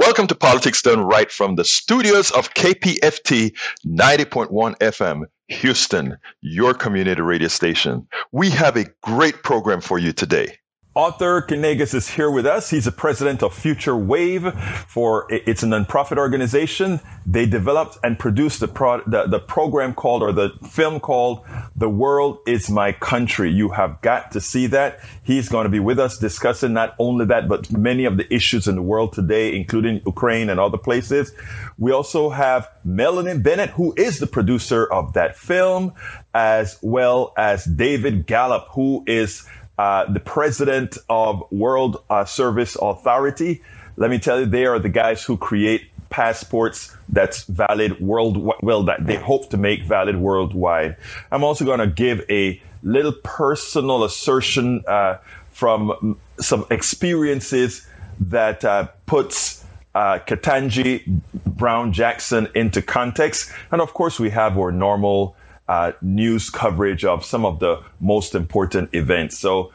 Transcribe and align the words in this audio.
Welcome 0.00 0.28
to 0.28 0.34
Politics 0.34 0.80
Done 0.80 1.02
Right 1.02 1.30
from 1.30 1.56
the 1.56 1.64
studios 1.64 2.30
of 2.30 2.54
KPFT 2.54 3.54
90.1 3.86 4.78
FM, 4.78 5.24
Houston, 5.48 6.16
your 6.40 6.72
community 6.72 7.20
radio 7.20 7.48
station. 7.48 8.08
We 8.32 8.48
have 8.48 8.78
a 8.78 8.86
great 9.02 9.42
program 9.42 9.82
for 9.82 9.98
you 9.98 10.14
today. 10.14 10.56
Arthur 10.96 11.40
Kanegis 11.40 11.94
is 11.94 12.08
here 12.08 12.28
with 12.28 12.44
us. 12.44 12.70
He's 12.70 12.86
the 12.86 12.90
president 12.90 13.44
of 13.44 13.54
Future 13.54 13.96
Wave 13.96 14.52
for 14.88 15.24
it's 15.30 15.62
a 15.62 15.66
nonprofit 15.66 16.18
organization. 16.18 16.98
They 17.24 17.46
developed 17.46 17.98
and 18.02 18.18
produced 18.18 18.58
the, 18.58 18.66
pro, 18.66 19.00
the, 19.06 19.28
the 19.28 19.38
program 19.38 19.94
called 19.94 20.24
or 20.24 20.32
the 20.32 20.50
film 20.68 20.98
called 20.98 21.46
The 21.76 21.88
World 21.88 22.40
is 22.44 22.68
My 22.68 22.90
Country. 22.90 23.52
You 23.52 23.68
have 23.68 24.00
got 24.00 24.32
to 24.32 24.40
see 24.40 24.66
that. 24.66 24.98
He's 25.22 25.48
going 25.48 25.62
to 25.62 25.70
be 25.70 25.78
with 25.78 26.00
us 26.00 26.18
discussing 26.18 26.72
not 26.72 26.96
only 26.98 27.24
that, 27.26 27.46
but 27.46 27.70
many 27.70 28.04
of 28.04 28.16
the 28.16 28.32
issues 28.34 28.66
in 28.66 28.74
the 28.74 28.82
world 28.82 29.12
today, 29.12 29.54
including 29.54 30.02
Ukraine 30.04 30.50
and 30.50 30.58
other 30.58 30.78
places. 30.78 31.32
We 31.78 31.92
also 31.92 32.30
have 32.30 32.68
Melanie 32.84 33.38
Bennett, 33.38 33.70
who 33.70 33.94
is 33.96 34.18
the 34.18 34.26
producer 34.26 34.92
of 34.92 35.12
that 35.12 35.36
film, 35.36 35.92
as 36.34 36.80
well 36.82 37.32
as 37.36 37.64
David 37.64 38.26
Gallup, 38.26 38.66
who 38.70 39.04
is 39.06 39.46
uh, 39.80 40.04
the 40.12 40.20
president 40.20 40.98
of 41.08 41.42
World 41.50 42.04
uh, 42.10 42.26
Service 42.26 42.76
Authority. 42.76 43.62
Let 43.96 44.10
me 44.10 44.18
tell 44.18 44.38
you, 44.40 44.44
they 44.44 44.66
are 44.66 44.78
the 44.78 44.90
guys 44.90 45.24
who 45.24 45.38
create 45.38 45.88
passports 46.10 46.94
that's 47.08 47.44
valid 47.44 47.98
world 47.98 48.36
well 48.60 48.82
that 48.82 49.06
they 49.06 49.16
hope 49.16 49.48
to 49.48 49.56
make 49.56 49.84
valid 49.84 50.18
worldwide. 50.18 50.98
I'm 51.32 51.42
also 51.42 51.64
going 51.64 51.78
to 51.78 51.86
give 51.86 52.22
a 52.28 52.60
little 52.82 53.14
personal 53.24 54.04
assertion 54.04 54.84
uh, 54.86 55.16
from 55.50 56.18
some 56.38 56.66
experiences 56.70 57.86
that 58.20 58.62
uh, 58.62 58.88
puts 59.06 59.64
uh, 59.94 60.18
Ketanji 60.26 61.22
Brown 61.46 61.94
Jackson 61.94 62.48
into 62.54 62.82
context, 62.82 63.50
and 63.72 63.80
of 63.80 63.94
course 63.94 64.20
we 64.20 64.28
have 64.28 64.58
our 64.58 64.72
normal 64.72 65.36
uh, 65.70 65.92
news 66.02 66.50
coverage 66.50 67.04
of 67.04 67.24
some 67.24 67.46
of 67.46 67.60
the 67.60 67.80
most 68.00 68.34
important 68.34 68.92
events. 68.92 69.38
So 69.38 69.72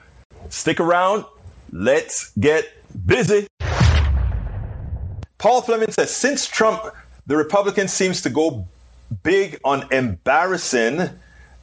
stick 0.50 0.81
around. 0.81 1.23
Let's 1.72 2.31
get 2.38 2.66
busy. 3.06 3.47
Paul 5.38 5.61
Fleming 5.61 5.91
says 5.91 6.13
since 6.13 6.47
Trump, 6.47 6.84
the 7.28 7.38
Republicans 7.38 7.94
seems 7.94 8.22
to 8.23 8.29
go 8.29 8.67
big 9.23 9.57
on 9.63 9.88
embarrassing 9.89 11.11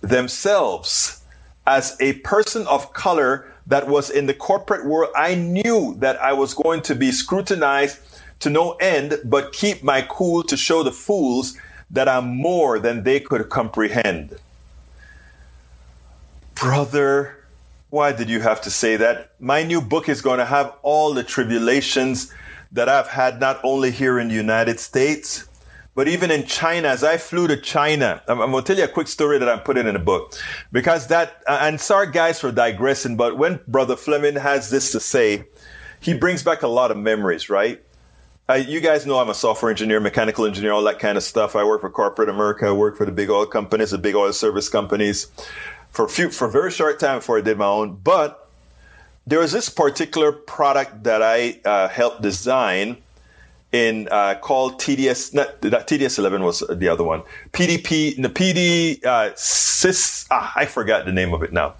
themselves. 0.01 1.23
As 1.67 1.95
a 2.01 2.15
person 2.21 2.67
of 2.69 2.95
color 2.95 3.53
that 3.67 3.87
was 3.87 4.09
in 4.09 4.25
the 4.27 4.35
corporate 4.35 4.87
world, 4.87 5.13
I 5.15 5.35
knew 5.35 5.95
that 5.99 6.17
I 6.23 6.33
was 6.33 6.55
going 6.55 6.81
to 6.83 6.95
be 6.95 7.13
scrutinized 7.13 7.99
to 8.41 8.49
no 8.49 8.73
end, 8.81 9.19
but 9.27 9.53
keep 9.53 9.85
my 9.85 10.01
cool 10.09 10.43
to 10.45 10.57
show 10.57 10.83
the 10.83 10.91
fools 10.91 11.55
that 11.93 12.09
I'm 12.09 12.35
more 12.35 12.79
than 12.79 13.05
they 13.05 13.21
could 13.21 13.49
comprehend. 13.51 14.39
Brother, 16.55 17.45
why 17.91 18.13
did 18.13 18.31
you 18.31 18.41
have 18.41 18.63
to 18.63 18.71
say 18.71 18.97
that? 18.97 19.33
My 19.39 19.63
new 19.63 19.81
book 19.81 20.09
is 20.09 20.23
going 20.23 20.39
to 20.39 20.47
have 20.47 20.75
all 20.83 21.13
the 21.13 21.23
tribulations 21.23 22.33
that 22.73 22.89
I've 22.89 23.09
had 23.09 23.39
not 23.39 23.61
only 23.63 23.91
here 23.91 24.19
in 24.19 24.29
the 24.29 24.35
United 24.35 24.81
States, 24.81 25.47
but 25.95 26.09
even 26.09 26.31
in 26.31 26.47
China. 26.47 26.89
As 26.89 27.05
I 27.05 27.19
flew 27.19 27.47
to 27.49 27.57
China, 27.59 28.23
I'm, 28.27 28.41
I'm 28.41 28.51
going 28.51 28.65
to 28.65 28.67
tell 28.67 28.79
you 28.79 28.85
a 28.85 28.89
quick 28.89 29.09
story 29.09 29.39
that 29.39 29.49
I'm 29.49 29.61
putting 29.61 29.87
in 29.87 29.93
the 29.93 30.01
book 30.01 30.35
because 30.73 31.09
that, 31.09 31.43
and 31.47 31.79
sorry 31.79 32.11
guys 32.11 32.41
for 32.41 32.51
digressing, 32.51 33.17
but 33.19 33.37
when 33.37 33.61
Brother 33.69 33.97
Fleming 33.97 34.37
has 34.37 34.71
this 34.71 34.91
to 34.93 35.01
say, 35.01 35.45
he 36.01 36.15
brings 36.15 36.43
back 36.43 36.63
a 36.63 36.69
lot 36.69 36.91
of 36.91 36.97
memories, 36.97 37.51
right? 37.51 37.83
Uh, 38.49 38.55
you 38.55 38.81
guys 38.81 39.07
know 39.07 39.19
I'm 39.19 39.29
a 39.29 39.35
software 39.35 39.71
engineer, 39.71 40.01
mechanical 40.01 40.45
engineer, 40.47 40.73
all 40.73 40.83
that 40.83 40.99
kind 40.99 41.17
of 41.17 41.23
stuff. 41.23 41.55
I 41.55 41.63
work 41.65 41.81
for 41.81 41.91
corporate 41.91 42.29
America. 42.29 42.67
I 42.67 42.73
work 42.73 42.97
for 42.97 43.07
the 43.07 43.13
big 43.13 43.31
oil 43.31 43.47
companies, 43.47 43.93
the 43.93 43.99
big 43.99 44.17
oil 44.17 44.33
service 44.33 44.69
companies 44.69 45.31
for 45.91 46.07
a 46.07 46.09
few, 46.09 46.29
for 46.29 46.49
a 46.49 46.51
very 46.51 46.73
short 46.73 46.99
time 46.99 47.19
before 47.19 47.39
I 47.39 47.41
did 47.41 47.57
my 47.57 47.67
own. 47.67 48.01
But 48.03 48.49
there 49.27 49.39
was 49.39 49.53
this 49.53 49.69
particular 49.69 50.33
product 50.33 51.05
that 51.05 51.23
I 51.23 51.61
uh, 51.65 51.89
helped 51.89 52.23
design 52.23 52.97
in 53.71 54.09
uh, 54.11 54.35
called 54.35 54.81
TDS. 54.81 55.33
Not, 55.33 55.61
that 55.61 55.87
TDS11 55.87 56.45
was 56.45 56.65
the 56.69 56.89
other 56.89 57.05
one. 57.05 57.23
PDP, 57.53 58.21
the 58.21 58.29
PD 58.29 59.05
uh. 59.07 59.35
Ah, 60.31 60.53
I 60.55 60.67
forgot 60.67 61.07
the 61.07 61.13
name 61.13 61.33
of 61.33 61.43
it 61.43 61.53
now. 61.53 61.75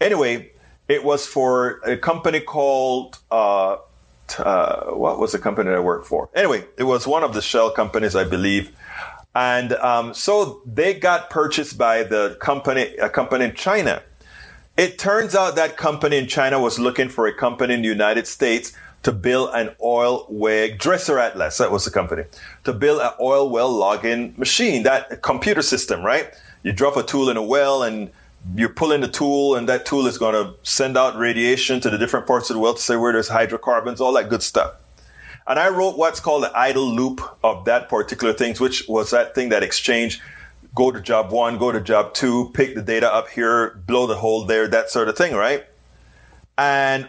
Anyway, 0.00 0.50
it 0.88 1.04
was 1.04 1.26
for 1.26 1.80
a 1.84 1.96
company 1.96 2.40
called 2.40 3.18
uh, 3.30 3.76
uh, 4.38 4.84
what 4.92 5.18
was 5.18 5.32
the 5.32 5.38
company 5.38 5.70
I 5.70 5.80
worked 5.80 6.06
for? 6.06 6.28
Anyway, 6.34 6.64
it 6.76 6.84
was 6.84 7.06
one 7.06 7.24
of 7.24 7.34
the 7.34 7.42
shell 7.42 7.70
companies, 7.70 8.14
I 8.14 8.24
believe. 8.24 8.70
And 9.34 9.72
um, 9.74 10.12
so 10.14 10.60
they 10.66 10.94
got 10.94 11.30
purchased 11.30 11.78
by 11.78 12.02
the 12.02 12.36
company, 12.40 12.96
a 12.96 13.08
company 13.08 13.46
in 13.46 13.54
China. 13.54 14.02
It 14.76 14.98
turns 14.98 15.34
out 15.34 15.56
that 15.56 15.76
company 15.76 16.18
in 16.18 16.26
China 16.26 16.60
was 16.60 16.78
looking 16.78 17.08
for 17.08 17.26
a 17.26 17.34
company 17.34 17.74
in 17.74 17.82
the 17.82 17.88
United 17.88 18.26
States 18.26 18.72
to 19.02 19.12
build 19.12 19.50
an 19.54 19.74
oil 19.82 20.26
well 20.28 20.68
Dresser 20.76 21.18
Atlas. 21.18 21.58
That 21.58 21.70
was 21.70 21.84
the 21.84 21.90
company 21.90 22.24
to 22.64 22.72
build 22.72 23.00
an 23.00 23.12
oil 23.20 23.48
well 23.48 23.70
logging 23.70 24.34
machine, 24.36 24.82
that 24.82 25.22
computer 25.22 25.62
system, 25.62 26.02
right? 26.02 26.32
You 26.62 26.72
drop 26.72 26.96
a 26.96 27.02
tool 27.02 27.30
in 27.30 27.36
a 27.36 27.42
well 27.42 27.82
and 27.82 28.10
you 28.54 28.68
pull 28.68 28.92
in 28.92 29.00
the 29.00 29.08
tool 29.08 29.54
and 29.54 29.68
that 29.68 29.84
tool 29.86 30.06
is 30.06 30.18
going 30.18 30.34
to 30.34 30.54
send 30.62 30.96
out 30.96 31.16
radiation 31.16 31.80
to 31.80 31.90
the 31.90 31.98
different 31.98 32.26
parts 32.26 32.50
of 32.50 32.54
the 32.54 32.60
well 32.60 32.74
to 32.74 32.80
say 32.80 32.96
where 32.96 33.12
there's 33.12 33.28
hydrocarbons, 33.28 34.00
all 34.00 34.12
that 34.14 34.28
good 34.28 34.42
stuff. 34.42 34.74
And 35.46 35.58
I 35.58 35.68
wrote 35.68 35.98
what's 35.98 36.20
called 36.20 36.44
the 36.44 36.56
idle 36.56 36.88
loop 36.88 37.20
of 37.42 37.64
that 37.64 37.88
particular 37.88 38.32
thing, 38.32 38.54
which 38.56 38.86
was 38.88 39.10
that 39.10 39.34
thing 39.34 39.48
that 39.50 39.62
exchange, 39.62 40.20
go 40.74 40.90
to 40.90 41.00
job 41.00 41.32
one, 41.32 41.58
go 41.58 41.72
to 41.72 41.80
job 41.80 42.14
two, 42.14 42.50
pick 42.54 42.74
the 42.74 42.82
data 42.82 43.12
up 43.12 43.28
here, 43.28 43.82
blow 43.86 44.06
the 44.06 44.16
hole 44.16 44.44
there, 44.44 44.68
that 44.68 44.90
sort 44.90 45.08
of 45.08 45.16
thing, 45.16 45.34
right? 45.34 45.64
And 46.56 47.08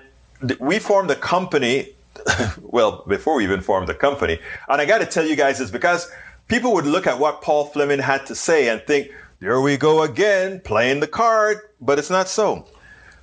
we 0.59 0.79
formed 0.79 1.11
a 1.11 1.15
company. 1.15 1.89
well, 2.61 3.03
before 3.07 3.35
we 3.35 3.43
even 3.43 3.61
formed 3.61 3.87
the 3.87 3.93
company. 3.93 4.39
And 4.67 4.81
I 4.81 4.85
got 4.85 4.99
to 4.99 5.05
tell 5.05 5.25
you 5.25 5.35
guys 5.35 5.59
this 5.59 5.71
because 5.71 6.11
people 6.47 6.73
would 6.73 6.85
look 6.85 7.07
at 7.07 7.19
what 7.19 7.41
Paul 7.41 7.65
Fleming 7.65 7.99
had 7.99 8.25
to 8.27 8.35
say 8.35 8.69
and 8.69 8.81
think, 8.81 9.09
there 9.41 9.59
we 9.59 9.75
go 9.75 10.03
again, 10.03 10.59
playing 10.59 10.99
the 10.99 11.07
card, 11.07 11.57
but 11.81 11.97
it's 11.97 12.11
not 12.11 12.29
so. 12.29 12.67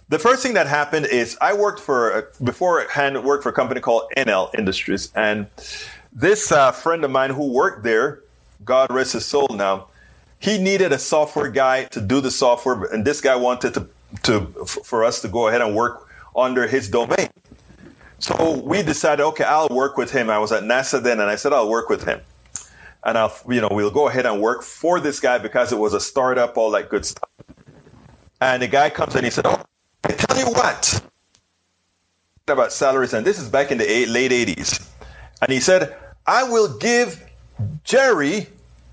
The 0.09 0.19
first 0.19 0.43
thing 0.43 0.55
that 0.55 0.67
happened 0.67 1.07
is 1.07 1.39
I 1.41 1.53
worked 1.55 1.79
for, 1.79 2.33
beforehand, 2.43 3.23
worked 3.23 3.45
for 3.45 3.51
a 3.51 3.53
company 3.53 3.81
called 3.81 4.11
NL 4.17 4.53
Industries. 4.59 5.13
And 5.15 5.47
this 6.13 6.51
uh, 6.51 6.73
friend 6.73 7.05
of 7.05 7.13
mine 7.13 7.31
who 7.31 7.53
worked 7.53 7.85
there, 7.85 8.21
God 8.65 8.91
rest 8.91 9.13
his 9.13 9.27
soul 9.27 9.47
now, 9.51 9.87
he 10.41 10.59
needed 10.59 10.93
a 10.93 10.99
software 10.99 11.51
guy 11.53 11.85
to 11.85 12.01
do 12.01 12.21
the 12.21 12.33
software. 12.33 12.85
And 12.93 13.05
this 13.05 13.21
guy 13.21 13.37
wanted 13.37 13.75
to, 13.75 13.89
to, 14.25 14.41
for 14.65 15.05
us 15.05 15.23
to 15.23 15.29
go 15.29 15.47
ahead 15.47 15.63
and 15.63 15.77
work 15.77 16.09
under 16.35 16.67
his 16.67 16.89
domain. 16.89 17.29
So 18.19 18.59
we 18.59 18.83
decided, 18.83 19.23
okay, 19.23 19.45
I'll 19.45 19.69
work 19.69 19.97
with 19.97 20.11
him. 20.11 20.31
I 20.31 20.41
was 20.41 20.51
at 20.51 20.65
NASA 20.65 21.01
then 21.01 21.21
and 21.21 21.31
I 21.31 21.37
said, 21.37 21.53
I'll 21.53 21.71
work 21.71 21.89
with 21.89 22.03
him 22.03 22.23
and 23.05 23.17
I'll, 23.17 23.35
you 23.49 23.61
know, 23.61 23.69
we'll 23.71 23.91
go 23.91 24.09
ahead 24.09 24.27
and 24.27 24.41
work 24.41 24.63
for 24.63 25.01
this 25.01 25.21
guy 25.21 25.39
because 25.39 25.73
it 25.73 25.79
was 25.79 25.95
a 25.95 26.01
startup, 26.01 26.57
all 26.57 26.71
that 26.73 26.89
good 26.89 27.05
stuff. 27.05 27.31
And 28.41 28.63
the 28.63 28.69
guy 28.69 28.91
comes 28.91 29.15
and 29.15 29.25
he 29.25 29.31
said, 29.31 29.47
"Oh, 29.47 29.63
I 30.05 30.13
tell 30.13 30.39
you 30.39 30.47
what 30.53 31.03
about 32.47 32.73
salaries, 32.73 33.13
and 33.13 33.27
this 33.27 33.39
is 33.39 33.49
back 33.49 33.71
in 33.71 33.79
the 33.79 33.91
eight, 33.91 34.09
late 34.09 34.31
'80s." 34.31 34.89
And 35.43 35.53
he 35.53 35.61
said, 35.61 35.97
"I 36.27 36.45
will 36.45 36.79
give 36.79 37.29
Jerry, 37.85 38.47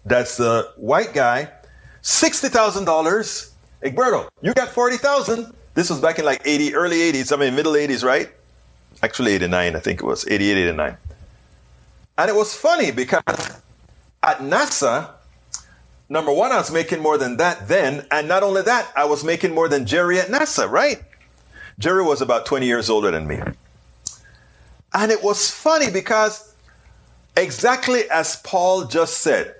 that's 0.06 0.38
the 0.38 0.72
white 0.78 1.14
guy, 1.14 1.50
$60,000. 2.02 3.52
Egberto, 3.84 4.28
you 4.42 4.54
got 4.54 4.70
40,000. 4.70 5.54
This 5.74 5.90
was 5.90 6.00
back 6.00 6.20
in 6.20 6.26
like 6.26 6.42
80, 6.46 6.76
early 6.76 6.98
80s, 6.98 7.32
I 7.32 7.40
mean, 7.40 7.56
middle 7.56 7.74
80s, 7.74 8.04
right? 8.04 8.30
Actually, 9.04 9.34
89, 9.34 9.76
I 9.76 9.80
think 9.80 10.00
it 10.02 10.06
was 10.06 10.26
88, 10.28 10.58
89. 10.58 10.98
And 12.18 12.30
it 12.30 12.36
was 12.36 12.56
funny 12.56 12.92
because 12.92 13.62
at 14.26 14.40
NASA, 14.40 15.12
number 16.10 16.32
one, 16.32 16.52
I 16.52 16.58
was 16.58 16.72
making 16.72 17.02
more 17.02 17.18
than 17.18 17.38
that 17.38 17.68
then. 17.68 18.06
And 18.12 18.28
not 18.28 18.44
only 18.44 18.64
that, 18.64 18.92
I 18.96 19.06
was 19.06 19.24
making 19.24 19.54
more 19.54 19.70
than 19.70 19.86
Jerry 19.86 20.20
at 20.20 20.28
NASA, 20.28 20.70
right? 20.70 21.04
Jerry 21.78 22.04
was 22.04 22.22
about 22.22 22.46
20 22.46 22.66
years 22.66 22.90
older 22.90 23.12
than 23.12 23.28
me. 23.28 23.40
And 24.94 25.12
it 25.12 25.24
was 25.24 25.52
funny 25.52 25.92
because 25.92 26.54
exactly 27.38 28.10
as 28.10 28.38
Paul 28.38 28.86
just 28.86 29.18
said, 29.20 29.56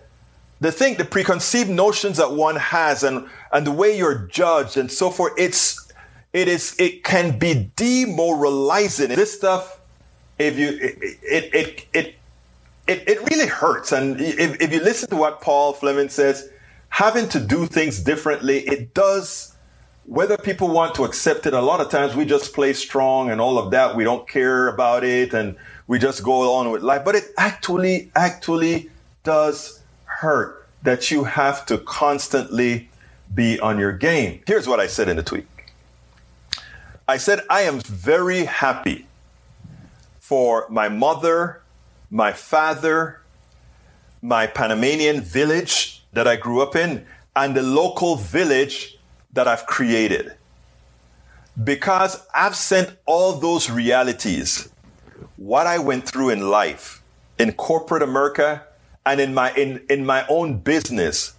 the 0.62 0.72
thing, 0.72 0.96
the 0.96 1.06
preconceived 1.06 1.70
notions 1.70 2.18
that 2.18 2.32
one 2.32 2.56
has 2.56 3.04
and, 3.04 3.28
and 3.52 3.68
the 3.68 3.72
way 3.72 3.96
you're 3.98 4.28
judged 4.32 4.78
and 4.78 4.90
so 4.90 5.10
forth, 5.10 5.34
it's, 5.38 5.92
it 6.32 6.48
is, 6.48 6.76
it 6.80 7.04
can 7.04 7.38
be 7.38 7.72
demoralizing. 7.76 9.10
This 9.10 9.34
stuff, 9.34 9.80
if 10.40 10.58
you, 10.58 10.70
it, 10.70 10.98
it, 11.02 11.54
it, 11.54 11.86
it 11.94 12.16
it, 12.88 13.08
it 13.08 13.30
really 13.30 13.48
hurts. 13.48 13.92
And 13.92 14.20
if, 14.20 14.62
if 14.62 14.72
you 14.72 14.82
listen 14.82 15.10
to 15.10 15.16
what 15.16 15.42
Paul 15.42 15.74
Fleming 15.74 16.10
says, 16.10 16.50
having 16.90 17.28
to 17.30 17.40
do 17.40 17.66
things 17.66 18.00
differently, 18.00 18.60
it 18.60 18.94
does, 18.94 19.56
whether 20.06 20.38
people 20.38 20.70
want 20.70 20.96
to 20.96 21.04
accept 21.04 21.46
it, 21.46 21.54
a 21.54 21.62
lot 21.62 21.80
of 21.82 21.90
times 21.90 22.16
we 22.16 22.26
just 22.26 22.54
play 22.54 22.74
strong 22.74 23.32
and 23.32 23.42
all 23.42 23.58
of 23.58 23.72
that. 23.72 23.96
We 23.96 24.04
don't 24.04 24.28
care 24.28 24.68
about 24.68 25.04
it 25.04 25.34
and 25.34 25.56
we 25.88 26.00
just 26.00 26.24
go 26.24 26.54
on 26.56 26.72
with 26.72 26.84
life. 26.84 27.04
But 27.04 27.16
it 27.16 27.26
actually, 27.38 28.12
actually 28.16 28.90
does 29.24 29.82
hurt 30.06 30.68
that 30.84 31.10
you 31.10 31.24
have 31.24 31.66
to 31.66 31.80
constantly 31.80 32.90
be 33.34 33.60
on 33.60 33.80
your 33.80 33.92
game. 33.92 34.42
Here's 34.46 34.68
what 34.68 34.80
I 34.80 34.88
said 34.88 35.10
in 35.10 35.18
the 35.18 35.24
tweet. 35.24 35.48
I 37.08 37.18
said, 37.18 37.42
I 37.50 37.62
am 37.62 37.80
very 37.80 38.46
happy 38.46 39.08
for 40.20 40.66
my 40.70 40.90
mother 40.90 41.62
my 42.16 42.32
father, 42.32 43.20
my 44.22 44.48
Panamanian 44.48 45.20
village 45.20 46.02
that 46.14 46.26
I 46.26 46.38
grew 46.38 46.62
up 46.62 46.74
in, 46.74 47.06
and 47.36 47.54
the 47.54 47.62
local 47.62 48.16
village 48.16 48.98
that 49.34 49.50
I've 49.50 49.66
created. 49.66 50.34
Because 51.62 52.26
I've 52.34 52.56
sent 52.56 52.96
all 53.06 53.34
those 53.34 53.70
realities, 53.70 54.70
what 55.36 55.68
I 55.68 55.78
went 55.78 56.08
through 56.08 56.30
in 56.30 56.50
life, 56.50 57.04
in 57.38 57.52
corporate 57.52 58.02
America, 58.02 58.64
and 59.06 59.20
in 59.20 59.34
my 59.34 59.54
in, 59.54 59.86
in 59.90 60.06
my 60.06 60.26
own 60.30 60.60
business, 60.60 61.34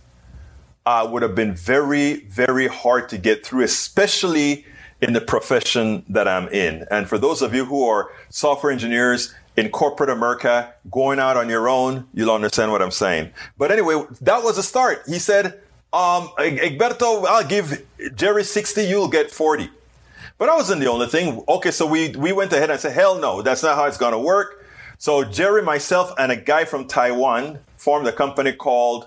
uh, 0.84 1.08
would 1.11 1.23
have 1.23 1.34
been 1.34 1.55
very, 1.55 2.20
very 2.25 2.69
hard 2.69 3.08
to 3.08 3.17
get 3.17 3.46
through, 3.46 3.62
especially 3.62 4.67
in 5.00 5.14
the 5.14 5.23
profession 5.23 6.05
that 6.06 6.28
I'm 6.28 6.49
in. 6.49 6.84
And 6.90 7.08
for 7.08 7.17
those 7.17 7.40
of 7.40 7.55
you 7.55 7.64
who 7.64 7.87
are 7.88 8.11
software 8.28 8.73
engineers 8.73 9.34
in 9.56 9.70
corporate 9.70 10.11
America, 10.11 10.75
going 10.91 11.19
out 11.19 11.37
on 11.37 11.49
your 11.49 11.69
own, 11.69 12.06
you'll 12.12 12.31
understand 12.31 12.70
what 12.73 12.82
I'm 12.82 12.91
saying. 12.91 13.31
But 13.56 13.73
anyway, 13.73 14.05
that 14.20 14.43
was 14.43 14.58
a 14.58 14.62
start. 14.62 15.03
He 15.06 15.19
said, 15.19 15.61
um, 15.93 16.29
Egberto, 16.38 17.25
I'll 17.26 17.47
give 17.47 17.85
Jerry 18.14 18.44
60, 18.44 18.85
you'll 18.85 19.08
get 19.08 19.31
40. 19.31 19.70
But 20.38 20.47
that 20.47 20.55
wasn't 20.55 20.82
the 20.82 20.88
only 20.88 21.06
thing. 21.06 21.43
Okay, 21.49 21.70
so 21.70 21.87
we, 21.87 22.11
we 22.11 22.32
went 22.32 22.53
ahead 22.53 22.70
and 22.70 22.79
said, 22.79 22.93
hell 22.93 23.19
no, 23.19 23.41
that's 23.41 23.62
not 23.62 23.76
how 23.76 23.87
it's 23.87 23.97
going 23.97 24.12
to 24.12 24.19
work. 24.19 24.67
So 24.99 25.25
Jerry, 25.25 25.62
myself, 25.62 26.12
and 26.19 26.31
a 26.31 26.37
guy 26.37 26.67
from 26.67 26.87
Taiwan 26.87 27.61
formed 27.79 28.06
a 28.06 28.12
company 28.12 28.52
called 28.52 29.06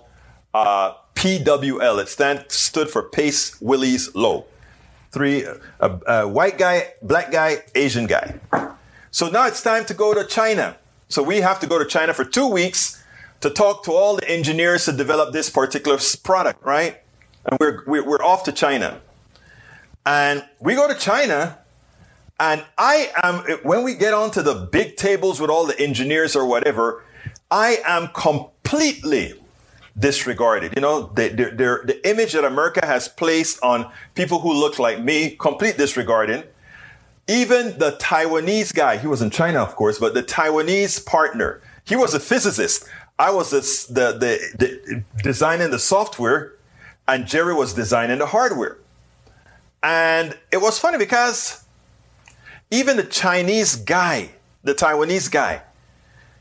uh, 0.54 0.94
PWL. 1.14 2.02
It 2.02 2.10
stand, 2.10 2.46
stood 2.48 2.90
for 2.90 3.04
Pace 3.04 3.60
Willie's 3.62 4.16
Low. 4.16 4.46
Three, 5.12 5.46
a, 5.80 6.00
a 6.08 6.28
white 6.28 6.58
guy, 6.58 6.94
black 7.02 7.32
guy, 7.32 7.64
Asian 7.76 8.08
guy. 8.08 8.40
So 9.12 9.30
now 9.30 9.48
it's 9.48 9.62
time 9.64 9.86
to 9.86 9.94
go 9.94 10.14
to 10.14 10.26
China. 10.26 10.78
So 11.08 11.24
we 11.24 11.42
have 11.42 11.60
to 11.62 11.68
go 11.68 11.80
to 11.80 11.86
China 11.86 12.14
for 12.14 12.24
two 12.24 12.48
weeks 12.48 13.04
to 13.42 13.50
talk 13.50 13.84
to 13.86 13.92
all 13.92 14.16
the 14.16 14.30
engineers 14.30 14.86
to 14.86 14.92
develop 14.92 15.34
this 15.34 15.50
particular 15.50 15.98
product, 16.24 16.64
right? 16.64 17.02
And 17.46 17.58
we're, 17.60 17.84
we're 17.86 18.24
off 18.24 18.44
to 18.44 18.52
China. 18.52 19.02
And 20.06 20.46
we 20.60 20.76
go 20.76 20.88
to 20.88 20.96
China, 20.96 21.58
and 22.40 22.64
I 22.78 23.12
am, 23.24 23.40
when 23.64 23.84
we 23.84 23.96
get 23.96 24.14
onto 24.14 24.42
the 24.42 24.68
big 24.72 24.96
tables 24.98 25.40
with 25.40 25.50
all 25.50 25.66
the 25.66 25.80
engineers 25.80 26.36
or 26.36 26.46
whatever, 26.46 27.04
I 27.50 27.80
am 27.86 28.10
completely 28.10 29.34
disregarded. 29.98 30.74
You 30.76 30.82
know, 30.82 31.12
the, 31.16 31.30
the, 31.30 31.44
the, 31.46 31.82
the 31.86 32.10
image 32.10 32.34
that 32.34 32.46
America 32.46 32.86
has 32.86 33.08
placed 33.08 33.62
on 33.64 33.92
people 34.16 34.40
who 34.40 34.54
look 34.54 34.80
like 34.80 35.02
me, 35.02 35.36
complete 35.36 35.78
disregarding. 35.78 36.44
Even 37.30 37.78
the 37.78 37.92
Taiwanese 37.92 38.74
guy, 38.74 38.98
he 38.98 39.06
was 39.06 39.22
in 39.22 39.30
China, 39.30 39.60
of 39.60 39.76
course, 39.76 40.00
but 40.00 40.16
the 40.16 40.24
Taiwanese 40.24 41.06
partner, 41.06 41.62
he 41.86 41.96
was 41.96 42.16
a 42.16 42.20
physicist. 42.20 42.90
I 43.20 43.30
was 43.30 43.52
the, 43.52 43.62
the, 43.94 44.18
the, 44.20 44.50
the 44.58 45.04
designing 45.22 45.70
the 45.70 45.78
software 45.78 46.56
and 47.08 47.28
Jerry 47.28 47.54
was 47.54 47.76
designing 47.76 48.18
the 48.18 48.26
hardware. 48.26 48.80
And 49.84 50.36
it 50.52 50.58
was 50.58 50.80
funny 50.80 50.98
because 50.98 51.66
even 52.72 52.98
the 52.98 53.04
Chinese 53.04 53.76
guy, 53.76 54.32
the 54.64 54.74
Taiwanese 54.74 55.30
guy, 55.32 55.62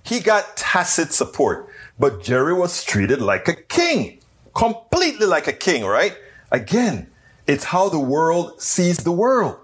he 0.03 0.21
got 0.21 0.57
tacit 0.57 1.13
support, 1.13 1.69
but 1.99 2.23
Jerry 2.23 2.55
was 2.55 2.83
treated 2.83 3.21
like 3.21 3.47
a 3.47 3.55
king, 3.55 4.21
completely 4.55 5.27
like 5.27 5.49
a 5.49 5.53
king, 5.53 5.85
right? 5.85 6.17
Again, 6.51 7.11
it's 7.47 7.65
how 7.65 7.91
the 7.91 7.99
world 7.99 8.63
sees 8.63 8.99
the 8.99 9.13
world. 9.13 9.59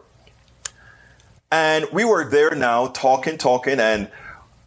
And 1.55 1.87
we 1.93 2.05
were 2.05 2.29
there 2.29 2.53
now 2.57 2.89
talking, 2.89 3.39
talking, 3.39 3.79
and 3.79 4.11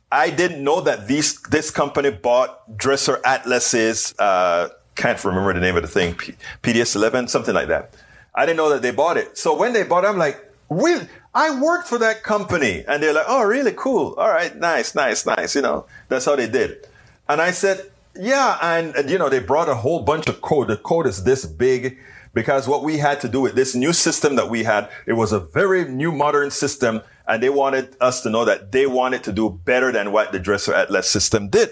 I 0.10 0.30
didn't 0.30 0.64
know 0.64 0.80
that 0.80 1.06
these 1.06 1.42
this 1.42 1.70
company 1.70 2.12
bought 2.12 2.78
Dresser 2.78 3.20
Atlas's 3.26 4.16
uh, 4.18 4.70
can't 4.96 5.22
remember 5.26 5.54
the 5.54 5.60
name 5.60 5.76
of 5.76 5.82
the 5.82 5.90
thing, 5.90 6.16
P- 6.16 6.36
PDS11, 6.64 7.28
something 7.28 7.54
like 7.54 7.68
that. 7.68 7.94
I 8.34 8.46
didn't 8.46 8.56
know 8.56 8.70
that 8.70 8.82
they 8.84 8.92
bought 8.92 9.18
it. 9.18 9.38
So 9.38 9.54
when 9.54 9.74
they 9.74 9.84
bought 9.84 10.06
it, 10.06 10.08
I'm 10.08 10.18
like, 10.18 10.38
really? 10.70 11.10
I 11.36 11.60
worked 11.60 11.90
for 11.90 11.98
that 11.98 12.24
company. 12.24 12.86
And 12.88 13.04
they're 13.04 13.14
like, 13.14 13.26
oh, 13.28 13.44
really? 13.44 13.74
Cool. 13.74 14.14
All 14.14 14.30
right. 14.30 14.56
Nice, 14.56 14.96
nice, 14.96 15.26
nice. 15.26 15.56
You 15.56 15.64
know, 15.64 15.88
that's 16.08 16.24
how 16.24 16.38
they 16.38 16.48
did. 16.48 16.88
And 17.28 17.42
I 17.42 17.52
said, 17.52 17.92
yeah. 18.16 18.58
And, 18.62 18.96
and 18.96 19.10
you 19.10 19.18
know, 19.18 19.28
they 19.28 19.40
brought 19.40 19.68
a 19.68 19.76
whole 19.76 20.04
bunch 20.04 20.30
of 20.30 20.42
code. 20.42 20.70
The 20.70 20.78
code 20.78 21.06
is 21.06 21.26
this 21.26 21.46
big 21.46 21.98
because 22.38 22.68
what 22.68 22.84
we 22.84 23.00
had 23.00 23.20
to 23.20 23.28
do 23.28 23.42
with 23.42 23.56
this 23.56 23.74
new 23.74 23.92
system 23.92 24.36
that 24.36 24.48
we 24.48 24.64
had, 24.64 24.92
it 25.08 25.14
was 25.14 25.32
a 25.32 25.40
very 25.40 25.86
new 25.86 26.12
modern 26.12 26.52
system 26.52 27.02
and 27.28 27.42
they 27.42 27.50
wanted 27.50 27.98
us 28.00 28.22
to 28.22 28.30
know 28.30 28.46
that 28.46 28.72
they 28.72 28.86
wanted 28.86 29.24
to 29.24 29.32
do 29.32 29.50
better 29.50 29.92
than 29.92 30.12
what 30.12 30.32
the 30.32 30.38
Dresser 30.38 30.72
Atlas 30.72 31.10
system 31.10 31.50
did. 31.50 31.72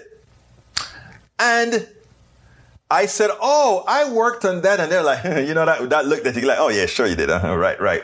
And 1.38 1.86
I 2.90 3.06
said, 3.06 3.30
Oh, 3.40 3.84
I 3.86 4.10
worked 4.10 4.44
on 4.44 4.62
that. 4.62 4.80
And 4.80 4.90
they're 4.90 5.04
like, 5.04 5.22
you 5.46 5.54
know, 5.54 5.66
that, 5.66 5.88
that 5.88 6.06
looked 6.06 6.26
at 6.26 6.34
you 6.34 6.42
like, 6.42 6.58
Oh 6.58 6.70
yeah, 6.70 6.86
sure 6.86 7.06
you 7.06 7.14
did. 7.14 7.30
Uh-huh. 7.30 7.56
Right, 7.56 7.80
right. 7.80 8.02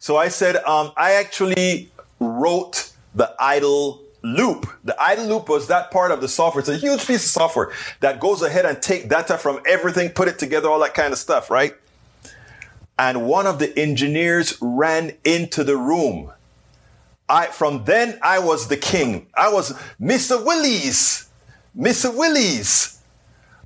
So 0.00 0.16
I 0.16 0.30
said, 0.30 0.56
um, 0.64 0.90
I 0.96 1.12
actually 1.12 1.92
wrote 2.18 2.90
the 3.14 3.32
idle 3.38 4.02
loop. 4.24 4.66
The 4.82 5.00
idle 5.00 5.26
loop 5.26 5.48
was 5.48 5.68
that 5.68 5.92
part 5.92 6.10
of 6.10 6.20
the 6.20 6.28
software. 6.28 6.58
It's 6.58 6.68
a 6.68 6.76
huge 6.76 7.06
piece 7.06 7.24
of 7.24 7.30
software 7.30 7.70
that 8.00 8.18
goes 8.18 8.42
ahead 8.42 8.64
and 8.66 8.82
take 8.82 9.08
data 9.08 9.38
from 9.38 9.60
everything, 9.64 10.08
put 10.08 10.26
it 10.26 10.40
together, 10.40 10.68
all 10.68 10.80
that 10.80 10.94
kind 10.94 11.12
of 11.12 11.20
stuff, 11.20 11.50
right? 11.50 11.74
And 13.00 13.26
one 13.26 13.46
of 13.46 13.58
the 13.58 13.76
engineers 13.78 14.58
ran 14.60 15.14
into 15.24 15.64
the 15.64 15.74
room. 15.74 16.30
I, 17.30 17.46
from 17.46 17.84
then 17.84 18.18
I 18.22 18.40
was 18.40 18.68
the 18.68 18.76
king. 18.76 19.26
I 19.34 19.50
was 19.50 19.72
Mr. 19.98 20.44
Willis, 20.44 21.30
Mr. 21.76 22.14
Willis. 22.14 23.00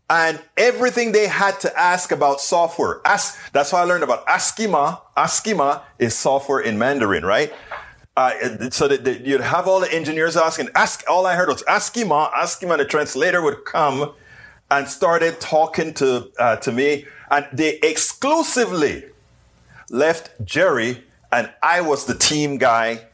And 0.08 0.40
everything 0.56 1.10
they 1.10 1.26
had 1.26 1.58
to 1.60 1.76
ask 1.76 2.12
about 2.12 2.40
software. 2.40 3.00
Ask, 3.04 3.50
that's 3.52 3.72
how 3.72 3.78
I 3.78 3.84
learned 3.84 4.04
about 4.04 4.22
ASCII-Ma. 4.28 4.98
ASCII-Ma 5.16 5.82
is 5.98 6.14
software 6.14 6.60
in 6.60 6.78
Mandarin, 6.78 7.24
right? 7.24 7.52
Uh, 8.16 8.70
so 8.70 8.86
that, 8.86 9.26
you'd 9.26 9.40
have 9.40 9.66
all 9.66 9.80
the 9.80 9.92
engineers 9.92 10.36
asking, 10.36 10.68
ask, 10.76 11.02
all 11.10 11.26
I 11.26 11.34
heard 11.34 11.48
was 11.48 11.64
Askima, 11.64 12.30
Askima, 12.30 12.42
ASCII-Ma, 12.42 12.76
the 12.76 12.84
translator 12.84 13.42
would 13.42 13.64
come 13.64 14.12
and 14.70 14.86
started 14.86 15.40
talking 15.40 15.92
to, 15.94 16.30
uh, 16.38 16.56
to 16.56 16.70
me. 16.70 17.06
And 17.32 17.48
they 17.52 17.78
exclusively 17.78 19.06
left 19.94 20.44
Jerry, 20.44 21.04
and 21.30 21.50
I 21.62 21.80
was 21.80 22.04
the 22.04 22.14
team 22.14 22.58
guy 22.58 23.06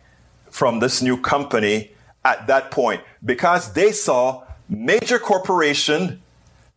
from 0.50 0.80
this 0.80 1.02
new 1.02 1.20
company 1.20 1.92
at 2.24 2.46
that 2.46 2.70
point 2.70 3.02
because 3.24 3.72
they 3.74 3.92
saw 3.92 4.44
major 4.68 5.18
corporation 5.18 6.22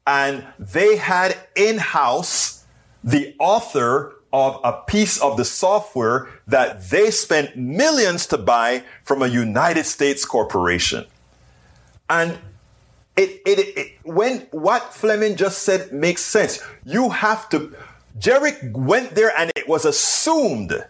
and 0.06 0.46
they 0.60 0.98
had 0.98 1.38
in-house 1.56 2.66
the 3.04 3.34
author 3.40 4.14
of 4.34 4.60
a 4.64 4.74
piece 4.88 5.22
of 5.22 5.38
the 5.38 5.46
software 5.46 6.28
that 6.48 6.90
they 6.90 7.10
spent 7.12 7.56
millions 7.56 8.26
to 8.28 8.38
buy 8.38 8.84
from 9.04 9.22
a 9.22 9.28
United 9.28 9.86
States 9.86 10.26
corporation. 10.26 11.06
And 12.10 12.38
it, 13.16 13.42
it, 13.46 13.78
it, 13.78 13.92
when 14.04 14.40
what 14.52 14.94
Fleming 14.94 15.36
just 15.36 15.64
said 15.64 15.94
makes 15.94 16.24
sense. 16.24 16.60
You 16.84 17.10
have 17.10 17.48
to, 17.50 17.76
Jerry 18.18 18.52
went 18.72 19.16
there 19.16 19.32
and 19.38 19.52
it 19.56 19.68
was 19.68 19.86
assumed 19.86 20.86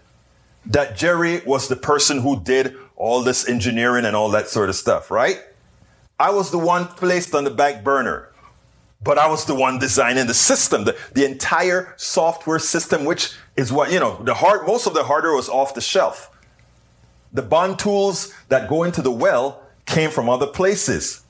that 0.65 0.97
Jerry 0.97 1.41
was 1.45 1.67
the 1.67 1.75
person 1.75 2.21
who 2.21 2.39
did 2.39 2.75
all 2.95 3.21
this 3.21 3.47
engineering 3.47 4.05
and 4.05 4.15
all 4.15 4.29
that 4.29 4.47
sort 4.47 4.69
of 4.69 4.75
stuff, 4.75 5.11
right? 5.11 5.41
I 6.19 6.31
was 6.31 6.51
the 6.51 6.57
one 6.57 6.87
placed 6.87 7.33
on 7.35 7.43
the 7.43 7.49
back 7.49 7.83
burner, 7.83 8.29
but 9.03 9.17
I 9.17 9.27
was 9.27 9.45
the 9.45 9.55
one 9.55 9.79
designing 9.79 10.27
the 10.27 10.33
system, 10.33 10.85
the, 10.85 10.97
the 11.13 11.25
entire 11.25 11.93
software 11.97 12.59
system, 12.59 13.03
which 13.03 13.33
is 13.57 13.71
what, 13.71 13.91
you 13.91 13.99
know, 13.99 14.21
the 14.23 14.33
hard, 14.33 14.65
most 14.65 14.87
of 14.87 14.93
the 14.93 15.03
hardware 15.03 15.33
was 15.33 15.49
off 15.49 15.73
the 15.73 15.81
shelf. 15.81 16.29
The 17.33 17.41
bond 17.41 17.79
tools 17.79 18.33
that 18.49 18.69
go 18.69 18.83
into 18.83 19.01
the 19.01 19.11
well 19.11 19.61
came 19.85 20.11
from 20.11 20.29
other 20.29 20.47
places. 20.47 21.23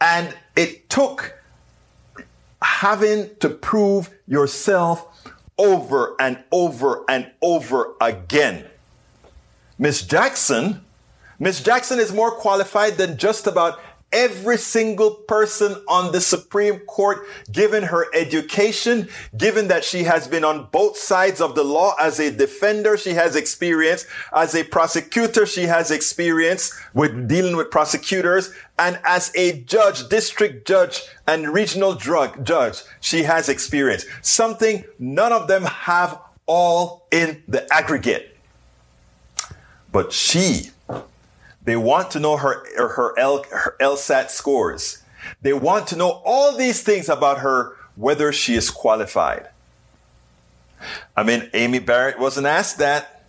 And 0.00 0.34
it 0.56 0.88
took 0.88 1.37
having 2.62 3.30
to 3.40 3.48
prove 3.48 4.10
yourself 4.26 5.32
over 5.58 6.14
and 6.20 6.38
over 6.52 7.04
and 7.08 7.30
over 7.42 7.94
again. 8.00 8.66
Miss 9.78 10.02
Jackson, 10.02 10.84
Miss 11.38 11.62
Jackson 11.62 11.98
is 11.98 12.12
more 12.12 12.32
qualified 12.32 12.96
than 12.96 13.16
just 13.16 13.46
about 13.46 13.80
every 14.12 14.56
single 14.56 15.10
person 15.10 15.76
on 15.86 16.12
the 16.12 16.20
Supreme 16.20 16.78
Court, 16.80 17.26
given 17.52 17.84
her 17.84 18.06
education, 18.14 19.08
given 19.36 19.68
that 19.68 19.84
she 19.84 20.04
has 20.04 20.26
been 20.26 20.44
on 20.44 20.68
both 20.72 20.96
sides 20.96 21.40
of 21.40 21.54
the 21.54 21.64
law 21.64 21.94
as 22.00 22.18
a 22.18 22.30
defender, 22.30 22.96
she 22.96 23.14
has 23.14 23.36
experience 23.36 24.06
as 24.34 24.54
a 24.54 24.64
prosecutor, 24.64 25.44
she 25.44 25.64
has 25.64 25.90
experience 25.90 26.72
with 26.94 27.28
dealing 27.28 27.56
with 27.56 27.70
prosecutors, 27.70 28.52
and 28.78 28.98
as 29.04 29.30
a 29.34 29.60
judge, 29.62 30.08
district 30.08 30.66
judge, 30.66 31.02
and 31.26 31.52
regional 31.52 31.94
drug 31.94 32.44
judge, 32.44 32.82
she 33.00 33.24
has 33.24 33.48
experience. 33.48 34.06
Something 34.22 34.84
none 34.98 35.32
of 35.32 35.48
them 35.48 35.64
have 35.64 36.18
all 36.46 37.06
in 37.10 37.42
the 37.46 37.66
aggregate. 37.72 38.36
But 39.92 40.12
she 40.12 40.70
they 41.68 41.76
want 41.76 42.10
to 42.12 42.18
know 42.18 42.38
her, 42.38 42.64
her, 42.78 43.18
L, 43.18 43.44
her 43.50 43.76
LSAT 43.78 44.30
scores. 44.30 45.02
They 45.42 45.52
want 45.52 45.86
to 45.88 45.96
know 45.96 46.22
all 46.24 46.56
these 46.56 46.82
things 46.82 47.10
about 47.10 47.40
her, 47.40 47.76
whether 47.94 48.32
she 48.32 48.54
is 48.54 48.70
qualified. 48.70 49.48
I 51.14 51.24
mean, 51.24 51.50
Amy 51.52 51.78
Barrett 51.78 52.18
wasn't 52.18 52.46
asked 52.46 52.78
that. 52.78 53.24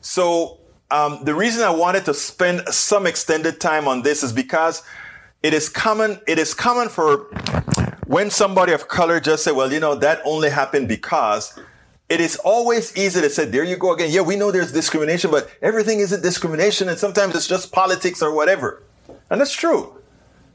So, 0.00 0.58
um, 0.90 1.20
the 1.22 1.34
reason 1.34 1.62
I 1.62 1.70
wanted 1.70 2.04
to 2.06 2.14
spend 2.14 2.68
some 2.68 3.06
extended 3.06 3.60
time 3.60 3.86
on 3.86 4.02
this 4.02 4.24
is 4.24 4.32
because 4.32 4.82
it 5.44 5.54
is 5.54 5.68
common, 5.68 6.20
it 6.26 6.40
is 6.40 6.54
common 6.54 6.88
for 6.88 7.26
when 8.08 8.28
somebody 8.30 8.72
of 8.72 8.88
color 8.88 9.20
just 9.20 9.44
say, 9.44 9.52
well, 9.52 9.72
you 9.72 9.78
know, 9.78 9.94
that 9.94 10.20
only 10.24 10.50
happened 10.50 10.88
because 10.88 11.56
it 12.08 12.20
is 12.20 12.36
always 12.36 12.96
easy 12.96 13.20
to 13.20 13.30
say, 13.30 13.46
there 13.46 13.64
you 13.64 13.76
go 13.76 13.92
again. 13.92 14.10
Yeah, 14.10 14.20
we 14.22 14.36
know 14.36 14.50
there's 14.50 14.72
discrimination, 14.72 15.30
but 15.30 15.50
everything 15.62 16.00
isn't 16.00 16.22
discrimination. 16.22 16.88
And 16.88 16.98
sometimes 16.98 17.34
it's 17.34 17.46
just 17.46 17.72
politics 17.72 18.20
or 18.22 18.34
whatever. 18.34 18.82
And 19.30 19.40
that's 19.40 19.54
true. 19.54 19.96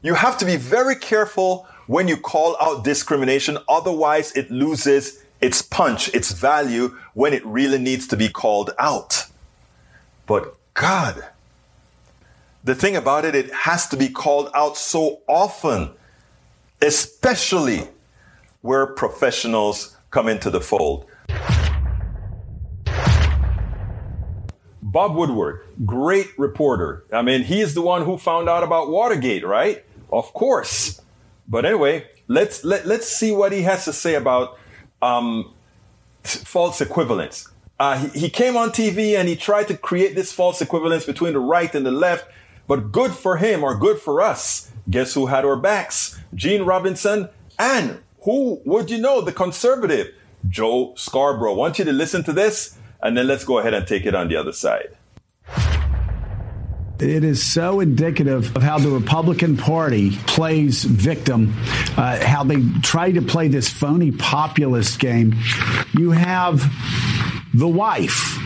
You 0.02 0.14
have 0.14 0.38
to 0.38 0.44
be 0.44 0.56
very 0.56 0.94
careful 0.94 1.66
when 1.88 2.06
you 2.06 2.16
call 2.16 2.56
out 2.60 2.84
discrimination. 2.84 3.58
Otherwise, 3.68 4.32
it 4.32 4.50
loses 4.50 5.24
its 5.40 5.62
punch, 5.62 6.14
its 6.14 6.32
value 6.32 6.96
when 7.14 7.32
it 7.32 7.44
really 7.44 7.78
needs 7.78 8.06
to 8.08 8.16
be 8.16 8.28
called 8.28 8.70
out. 8.78 9.26
But 10.26 10.54
God, 10.74 11.24
the 12.62 12.74
thing 12.74 12.94
about 12.94 13.24
it, 13.24 13.34
it 13.34 13.52
has 13.52 13.88
to 13.88 13.96
be 13.96 14.08
called 14.08 14.50
out 14.54 14.76
so 14.76 15.22
often, 15.26 15.90
especially 16.82 17.88
where 18.60 18.86
professionals 18.86 19.96
come 20.10 20.28
into 20.28 20.50
the 20.50 20.60
fold. 20.60 21.06
Bob 24.98 25.14
Woodward, 25.14 25.60
great 25.86 26.36
reporter. 26.36 27.04
I 27.12 27.22
mean, 27.22 27.44
he 27.44 27.60
is 27.60 27.74
the 27.74 27.82
one 27.82 28.04
who 28.04 28.18
found 28.18 28.48
out 28.48 28.64
about 28.64 28.90
Watergate, 28.90 29.46
right? 29.46 29.84
Of 30.12 30.34
course. 30.34 31.00
But 31.46 31.64
anyway, 31.64 32.08
let's 32.26 32.64
let, 32.64 32.84
let's 32.84 33.06
see 33.06 33.30
what 33.30 33.52
he 33.52 33.62
has 33.62 33.84
to 33.84 33.92
say 33.92 34.16
about 34.16 34.58
um, 35.00 35.54
false 36.24 36.80
equivalence. 36.80 37.46
Uh, 37.78 37.96
he, 37.96 38.22
he 38.22 38.28
came 38.28 38.56
on 38.56 38.70
TV 38.70 39.16
and 39.16 39.28
he 39.28 39.36
tried 39.36 39.68
to 39.68 39.76
create 39.76 40.16
this 40.16 40.32
false 40.32 40.60
equivalence 40.60 41.06
between 41.06 41.32
the 41.32 41.38
right 41.38 41.72
and 41.76 41.86
the 41.86 41.92
left. 41.92 42.28
But 42.66 42.90
good 42.90 43.12
for 43.12 43.36
him 43.36 43.62
or 43.62 43.76
good 43.76 44.00
for 44.00 44.20
us. 44.20 44.68
Guess 44.90 45.14
who 45.14 45.26
had 45.26 45.44
our 45.44 45.54
backs? 45.54 46.18
Gene 46.34 46.62
Robinson 46.62 47.28
and 47.56 48.00
who 48.22 48.60
would 48.64 48.90
you 48.90 48.98
know? 48.98 49.20
The 49.20 49.30
conservative, 49.30 50.08
Joe 50.48 50.94
Scarborough. 50.96 51.52
I 51.52 51.56
want 51.56 51.78
you 51.78 51.84
to 51.84 51.92
listen 51.92 52.24
to 52.24 52.32
this 52.32 52.76
and 53.02 53.16
then 53.16 53.26
let's 53.26 53.44
go 53.44 53.58
ahead 53.58 53.74
and 53.74 53.86
take 53.86 54.06
it 54.06 54.14
on 54.14 54.28
the 54.28 54.36
other 54.36 54.52
side. 54.52 54.96
It 57.00 57.22
is 57.22 57.40
so 57.40 57.78
indicative 57.78 58.56
of 58.56 58.62
how 58.62 58.78
the 58.78 58.88
Republican 58.88 59.56
Party 59.56 60.16
plays 60.26 60.82
victim, 60.82 61.54
uh, 61.96 62.24
how 62.24 62.42
they 62.42 62.60
try 62.82 63.12
to 63.12 63.22
play 63.22 63.46
this 63.46 63.68
phony 63.68 64.10
populist 64.10 64.98
game. 64.98 65.36
You 65.96 66.10
have 66.10 66.64
the 67.54 67.68
wife 67.68 68.36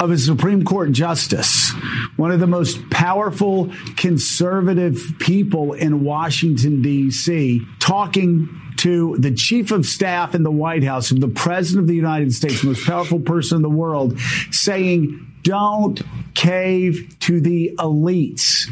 of 0.00 0.12
a 0.12 0.18
Supreme 0.18 0.64
Court 0.64 0.92
justice, 0.92 1.72
one 2.16 2.30
of 2.30 2.38
the 2.38 2.46
most 2.46 2.88
powerful 2.90 3.72
conservative 3.96 5.16
people 5.18 5.72
in 5.72 6.04
Washington, 6.04 6.82
D.C., 6.82 7.62
talking 7.80 8.61
to 8.82 9.16
the 9.16 9.30
chief 9.30 9.70
of 9.70 9.86
staff 9.86 10.34
in 10.34 10.42
the 10.42 10.50
White 10.50 10.82
House 10.82 11.12
of 11.12 11.20
the 11.20 11.28
president 11.28 11.84
of 11.84 11.88
the 11.88 11.94
United 11.94 12.32
States, 12.32 12.64
most 12.64 12.84
powerful 12.84 13.20
person 13.20 13.56
in 13.56 13.62
the 13.62 13.70
world, 13.70 14.18
saying, 14.50 15.24
don't 15.44 16.02
cave 16.34 17.14
to 17.20 17.40
the 17.40 17.76
elites. 17.78 18.68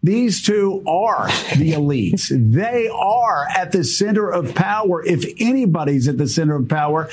These 0.00 0.46
two 0.46 0.84
are 0.86 1.26
the 1.56 1.72
elites. 1.72 2.28
They 2.30 2.88
are 2.88 3.48
at 3.48 3.72
the 3.72 3.82
center 3.82 4.30
of 4.30 4.54
power. 4.54 5.04
If 5.04 5.24
anybody's 5.40 6.06
at 6.06 6.18
the 6.18 6.28
center 6.28 6.54
of 6.54 6.68
power, 6.68 7.10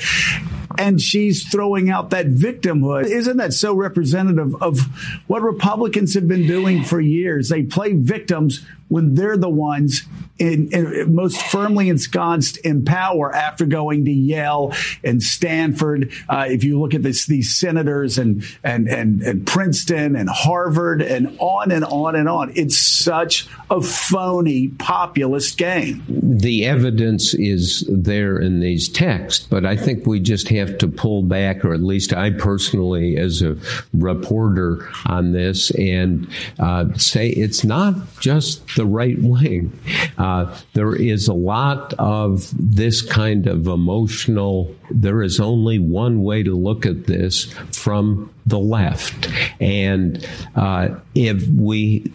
and 0.78 1.00
she's 1.00 1.48
throwing 1.48 1.90
out 1.90 2.10
that 2.10 2.26
victimhood. 2.26 3.06
Isn't 3.06 3.38
that 3.38 3.54
so 3.54 3.74
representative 3.74 4.54
of 4.62 4.80
what 5.26 5.42
Republicans 5.42 6.14
have 6.14 6.28
been 6.28 6.46
doing 6.46 6.84
for 6.84 7.00
years? 7.00 7.48
They 7.48 7.64
play 7.64 7.94
victims 7.94 8.64
when 8.88 9.14
they're 9.14 9.36
the 9.36 9.48
ones 9.48 10.04
in, 10.38 10.68
in, 10.72 11.14
most 11.14 11.40
firmly 11.40 11.88
ensconced 11.88 12.56
in 12.58 12.84
power 12.84 13.34
after 13.34 13.66
going 13.66 14.04
to 14.04 14.10
Yale 14.10 14.72
and 15.02 15.22
Stanford. 15.22 16.12
Uh, 16.28 16.46
if 16.48 16.64
you 16.64 16.78
look 16.80 16.94
at 16.94 17.02
this, 17.02 17.26
these 17.26 17.54
senators 17.54 18.18
and, 18.18 18.44
and, 18.62 18.88
and, 18.88 19.22
and 19.22 19.46
Princeton 19.46 20.16
and 20.16 20.28
Harvard 20.28 21.02
and 21.02 21.36
on 21.38 21.70
and 21.70 21.84
on 21.84 22.16
and 22.16 22.28
on, 22.28 22.52
it's 22.54 22.76
such 22.76 23.48
a 23.70 23.80
phony 23.80 24.68
populist 24.68 25.58
game. 25.58 26.04
The 26.08 26.66
evidence 26.66 27.34
is 27.34 27.84
there 27.88 28.38
in 28.38 28.60
these 28.60 28.88
texts, 28.88 29.46
but 29.48 29.64
I 29.64 29.76
think 29.76 30.06
we 30.06 30.20
just 30.20 30.48
have 30.48 30.78
to 30.78 30.88
pull 30.88 31.22
back, 31.22 31.64
or 31.64 31.72
at 31.72 31.82
least 31.82 32.12
I 32.12 32.30
personally, 32.30 33.16
as 33.16 33.42
a 33.42 33.56
reporter 33.94 34.88
on 35.06 35.32
this, 35.32 35.70
and 35.72 36.28
uh, 36.58 36.92
say 36.94 37.28
it's 37.28 37.64
not 37.64 37.94
just 38.20 38.76
the 38.76 38.86
right 38.86 39.18
wing. 39.18 39.72
Uh, 40.18 40.25
there 40.72 40.94
is 40.94 41.28
a 41.28 41.34
lot 41.34 41.94
of 41.98 42.52
this 42.58 43.02
kind 43.02 43.46
of 43.46 43.66
emotional, 43.66 44.74
there 44.90 45.22
is 45.22 45.40
only 45.40 45.78
one 45.78 46.22
way 46.22 46.42
to 46.42 46.54
look 46.54 46.86
at 46.86 47.06
this 47.06 47.44
from 47.72 48.32
the 48.46 48.58
left. 48.58 49.28
And 49.60 50.26
uh, 50.54 50.88
if 51.14 51.46
we, 51.48 52.12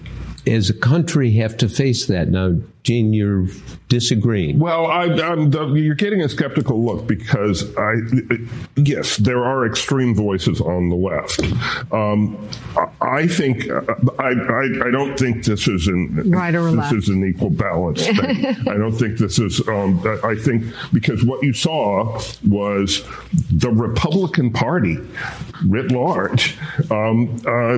as 0.48 0.70
a 0.70 0.74
country, 0.74 1.32
have 1.34 1.58
to 1.58 1.70
face 1.70 2.08
that. 2.08 2.30
Now, 2.30 2.56
Gene, 2.84 3.14
you're 3.14 3.46
disagreeing. 3.90 4.58
Well, 4.58 4.88
I, 4.88 5.08
the, 5.08 5.74
you're 5.76 5.94
getting 5.94 6.22
a 6.22 6.30
skeptical 6.30 6.84
look 6.84 7.06
because 7.06 7.76
I, 7.78 7.94
yes, 8.76 9.18
there 9.18 9.46
are 9.46 9.68
extreme 9.68 10.16
voices 10.16 10.60
on 10.60 10.90
the 10.90 10.96
left. 10.96 11.42
Um, 11.94 12.50
I 13.00 13.28
think 13.28 13.70
I, 13.70 14.32
I, 14.32 14.88
I, 14.88 14.92
don't 14.92 15.16
think 15.16 15.46
this 15.46 15.68
is 15.68 15.88
an 15.88 16.32
right 16.32 16.56
or 16.56 16.72
this 16.72 16.76
left. 16.76 16.96
is 16.96 17.10
an 17.10 17.24
equal 17.24 17.52
balance 17.52 18.04
thing. 18.04 18.46
I 18.68 18.78
don't 18.78 18.94
think 18.94 19.20
this 19.20 19.38
is. 19.38 19.68
Um, 19.68 20.02
I 20.24 20.34
think 20.34 20.66
because 20.92 21.24
what 21.24 21.44
you 21.44 21.54
saw 21.54 22.20
was 22.48 23.08
the 23.52 23.70
Republican 23.70 24.54
Party 24.54 24.98
writ 25.68 25.92
large. 25.92 26.58
Um, 26.90 27.40
uh, 27.46 27.78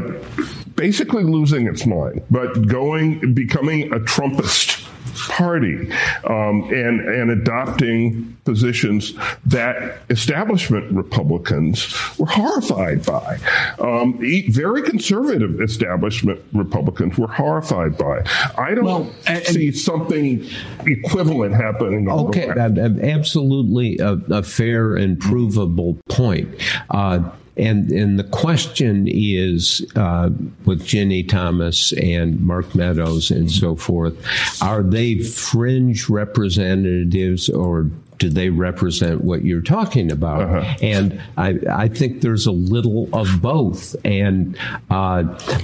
basically 0.76 1.24
losing 1.24 1.68
its 1.68 1.86
mind, 1.86 2.24
but 2.30 2.68
going, 2.68 3.34
becoming 3.34 3.94
a 3.94 4.00
Trumpist 4.00 4.84
party 5.28 5.92
um, 6.26 6.64
and, 6.64 7.02
and 7.02 7.32
adopting 7.32 8.38
positions 8.46 9.14
that 9.46 10.02
establishment 10.10 10.92
Republicans 10.92 11.94
were 12.18 12.26
horrified 12.26 13.06
by. 13.06 13.38
Um, 13.80 14.20
very 14.50 14.82
conservative 14.82 15.62
establishment 15.62 16.42
Republicans 16.54 17.18
were 17.18 17.28
horrified 17.28 17.98
by. 17.98 18.24
I 18.58 18.74
don't 18.74 18.86
well, 18.86 19.12
and, 19.26 19.46
see 19.46 19.72
something 19.72 20.46
equivalent 20.86 21.56
happening. 21.56 22.10
okay, 22.10 22.50
absolutely 22.50 23.98
a, 24.00 24.14
a, 24.30 24.44
fair 24.44 24.96
and 24.96 25.20
provable 25.20 25.98
point. 26.10 26.50
Uh, 26.90 27.30
and 27.58 27.92
and 27.92 28.18
the 28.18 28.24
question 28.24 29.08
is 29.08 29.86
uh, 29.96 30.30
with 30.66 30.84
Ginni 30.84 31.28
Thomas 31.28 31.92
and 31.94 32.40
Mark 32.42 32.74
Meadows 32.74 33.30
and 33.32 33.52
so 33.52 33.76
forth, 33.76 34.16
are 34.62 34.82
they 34.82 35.20
fringe 35.20 36.10
representatives 36.10 37.50
or 37.50 37.90
do 38.24 38.30
they 38.30 38.50
represent 38.50 39.22
what 39.22 39.44
you're 39.44 39.62
talking 39.62 40.12
about? 40.12 40.42
Uh-huh. 40.44 40.78
And 40.82 41.22
I, 41.36 41.60
I 41.70 41.88
think 41.90 42.22
there's 42.22 42.46
a 42.46 42.52
little 42.52 43.10
of 43.12 43.42
both. 43.42 43.96
And 44.06 44.58
uh, 44.90 45.24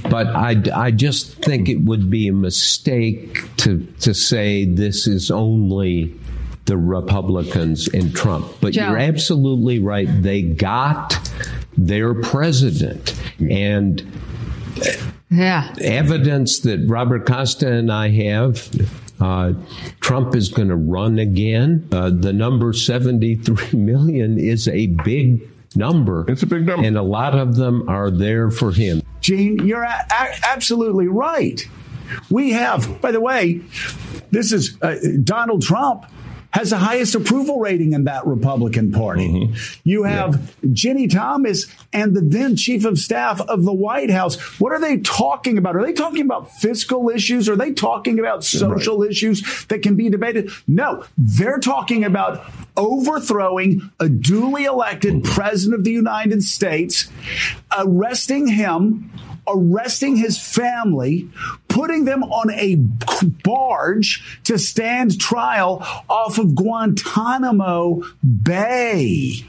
but 0.10 0.28
I, 0.28 0.62
I 0.76 0.92
just 0.92 1.42
think 1.42 1.70
it 1.70 1.82
would 1.82 2.10
be 2.10 2.28
a 2.28 2.34
mistake 2.34 3.56
to 3.58 3.86
to 4.02 4.14
say 4.14 4.66
this 4.66 5.08
is 5.08 5.32
only 5.32 6.19
the 6.70 6.78
Republicans 6.78 7.88
and 7.88 8.16
Trump. 8.16 8.48
But 8.62 8.74
Joe. 8.74 8.90
you're 8.90 8.98
absolutely 9.00 9.80
right. 9.80 10.08
They 10.08 10.44
got 10.44 11.18
their 11.76 12.14
president. 12.14 13.20
And 13.40 14.06
yeah. 15.32 15.74
evidence 15.82 16.60
that 16.60 16.86
Robert 16.88 17.26
Costa 17.26 17.72
and 17.72 17.92
I 17.92 18.10
have 18.10 18.70
uh, 19.20 19.54
Trump 20.00 20.36
is 20.36 20.50
going 20.50 20.68
to 20.70 20.76
run 20.76 21.18
again. 21.18 21.88
Uh, 21.92 22.12
the 22.12 22.32
number 22.32 22.72
73 22.72 23.68
million 23.78 24.38
is 24.38 24.68
a 24.68 24.88
big 24.88 25.50
number. 25.76 26.24
It's 26.28 26.44
a 26.44 26.48
big 26.48 26.68
number. 26.68 26.86
And 26.86 26.98
a 26.98 27.02
lot 27.04 27.34
of 27.36 27.56
them 27.56 27.90
are 27.90 28.12
there 28.12 28.52
for 28.52 28.72
him. 28.72 29.02
Gene, 29.22 29.66
you're 29.66 29.84
a- 29.84 30.06
a- 30.12 30.36
absolutely 30.48 31.08
right. 31.08 31.68
We 32.30 32.52
have, 32.52 33.02
by 33.02 33.12
the 33.12 33.22
way, 33.22 33.62
this 34.30 34.52
is 34.52 34.78
uh, 34.84 34.96
Donald 35.24 35.64
Trump 35.64 36.06
has 36.52 36.72
the 36.72 36.78
highest 36.78 37.14
approval 37.16 37.60
rating 37.60 37.94
in 37.94 38.06
that 38.06 38.26
Republican 38.26 38.92
Party. 38.92 39.28
Mm-hmm. 39.28 39.80
You 39.84 40.04
have 40.04 40.52
yeah. 40.62 40.70
Ginni 40.72 41.12
Thomas 41.12 41.68
and 41.94 42.16
the 42.16 42.22
then 42.22 42.56
chief 42.56 42.86
of 42.86 42.98
staff 42.98 43.40
of 43.42 43.64
the 43.64 43.74
White 43.74 44.10
House. 44.10 44.60
What 44.60 44.72
are 44.72 44.80
they 44.80 44.98
talking 44.98 45.58
about? 45.58 45.76
Are 45.76 45.86
they 45.86 45.94
talking 45.94 46.22
about 46.22 46.52
fiscal 46.52 47.10
issues? 47.10 47.48
Are 47.48 47.56
they 47.56 47.72
talking 47.72 48.20
about 48.20 48.44
social 48.44 49.00
right. 49.00 49.12
issues 49.12 49.66
that 49.66 49.84
can 49.84 49.96
be 49.96 50.10
debated? 50.10 50.52
No, 50.68 51.06
they're 51.18 51.60
talking 51.60 52.04
about 52.04 52.44
overthrowing 52.76 53.92
a 54.00 54.10
duly 54.10 54.66
elected 54.66 55.16
mm-hmm. 55.16 55.34
president 55.34 55.80
of 55.80 55.84
the 55.84 55.92
United 55.92 56.44
States, 56.44 57.10
arresting 57.78 58.48
him 58.48 59.12
arresting 59.50 60.16
his 60.16 60.40
family, 60.40 61.30
putting 61.80 62.04
them 62.04 62.24
on 62.24 62.52
a 62.52 62.76
barge 62.76 64.42
to 64.44 64.60
stand 64.60 65.18
trial 65.20 65.82
off 66.10 66.38
of 66.38 66.54
Guantanamo 66.54 68.04
Bay. 68.44 69.46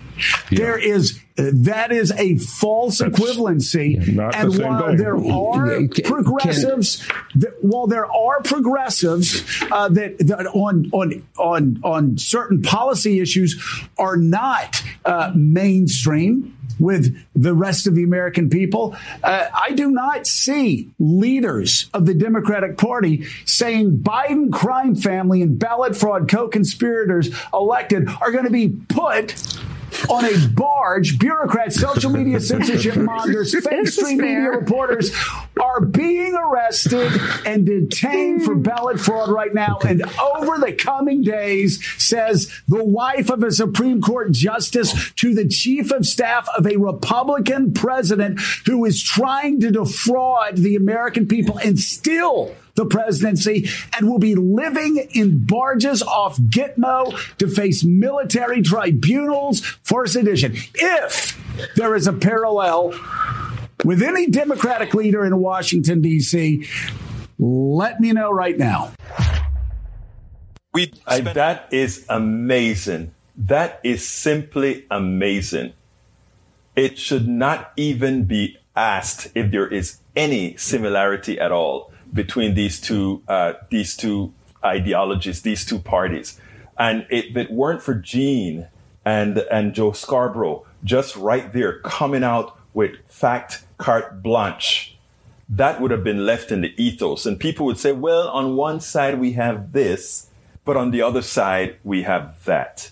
Yeah. 0.50 0.58
There 0.58 0.78
is 0.78 1.18
that 1.36 1.90
is 1.92 2.12
a 2.12 2.36
false 2.36 2.98
That's 2.98 3.18
equivalency. 3.18 3.96
and 3.96 4.52
the 4.52 4.62
while 4.62 4.96
there 4.96 5.16
are 5.16 5.88
progressives, 6.04 7.08
that, 7.34 7.54
while 7.62 7.86
there 7.86 8.04
are 8.06 8.42
progressives 8.42 9.42
uh, 9.72 9.88
that, 9.88 10.18
that, 10.18 10.46
on 10.48 10.90
on 10.92 11.26
on 11.38 11.80
on 11.82 12.18
certain 12.18 12.62
policy 12.62 13.20
issues 13.20 13.60
are 13.98 14.16
not 14.16 14.82
uh, 15.04 15.32
mainstream 15.34 16.54
with 16.80 17.16
the 17.34 17.54
rest 17.54 17.86
of 17.86 17.94
the 17.94 18.02
American 18.02 18.50
people. 18.50 18.96
Uh, 19.22 19.46
I 19.54 19.72
do 19.72 19.90
not 19.90 20.26
see 20.26 20.90
leaders 20.98 21.88
of 21.94 22.06
the 22.06 22.14
Democratic 22.14 22.78
Party 22.78 23.24
saying 23.44 23.98
Biden 23.98 24.52
crime 24.52 24.94
family 24.94 25.42
and 25.42 25.58
ballot 25.58 25.96
fraud 25.96 26.28
co-conspirators 26.28 27.30
elected 27.52 28.08
are 28.20 28.32
going 28.32 28.44
to 28.44 28.50
be 28.50 28.68
put 28.68 29.59
on 30.08 30.24
a 30.24 30.48
barge. 30.48 31.18
Bureaucrats, 31.18 31.80
social 31.80 32.10
media 32.10 32.40
censorship 32.50 32.96
mongers, 32.96 33.54
fake 33.54 33.88
stream 33.88 34.18
media 34.18 34.50
reporters 34.50 35.12
are 35.60 35.80
being 35.80 36.34
arrested 36.34 37.12
and 37.44 37.66
detained 37.66 38.44
for 38.44 38.54
ballot 38.54 38.98
fraud 38.98 39.30
right 39.30 39.52
now. 39.54 39.78
And 39.86 40.02
over 40.20 40.58
the 40.58 40.72
coming 40.72 41.22
days, 41.22 41.84
says 42.00 42.50
the 42.68 42.84
wife 42.84 43.30
of 43.30 43.42
a 43.42 43.50
Supreme 43.50 44.00
Court 44.00 44.32
justice 44.32 45.12
to 45.14 45.34
the 45.34 45.46
chief 45.46 45.90
of 45.90 46.06
staff 46.06 46.48
of 46.56 46.66
a 46.66 46.76
Republican 46.76 47.72
president 47.72 48.40
who 48.66 48.84
is 48.84 49.02
trying 49.02 49.60
to 49.60 49.70
defraud 49.70 50.56
the 50.56 50.76
American 50.76 51.26
people 51.26 51.58
and 51.58 51.78
still 51.78 52.54
the 52.80 52.86
presidency 52.86 53.68
and 53.96 54.08
will 54.08 54.18
be 54.18 54.34
living 54.34 55.08
in 55.12 55.44
barges 55.44 56.02
off 56.02 56.38
Gitmo 56.38 57.36
to 57.36 57.46
face 57.46 57.84
military 57.84 58.62
tribunals 58.62 59.60
for 59.82 60.06
sedition. 60.06 60.56
If 60.74 61.38
there 61.76 61.94
is 61.94 62.06
a 62.06 62.12
parallel 62.12 62.98
with 63.84 64.02
any 64.02 64.28
Democratic 64.28 64.94
leader 64.94 65.24
in 65.24 65.36
Washington, 65.38 66.00
D.C., 66.00 66.66
let 67.38 68.00
me 68.00 68.12
know 68.12 68.30
right 68.30 68.56
now. 68.56 68.92
We 70.72 70.92
I, 71.06 71.20
that 71.20 71.68
is 71.72 72.06
amazing. 72.08 73.12
That 73.36 73.80
is 73.82 74.06
simply 74.06 74.86
amazing. 74.90 75.72
It 76.76 76.98
should 76.98 77.28
not 77.28 77.72
even 77.76 78.24
be 78.24 78.56
asked 78.76 79.32
if 79.34 79.50
there 79.50 79.66
is 79.66 79.98
any 80.14 80.56
similarity 80.56 81.38
at 81.38 81.52
all 81.52 81.89
between 82.12 82.54
these 82.54 82.80
two 82.80 83.22
uh, 83.28 83.54
these 83.70 83.96
two 83.96 84.32
ideologies, 84.64 85.42
these 85.42 85.64
two 85.64 85.78
parties. 85.78 86.40
And 86.78 87.06
if 87.10 87.36
it 87.36 87.50
weren't 87.50 87.82
for 87.82 87.94
Gene 87.94 88.68
and 89.04 89.38
and 89.50 89.74
Joe 89.74 89.92
Scarborough 89.92 90.66
just 90.82 91.16
right 91.16 91.52
there 91.52 91.80
coming 91.80 92.24
out 92.24 92.58
with 92.72 92.92
fact 93.06 93.64
carte 93.78 94.22
blanche, 94.22 94.96
that 95.48 95.80
would 95.80 95.90
have 95.90 96.04
been 96.04 96.24
left 96.24 96.52
in 96.52 96.60
the 96.60 96.74
ethos. 96.82 97.26
And 97.26 97.38
people 97.38 97.66
would 97.66 97.78
say, 97.78 97.92
well, 97.92 98.28
on 98.28 98.56
one 98.56 98.80
side 98.80 99.18
we 99.18 99.32
have 99.32 99.72
this, 99.72 100.28
but 100.64 100.76
on 100.76 100.90
the 100.90 101.02
other 101.02 101.22
side 101.22 101.76
we 101.84 102.02
have 102.02 102.42
that. 102.44 102.90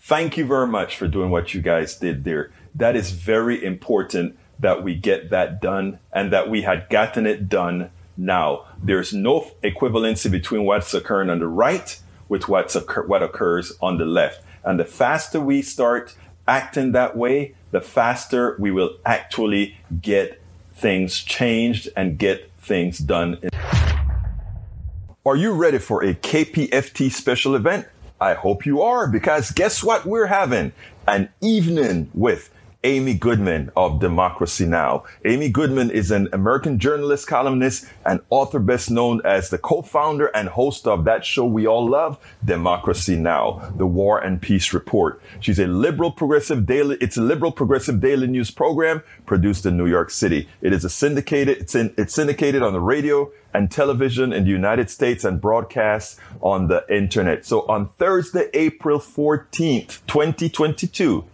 Thank 0.00 0.38
you 0.38 0.46
very 0.46 0.66
much 0.66 0.96
for 0.96 1.06
doing 1.06 1.30
what 1.30 1.52
you 1.52 1.60
guys 1.60 1.96
did 1.96 2.24
there. 2.24 2.50
That 2.74 2.96
is 2.96 3.10
very 3.10 3.62
important 3.62 4.38
that 4.58 4.82
we 4.82 4.94
get 4.94 5.30
that 5.30 5.60
done 5.60 5.98
and 6.12 6.32
that 6.32 6.48
we 6.48 6.62
had 6.62 6.88
gotten 6.88 7.26
it 7.26 7.48
done 7.48 7.90
now, 8.18 8.64
there's 8.82 9.14
no 9.14 9.52
equivalency 9.62 10.28
between 10.28 10.64
what's 10.64 10.92
occurring 10.92 11.30
on 11.30 11.38
the 11.38 11.46
right 11.46 11.98
with 12.28 12.48
what's 12.48 12.74
occur- 12.74 13.06
what 13.06 13.22
occurs 13.22 13.72
on 13.80 13.98
the 13.98 14.04
left. 14.04 14.42
And 14.64 14.80
the 14.80 14.84
faster 14.84 15.40
we 15.40 15.62
start 15.62 16.16
acting 16.48 16.90
that 16.92 17.16
way, 17.16 17.54
the 17.70 17.80
faster 17.80 18.56
we 18.58 18.72
will 18.72 18.96
actually 19.06 19.76
get 20.02 20.42
things 20.74 21.22
changed 21.22 21.88
and 21.96 22.18
get 22.18 22.50
things 22.58 22.98
done. 22.98 23.38
Are 25.24 25.36
you 25.36 25.52
ready 25.52 25.78
for 25.78 26.02
a 26.02 26.14
KPFT 26.14 27.12
special 27.12 27.54
event? 27.54 27.86
I 28.20 28.34
hope 28.34 28.66
you 28.66 28.82
are 28.82 29.06
because 29.06 29.52
guess 29.52 29.84
what 29.84 30.04
we're 30.04 30.26
having? 30.26 30.72
An 31.06 31.28
evening 31.40 32.10
with 32.14 32.50
Amy 32.84 33.14
Goodman 33.14 33.72
of 33.76 33.98
Democracy 33.98 34.64
Now! 34.64 35.02
Amy 35.24 35.48
Goodman 35.48 35.90
is 35.90 36.12
an 36.12 36.28
American 36.32 36.78
journalist, 36.78 37.26
columnist, 37.26 37.86
and 38.06 38.20
author 38.30 38.60
best 38.60 38.88
known 38.88 39.20
as 39.24 39.50
the 39.50 39.58
co-founder 39.58 40.26
and 40.28 40.48
host 40.48 40.86
of 40.86 41.04
that 41.04 41.24
show 41.24 41.44
we 41.44 41.66
all 41.66 41.88
love, 41.88 42.18
Democracy 42.44 43.16
Now! 43.16 43.72
The 43.76 43.86
War 43.86 44.20
and 44.20 44.40
Peace 44.40 44.72
Report. 44.72 45.20
She's 45.40 45.58
a 45.58 45.66
liberal 45.66 46.12
progressive 46.12 46.66
daily, 46.66 46.96
it's 47.00 47.16
a 47.16 47.20
liberal 47.20 47.50
progressive 47.50 48.00
daily 48.00 48.28
news 48.28 48.52
program 48.52 49.02
produced 49.26 49.66
in 49.66 49.76
New 49.76 49.88
York 49.88 50.10
City. 50.10 50.48
It 50.60 50.72
is 50.72 50.84
a 50.84 50.90
syndicated, 50.90 51.58
it's, 51.58 51.74
in, 51.74 51.92
it's 51.98 52.14
syndicated 52.14 52.62
on 52.62 52.72
the 52.72 52.80
radio 52.80 53.32
and 53.52 53.72
television 53.72 54.32
in 54.32 54.44
the 54.44 54.50
United 54.50 54.88
States 54.88 55.24
and 55.24 55.40
broadcast 55.40 56.20
on 56.40 56.68
the 56.68 56.84
internet. 56.88 57.44
So 57.44 57.66
on 57.66 57.88
Thursday, 57.98 58.50
April 58.54 59.00
14th, 59.00 59.98
2022, 60.06 61.24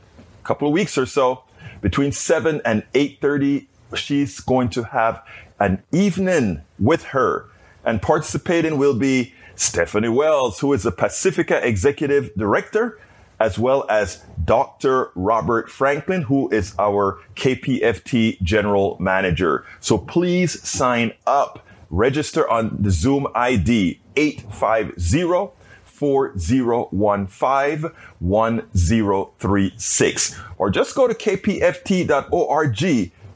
couple 0.44 0.68
of 0.68 0.74
weeks 0.74 0.96
or 0.96 1.07
so, 1.07 1.44
between 1.80 2.12
7 2.12 2.61
and 2.64 2.85
8.30, 2.94 3.66
she's 3.96 4.40
going 4.40 4.68
to 4.70 4.85
have 4.85 5.22
an 5.59 5.83
evening 5.92 6.62
with 6.78 7.04
her. 7.04 7.46
And 7.85 8.00
participating 8.00 8.78
will 8.78 8.96
be 8.96 9.35
Stephanie 9.57 10.09
Wells, 10.09 10.61
who 10.61 10.72
is 10.72 10.83
the 10.83 10.92
Pacifica 10.92 11.66
Executive 11.66 12.35
Director, 12.35 12.98
as 13.38 13.59
well 13.59 13.85
as 13.90 14.24
Dr. 14.44 15.11
Robert 15.14 15.70
Franklin, 15.70 16.22
who 16.22 16.48
is 16.50 16.74
our 16.78 17.20
KPFT 17.37 18.40
General 18.42 18.96
Manager. 19.00 19.64
So 19.80 19.98
please 19.98 20.66
sign 20.66 21.12
up 21.26 21.66
register 21.90 22.48
on 22.48 22.76
the 22.80 22.90
Zoom 22.90 23.26
ID 23.35 24.00
850 24.16 25.54
4015 25.94 27.90
1036. 28.18 30.40
Or 30.59 30.70
just 30.70 30.94
go 30.94 31.07
to 31.07 31.14
kpft.org 31.14 32.76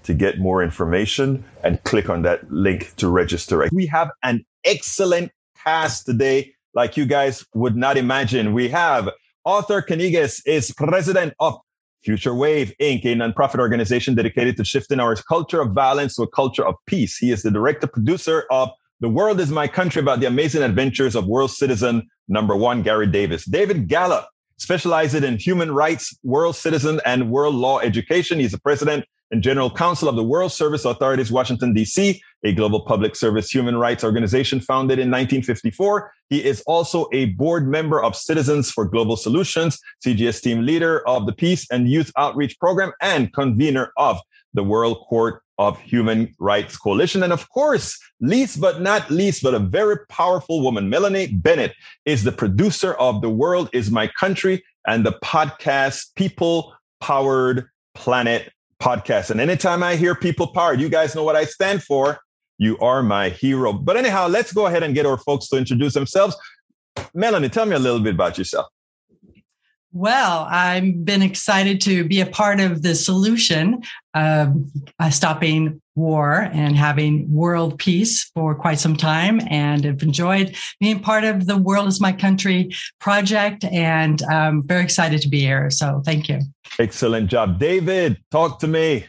to 0.05 0.15
get 0.15 0.39
more 0.39 0.63
information 0.63 1.45
and 1.63 1.83
click 1.85 2.09
on 2.09 2.23
that 2.23 2.51
link 2.51 2.95
to 2.97 3.09
register. 3.09 3.69
We 3.73 3.87
have 3.87 4.11
an 4.23 4.45
excellent 4.65 5.33
cast 5.63 6.07
today, 6.07 6.55
like 6.75 6.97
you 6.97 7.07
guys 7.07 7.45
would 7.55 7.77
not 7.77 7.97
imagine. 7.97 8.55
We 8.55 8.69
have 8.69 9.11
Arthur 9.45 9.83
Kanegis 9.83 10.41
is 10.47 10.73
president 10.73 11.35
of 11.41 11.59
Future 12.03 12.35
Wave 12.35 12.73
Inc., 12.81 13.05
a 13.05 13.15
nonprofit 13.15 13.59
organization 13.59 14.15
dedicated 14.15 14.57
to 14.57 14.65
shifting 14.65 15.01
our 15.01 15.17
culture 15.17 15.61
of 15.61 15.73
violence 15.73 16.17
to 16.17 16.23
a 16.23 16.29
culture 16.29 16.67
of 16.67 16.75
peace. 16.87 17.19
He 17.19 17.31
is 17.31 17.43
the 17.43 17.51
director 17.51 17.87
producer 17.87 18.47
of 18.51 18.71
The 19.01 19.09
World 19.09 19.39
is 19.39 19.53
My 19.53 19.69
Country 19.69 20.03
about 20.03 20.19
the 20.19 20.27
amazing 20.27 20.65
adventures 20.65 21.15
of 21.15 21.25
world 21.25 21.53
citizen 21.53 22.11
number 22.27 22.57
one, 22.57 22.83
Garry 22.83 23.07
Davis. 23.07 23.45
David 23.45 23.87
Gallup 23.87 24.29
specializes 24.57 25.23
in 25.23 25.39
human 25.39 25.71
rights, 25.71 26.19
world 26.25 26.57
citizen, 26.57 27.01
and 27.07 27.31
world 27.31 27.55
law 27.55 27.79
education. 27.79 28.41
He's 28.41 28.51
the 28.51 28.59
president 28.59 29.05
and 29.31 29.41
general 29.41 29.71
counsel 29.71 30.09
of 30.09 30.17
the 30.17 30.25
World 30.25 30.51
Service 30.51 30.85
Authorities, 30.85 31.31
Washington, 31.31 31.75
D.C., 31.75 32.21
a 32.43 32.53
global 32.53 32.81
public 32.81 33.15
service 33.15 33.49
human 33.49 33.77
rights 33.77 34.03
organization 34.03 34.59
founded 34.59 34.99
in 34.99 35.13
1954. 35.13 36.13
He 36.29 36.45
is 36.45 36.61
also 36.67 37.07
a 37.13 37.27
board 37.27 37.69
member 37.69 38.03
of 38.03 38.17
Citizens 38.17 38.69
for 38.69 38.85
Global 38.85 39.17
Solutions, 39.17 39.79
CGS 40.05 40.43
team 40.43 40.67
leader 40.67 41.07
of 41.07 41.27
the 41.27 41.33
Peace 41.33 41.71
and 41.71 41.89
Youth 41.89 42.11
Outreach 42.17 42.59
Program, 42.59 42.91
and 43.01 43.33
convener 43.33 43.93
of 43.97 44.19
the 44.55 44.65
World 44.65 45.07
Court 45.09 45.41
of 45.59 45.79
Human 45.81 46.35
Rights 46.39 46.77
Coalition. 46.77 47.23
And 47.23 47.33
of 47.33 47.49
course, 47.51 47.99
least 48.21 48.61
but 48.61 48.81
not 48.81 49.11
least, 49.11 49.43
but 49.43 49.55
a 49.55 49.59
very 49.59 49.99
powerful 50.09 50.63
woman, 50.63 50.89
Melanie 50.89 51.29
Bennett 51.29 51.75
is 52.05 52.25
the 52.25 52.33
producer 52.33 52.95
of 52.95 53.21
The 53.21 53.31
World 53.31 53.69
is 53.73 53.91
My 53.91 54.09
Country 54.19 54.65
and 54.87 55.05
the 55.05 55.19
podcast 55.25 56.15
People 56.15 56.75
Powered 57.01 57.69
Planet 57.95 58.53
podcast. 58.81 59.31
And 59.31 59.41
anytime 59.41 59.83
I 59.83 59.97
hear 59.97 60.15
people 60.15 60.47
powered, 60.47 60.81
you 60.81 60.89
guys 60.89 61.15
know 61.15 61.25
what 61.25 61.37
I 61.37 61.45
stand 61.45 61.83
for. 61.83 62.21
You 62.59 62.79
are 62.79 63.03
my 63.03 63.29
hero. 63.29 63.73
But 63.73 63.97
anyhow, 63.97 64.29
let's 64.29 64.53
go 64.53 64.67
ahead 64.67 64.83
and 64.83 64.95
get 64.95 65.07
our 65.07 65.19
folks 65.19 65.49
to 65.49 65.57
introduce 65.57 65.95
themselves. 65.95 66.37
Melanie, 67.15 67.49
tell 67.49 67.67
me 67.67 67.75
a 67.75 67.79
little 67.79 68.01
bit 68.01 68.15
about 68.15 68.39
yourself. 68.39 68.67
Well, 69.93 70.47
I've 70.51 71.05
been 71.05 71.23
excited 71.23 71.81
to 71.83 72.05
be 72.05 72.21
a 72.21 72.27
part 72.27 72.61
of 72.61 72.83
the 72.83 72.95
solution 72.95 73.83
of 74.15 74.55
uh, 74.99 75.09
stopping 75.11 75.81
war 75.95 76.49
and 76.53 76.77
having 76.77 77.33
world 77.33 77.79
peace 77.79 78.31
for 78.35 78.55
quite 78.55 78.79
some 78.79 78.97
time 78.97 79.41
and 79.49 79.85
have 79.85 80.03
enjoyed 80.03 80.55
being 80.79 81.01
part 81.01 81.25
of 81.25 81.47
the 81.47 81.57
World 81.57 81.89
is 81.89 82.01
My 82.01 82.13
Country 82.13 82.71
project 83.01 83.65
and 83.65 84.23
I'm 84.31 84.63
very 84.63 84.83
excited 84.83 85.23
to 85.23 85.29
be 85.29 85.41
here. 85.41 85.71
So 85.71 86.03
thank 86.05 86.29
you. 86.29 86.41
Excellent 86.79 87.31
job. 87.31 87.59
David, 87.59 88.19
talk 88.31 88.61
to 88.61 88.69
me. 88.69 89.07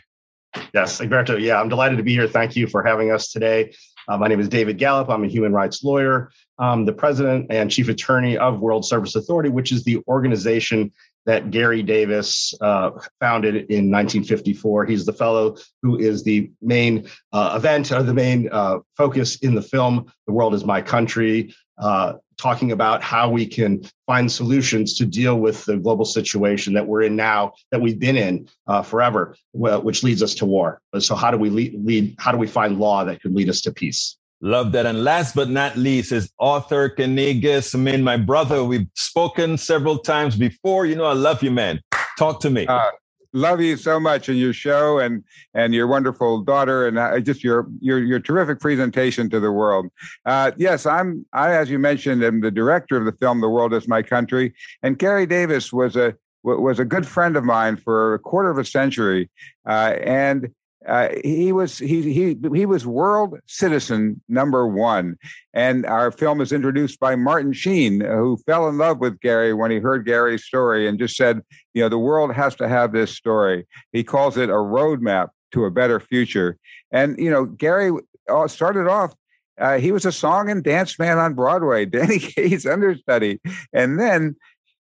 Yes, 0.74 1.00
Egberto. 1.00 1.40
Yeah, 1.40 1.60
I'm 1.60 1.70
delighted 1.70 1.98
to 1.98 2.04
be 2.04 2.14
here. 2.14 2.28
Thank 2.28 2.56
you 2.56 2.68
for 2.68 2.84
having 2.84 3.12
us 3.12 3.32
today. 3.32 3.74
Uh, 4.08 4.18
my 4.18 4.28
name 4.28 4.40
is 4.40 4.50
David 4.50 4.80
Gallup. 4.80 5.10
I'm 5.10 5.24
a 5.24 5.28
human 5.28 5.54
rights 5.54 5.84
lawyer, 5.84 6.32
I'm 6.60 6.86
the 6.86 6.94
president 6.94 7.48
and 7.50 7.72
chief 7.72 7.88
attorney 7.88 8.38
of 8.38 8.60
World 8.60 8.86
Service 8.86 9.16
Authority, 9.16 9.50
which 9.50 9.72
is 9.72 9.84
the 9.84 10.04
organization 10.08 10.92
that 11.26 11.52
Garry 11.52 11.82
Davis 11.84 12.54
uh, 12.60 12.92
founded 13.20 13.56
in 13.56 13.90
1954. 13.92 14.86
He's 14.86 15.06
the 15.06 15.14
fellow 15.14 15.56
who 15.82 15.98
is 15.98 16.24
the 16.24 16.52
main 16.62 17.08
uh, 17.32 17.54
event 17.56 17.92
or 17.92 18.04
the 18.04 18.14
main 18.14 18.50
uh, 18.52 18.80
focus 18.98 19.38
in 19.38 19.56
the 19.56 19.62
film, 19.62 20.12
The 20.28 20.34
World 20.34 20.54
is 20.54 20.66
My 20.66 20.82
Country, 20.82 21.54
uh, 21.78 22.14
talking 22.38 22.72
about 22.72 23.02
how 23.02 23.30
we 23.30 23.46
can 23.46 23.84
find 24.08 24.32
solutions 24.32 24.98
to 24.98 25.06
deal 25.06 25.40
with 25.40 25.64
the 25.66 25.78
global 25.78 26.06
situation 26.06 26.74
that 26.74 26.88
we're 26.88 27.04
in 27.04 27.16
now, 27.16 27.54
that 27.72 27.80
we've 27.80 28.00
been 28.00 28.18
in 28.18 28.50
uh, 28.68 28.82
forever, 28.82 29.36
which 29.54 30.04
leads 30.04 30.24
us 30.24 30.36
to 30.36 30.46
war. 30.46 30.82
So, 31.00 31.16
how 31.16 31.32
do 31.32 31.38
we 31.38 31.50
lead, 31.50 31.86
lead? 31.86 32.16
How 32.18 32.32
do 32.32 32.38
we 32.38 32.48
find 32.48 32.80
law 32.80 33.04
that 33.06 33.22
could 33.22 33.36
lead 33.36 33.50
us 33.50 33.62
to 33.62 33.72
peace? 33.72 34.18
Love 34.42 34.72
that. 34.72 34.86
And 34.86 35.04
last 35.04 35.36
but 35.36 35.50
not 35.50 35.76
least 35.76 36.12
is 36.12 36.32
Arthur 36.40 36.90
Kanegis. 36.90 37.76
I 37.76 37.78
mean, 37.78 38.04
my 38.04 38.16
brother, 38.16 38.64
we've 38.64 38.88
spoken 38.96 39.58
several 39.58 39.98
times 39.98 40.38
before. 40.38 40.86
You 40.86 40.96
know, 40.96 41.06
I 41.06 41.14
love 41.14 41.44
you, 41.44 41.52
man. 41.52 41.82
Talk 42.18 42.40
to 42.42 42.50
me. 42.50 42.66
Uh, 42.66 42.92
love 43.34 43.62
you 43.62 43.78
so 43.78 44.00
much 44.00 44.30
and 44.30 44.38
your 44.38 44.54
show 44.54 45.00
and 45.00 45.24
and 45.54 45.74
your 45.74 45.88
wonderful 45.88 46.42
daughter 46.42 46.88
and 46.88 46.98
uh, 46.98 47.20
just 47.20 47.44
your 47.44 47.68
your 47.80 48.00
your 48.00 48.20
terrific 48.20 48.60
presentation 48.60 49.30
to 49.30 49.40
the 49.40 49.52
world. 49.52 49.88
Uh, 50.26 50.52
yes, 50.58 50.86
I'm 50.86 51.26
I 51.34 51.56
as 51.56 51.70
you 51.70 51.80
mentioned 51.80 52.24
am 52.24 52.42
the 52.42 52.52
director 52.52 52.98
of 52.98 53.06
the 53.06 53.12
film 53.14 53.42
The 53.42 53.50
World 53.50 53.74
Is 53.74 53.88
My 53.88 54.02
Country, 54.02 54.54
and 54.84 54.98
Garry 54.98 55.26
Davis 55.26 55.74
was 55.74 55.96
a 55.96 56.16
was 56.44 56.80
a 56.80 56.86
good 56.86 57.06
friend 57.06 57.36
of 57.36 57.44
mine 57.44 57.76
for 57.76 58.14
a 58.14 58.20
quarter 58.20 58.50
of 58.50 58.58
a 58.58 58.66
century, 58.66 59.30
uh, 59.68 59.96
and 60.02 60.50
uh, 60.88 61.10
he 61.24 61.52
was 61.52 61.78
he 61.78 62.02
he 62.14 62.38
he 62.54 62.66
was 62.66 62.86
world 62.86 63.38
citizen 63.48 64.22
number 64.30 64.66
one, 64.66 65.18
and 65.54 65.86
our 65.86 66.10
film 66.10 66.40
is 66.40 66.54
introduced 66.54 67.00
by 67.02 67.16
Martin 67.18 67.52
Sheen, 67.52 68.00
who 68.00 68.38
fell 68.46 68.70
in 68.70 68.78
love 68.78 69.00
with 69.00 69.20
Garry 69.20 69.54
when 69.54 69.72
he 69.72 69.80
heard 69.80 70.06
Garry's 70.06 70.46
story 70.46 70.88
and 70.88 70.98
just 70.98 71.18
said, 71.18 71.42
you 71.74 71.82
know, 71.82 71.90
the 71.90 72.00
world 72.00 72.34
has 72.34 72.56
to 72.56 72.68
have 72.70 72.94
this 72.94 73.12
story. 73.12 73.68
He 73.92 74.06
calls 74.06 74.38
it 74.38 74.50
a 74.50 74.54
roadmap 74.54 75.30
to 75.52 75.66
a 75.66 75.72
better 75.72 76.00
future, 76.00 76.58
and 76.92 77.18
you 77.20 77.30
know, 77.30 77.46
Garry 77.46 77.92
uh, 78.30 78.48
started 78.48 78.88
off. 78.88 79.14
Uh, 79.60 79.78
he 79.80 79.92
was 79.92 80.06
a 80.06 80.12
song 80.14 80.50
and 80.50 80.64
dance 80.64 80.98
man 80.98 81.18
on 81.18 81.34
Broadway, 81.34 81.86
Danny 81.88 82.20
Kaye's 82.20 82.66
understudy, 82.66 83.42
and 83.74 84.00
then 84.00 84.38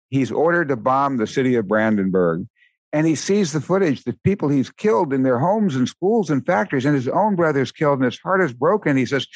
he's 0.09 0.31
ordered 0.31 0.69
to 0.69 0.77
bomb 0.77 1.17
the 1.17 1.27
city 1.27 1.55
of 1.55 1.67
Brandenburg 1.67 2.47
and 2.91 3.05
he 3.05 3.15
sees 3.15 3.53
the 3.53 3.61
footage, 3.61 4.03
the 4.03 4.17
people 4.23 4.49
he's 4.49 4.71
killed 4.71 5.13
in 5.13 5.23
their 5.23 5.39
homes 5.39 5.75
and 5.75 5.87
schools 5.87 6.29
and 6.29 6.45
factories, 6.45 6.85
and 6.85 6.95
his 6.95 7.07
own 7.07 7.35
brother's 7.35 7.71
killed, 7.71 7.99
and 7.99 8.05
his 8.05 8.19
heart 8.19 8.41
is 8.41 8.53
broken. 8.53 8.97
He 8.97 9.05
says, 9.05 9.27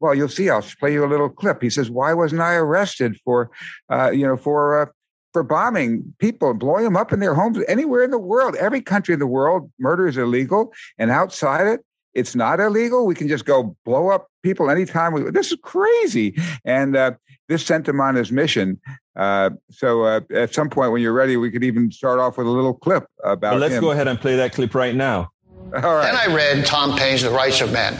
"Well, 0.00 0.14
you'll 0.14 0.28
see. 0.28 0.50
I'll 0.50 0.64
play 0.80 0.92
you 0.92 1.04
a 1.04 1.06
little 1.06 1.28
clip." 1.28 1.62
He 1.62 1.70
says, 1.70 1.90
"Why 1.90 2.14
wasn't 2.14 2.42
I 2.42 2.54
arrested 2.54 3.18
for, 3.24 3.50
uh, 3.90 4.10
you 4.10 4.26
know, 4.26 4.36
for 4.36 4.82
uh, 4.82 4.86
for 5.32 5.42
bombing 5.42 6.14
people, 6.18 6.54
blowing 6.54 6.84
them 6.84 6.96
up 6.96 7.12
in 7.12 7.20
their 7.20 7.34
homes 7.34 7.58
anywhere 7.66 8.02
in 8.02 8.10
the 8.10 8.18
world? 8.18 8.54
Every 8.56 8.82
country 8.82 9.14
in 9.14 9.20
the 9.20 9.26
world, 9.26 9.70
murder 9.78 10.06
is 10.06 10.16
illegal, 10.16 10.72
and 10.98 11.10
outside 11.10 11.66
it, 11.66 11.80
it's 12.14 12.34
not 12.34 12.60
illegal. 12.60 13.06
We 13.06 13.14
can 13.14 13.28
just 13.28 13.44
go 13.44 13.76
blow 13.84 14.10
up 14.10 14.28
people 14.42 14.70
anytime 14.70 15.12
we. 15.12 15.30
This 15.30 15.52
is 15.52 15.58
crazy, 15.62 16.36
and 16.64 16.96
uh, 16.96 17.12
this 17.48 17.64
sent 17.64 17.88
him 17.88 18.00
on 18.00 18.14
his 18.14 18.32
mission. 18.32 18.80
Uh, 19.16 19.50
so 19.70 20.04
uh, 20.04 20.20
at 20.34 20.54
some 20.54 20.70
point, 20.70 20.92
when 20.92 21.02
you're 21.02 21.12
ready, 21.12 21.36
we 21.36 21.50
could 21.50 21.64
even 21.64 21.90
start 21.90 22.18
off 22.18 22.38
with 22.38 22.46
a 22.46 22.50
little 22.50 22.74
clip 22.74 23.06
about. 23.24 23.52
Well, 23.52 23.60
let's 23.60 23.74
him. 23.74 23.80
go 23.80 23.90
ahead 23.90 24.08
and 24.08 24.20
play 24.20 24.36
that 24.36 24.52
clip 24.52 24.74
right 24.74 24.94
now. 24.94 25.30
All 25.74 25.94
right. 25.94 26.12
Then 26.12 26.16
I 26.16 26.34
read 26.34 26.66
Tom 26.66 26.96
Paine's 26.96 27.22
The 27.22 27.30
Rights 27.30 27.60
of 27.60 27.72
Men. 27.72 27.98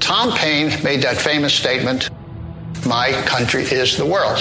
Tom 0.00 0.32
Paine 0.32 0.82
made 0.82 1.02
that 1.02 1.16
famous 1.16 1.54
statement 1.54 2.10
My 2.86 3.12
country 3.22 3.62
is 3.62 3.96
the 3.96 4.06
world. 4.06 4.38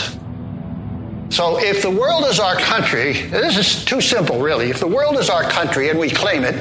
So 1.30 1.60
if 1.60 1.82
the 1.82 1.90
world 1.90 2.26
is 2.26 2.40
our 2.40 2.56
country, 2.56 3.14
this 3.14 3.58
is 3.58 3.86
too 3.86 4.02
simple, 4.02 4.42
really. 4.42 4.70
If 4.70 4.80
the 4.80 4.88
world 4.88 5.18
is 5.18 5.30
our 5.30 5.44
country 5.44 5.90
and 5.90 5.98
we 5.98 6.10
claim 6.10 6.44
it, 6.44 6.56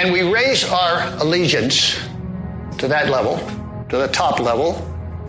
and 0.00 0.14
we 0.14 0.22
raise 0.22 0.64
our 0.64 1.02
allegiance 1.20 2.00
to 2.78 2.88
that 2.88 3.10
level, 3.10 3.36
to 3.90 3.98
the 3.98 4.08
top 4.08 4.40
level, 4.40 4.72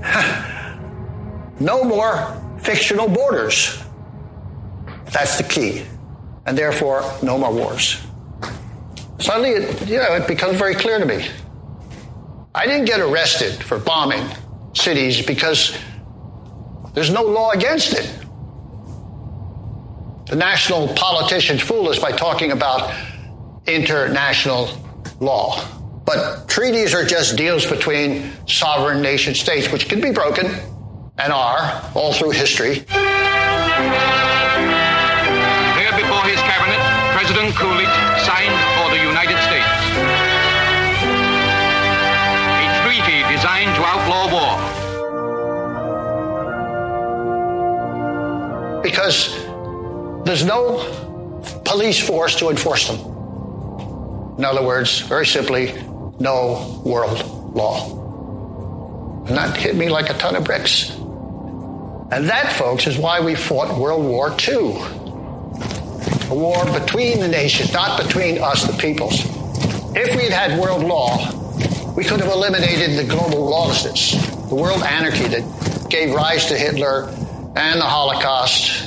no 1.59 1.83
more 1.83 2.41
fictional 2.57 3.09
borders. 3.09 3.83
That's 5.11 5.37
the 5.37 5.43
key. 5.43 5.83
And 6.45 6.57
therefore, 6.57 7.03
no 7.21 7.37
more 7.37 7.53
wars. 7.53 8.01
Suddenly, 9.19 9.49
it, 9.49 9.89
you 9.89 9.97
know, 9.97 10.15
it 10.15 10.25
becomes 10.25 10.57
very 10.57 10.73
clear 10.73 10.99
to 10.99 11.05
me. 11.05 11.27
I 12.55 12.65
didn't 12.65 12.85
get 12.85 13.01
arrested 13.01 13.61
for 13.61 13.77
bombing 13.77 14.25
cities 14.73 15.21
because 15.21 15.77
there's 16.93 17.11
no 17.11 17.23
law 17.23 17.51
against 17.51 17.91
it. 17.91 18.09
The 20.27 20.37
national 20.37 20.87
politicians 20.95 21.61
fool 21.61 21.89
us 21.89 21.99
by 21.99 22.13
talking 22.13 22.53
about 22.53 22.89
international 23.67 24.69
law. 25.19 25.63
But 26.05 26.47
treaties 26.47 26.93
are 26.93 27.05
just 27.05 27.37
deals 27.37 27.65
between 27.65 28.31
sovereign 28.47 29.01
nation 29.01 29.33
states, 29.33 29.71
which 29.71 29.87
can 29.87 30.01
be 30.01 30.11
broken 30.11 30.47
and 31.17 31.31
are 31.31 31.91
all 31.95 32.13
through 32.13 32.31
history. 32.31 32.79
There 32.79 32.87
before 35.95 36.23
his 36.25 36.41
cabinet, 36.41 36.79
President 37.15 37.55
Coolidge 37.55 37.87
signed 38.25 38.57
for 38.77 38.89
the 38.89 39.01
United 39.03 39.37
States 39.45 39.67
a 42.61 42.65
treaty 42.83 43.21
designed 43.33 43.75
to 43.75 43.81
outlaw 43.83 44.25
war. 44.31 44.53
Because 48.81 49.35
there's 50.25 50.43
no 50.43 50.83
police 51.63 51.99
force 51.99 52.35
to 52.35 52.49
enforce 52.49 52.87
them. 52.87 53.10
In 54.41 54.45
other 54.45 54.63
words, 54.63 55.01
very 55.01 55.27
simply, 55.27 55.71
no 56.19 56.81
world 56.83 57.53
law. 57.53 59.23
And 59.27 59.37
that 59.37 59.55
hit 59.55 59.75
me 59.75 59.87
like 59.87 60.09
a 60.09 60.15
ton 60.15 60.35
of 60.35 60.45
bricks. 60.45 60.89
And 60.89 62.27
that, 62.27 62.51
folks, 62.53 62.87
is 62.87 62.97
why 62.97 63.19
we 63.19 63.35
fought 63.35 63.77
World 63.77 64.03
War 64.03 64.31
II. 64.31 64.77
A 66.31 66.33
war 66.33 66.65
between 66.73 67.19
the 67.19 67.27
nations, 67.27 67.71
not 67.71 68.01
between 68.01 68.39
us, 68.39 68.65
the 68.65 68.73
peoples. 68.73 69.23
If 69.95 70.15
we'd 70.15 70.31
had 70.31 70.59
world 70.59 70.85
law, 70.85 71.19
we 71.95 72.03
could 72.03 72.19
have 72.19 72.31
eliminated 72.31 72.97
the 72.97 73.03
global 73.07 73.47
lawlessness, 73.47 74.13
the 74.49 74.55
world 74.55 74.81
anarchy 74.81 75.27
that 75.27 75.87
gave 75.87 76.15
rise 76.15 76.47
to 76.47 76.57
Hitler 76.57 77.09
and 77.55 77.79
the 77.79 77.85
Holocaust. 77.85 78.85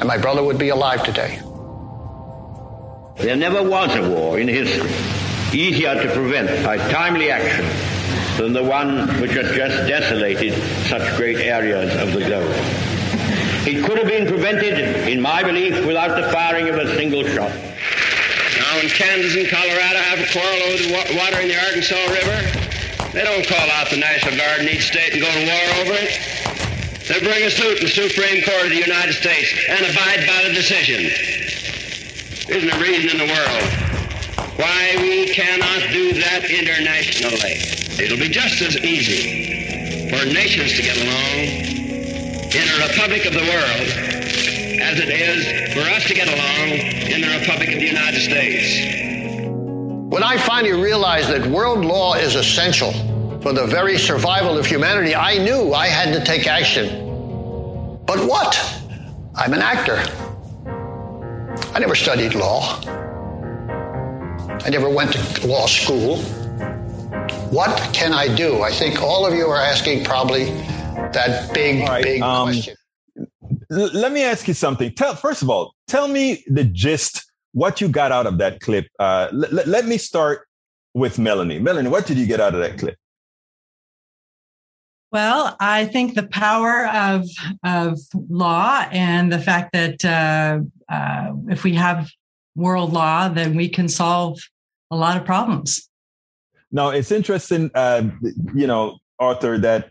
And 0.00 0.08
my 0.08 0.18
brother 0.18 0.42
would 0.42 0.58
be 0.58 0.70
alive 0.70 1.04
today. 1.04 1.40
There 3.18 3.34
never 3.34 3.64
was 3.64 3.94
a 3.96 4.08
war 4.08 4.38
in 4.38 4.46
history 4.46 4.90
easier 5.52 6.00
to 6.00 6.08
prevent 6.14 6.64
by 6.64 6.76
timely 6.76 7.32
action 7.32 7.66
than 8.36 8.52
the 8.52 8.62
one 8.62 9.08
which 9.20 9.32
has 9.32 9.50
just 9.56 9.88
desolated 9.88 10.54
such 10.86 11.16
great 11.16 11.38
areas 11.38 11.90
of 11.96 12.12
the 12.12 12.24
globe. 12.24 12.54
It 13.66 13.84
could 13.84 13.98
have 13.98 14.06
been 14.06 14.28
prevented, 14.28 14.78
in 15.08 15.20
my 15.20 15.42
belief, 15.42 15.84
without 15.84 16.14
the 16.14 16.30
firing 16.30 16.68
of 16.68 16.76
a 16.76 16.94
single 16.94 17.24
shot. 17.24 17.50
Now, 17.50 18.76
when 18.78 18.88
Kansas 18.88 19.34
and 19.34 19.48
Colorado 19.48 19.98
have 19.98 20.20
a 20.20 20.30
quarrel 20.30 20.62
over 20.70 20.78
the 20.78 21.18
water 21.18 21.40
in 21.40 21.48
the 21.48 21.58
Arkansas 21.58 21.98
River, 22.14 22.38
they 23.12 23.24
don't 23.24 23.46
call 23.48 23.68
out 23.72 23.90
the 23.90 23.98
National 23.98 24.36
Guard 24.36 24.60
in 24.60 24.68
each 24.68 24.86
state 24.86 25.12
and 25.14 25.20
go 25.20 25.26
to 25.26 25.42
war 25.42 25.66
over 25.82 25.98
it. 25.98 26.14
They 27.08 27.18
bring 27.18 27.42
a 27.42 27.50
suit 27.50 27.78
in 27.78 27.84
the 27.84 27.90
Supreme 27.90 28.44
Court 28.44 28.64
of 28.64 28.70
the 28.70 28.78
United 28.78 29.14
States 29.14 29.58
and 29.68 29.80
abide 29.90 30.22
by 30.22 30.46
the 30.46 30.54
decision. 30.54 31.37
Isn't 32.48 32.72
a 32.72 32.80
reason 32.80 33.20
in 33.20 33.26
the 33.26 33.32
world 33.32 33.88
why 34.58 34.96
we 35.02 35.28
cannot 35.34 35.92
do 35.92 36.14
that 36.14 36.48
internationally. 36.48 37.60
It'll 38.02 38.16
be 38.16 38.30
just 38.30 38.62
as 38.62 38.76
easy 38.78 40.08
for 40.08 40.24
nations 40.24 40.74
to 40.76 40.82
get 40.82 40.96
along 40.96 41.68
in 42.48 42.68
a 42.68 42.88
republic 42.88 43.26
of 43.26 43.34
the 43.34 43.40
world 43.40 44.18
as 44.80 44.98
it 44.98 45.10
is 45.10 45.74
for 45.74 45.80
us 45.90 46.04
to 46.06 46.14
get 46.14 46.28
along 46.28 46.78
in 47.12 47.20
the 47.20 47.38
Republic 47.38 47.68
of 47.68 47.80
the 47.80 47.86
United 47.86 48.20
States. 48.20 48.96
When 50.10 50.22
I 50.22 50.38
finally 50.38 50.72
realized 50.72 51.28
that 51.28 51.46
world 51.46 51.84
law 51.84 52.14
is 52.14 52.34
essential 52.34 52.92
for 53.42 53.52
the 53.52 53.66
very 53.66 53.98
survival 53.98 54.56
of 54.56 54.64
humanity, 54.64 55.14
I 55.14 55.36
knew 55.36 55.74
I 55.74 55.88
had 55.88 56.14
to 56.14 56.24
take 56.24 56.46
action. 56.46 56.88
But 58.06 58.26
what? 58.26 58.58
I'm 59.34 59.52
an 59.52 59.60
actor. 59.60 60.02
I 61.78 61.80
never 61.80 61.94
studied 61.94 62.34
law. 62.34 62.80
I 64.64 64.68
never 64.68 64.90
went 64.90 65.12
to 65.12 65.46
law 65.46 65.66
school. 65.68 66.16
What 67.52 67.94
can 67.94 68.12
I 68.12 68.34
do? 68.34 68.62
I 68.62 68.72
think 68.72 69.00
all 69.00 69.24
of 69.24 69.32
you 69.32 69.46
are 69.46 69.60
asking 69.60 70.02
probably 70.02 70.46
that 71.12 71.54
big, 71.54 71.88
right, 71.88 72.02
big 72.02 72.20
um, 72.20 72.48
question. 72.48 72.74
L- 73.70 73.90
let 73.94 74.10
me 74.10 74.24
ask 74.24 74.48
you 74.48 74.54
something. 74.54 74.92
Tell 74.92 75.14
first 75.14 75.40
of 75.40 75.50
all, 75.50 75.72
tell 75.86 76.08
me 76.08 76.42
the 76.48 76.64
gist, 76.64 77.30
what 77.52 77.80
you 77.80 77.86
got 77.86 78.10
out 78.10 78.26
of 78.26 78.38
that 78.38 78.58
clip. 78.58 78.88
Uh, 78.98 79.28
l- 79.32 79.44
l- 79.44 79.66
let 79.68 79.86
me 79.86 79.98
start 79.98 80.48
with 80.94 81.16
Melanie. 81.16 81.60
Melanie, 81.60 81.90
what 81.90 82.06
did 82.06 82.18
you 82.18 82.26
get 82.26 82.40
out 82.40 82.54
of 82.54 82.60
that 82.60 82.76
clip? 82.76 82.96
Well, 85.10 85.56
I 85.58 85.86
think 85.86 86.14
the 86.14 86.26
power 86.26 86.86
of 86.86 87.24
of 87.64 87.98
law 88.28 88.86
and 88.90 89.32
the 89.32 89.38
fact 89.38 89.72
that 89.72 90.04
uh, 90.04 90.60
uh, 90.92 91.32
if 91.48 91.64
we 91.64 91.74
have 91.74 92.10
world 92.54 92.92
law, 92.92 93.28
then 93.28 93.56
we 93.56 93.68
can 93.68 93.88
solve 93.88 94.40
a 94.90 94.96
lot 94.96 95.16
of 95.16 95.24
problems. 95.24 95.88
Now, 96.70 96.90
it's 96.90 97.10
interesting, 97.10 97.70
uh, 97.74 98.02
you 98.54 98.66
know, 98.66 98.98
Arthur, 99.18 99.56
that 99.58 99.90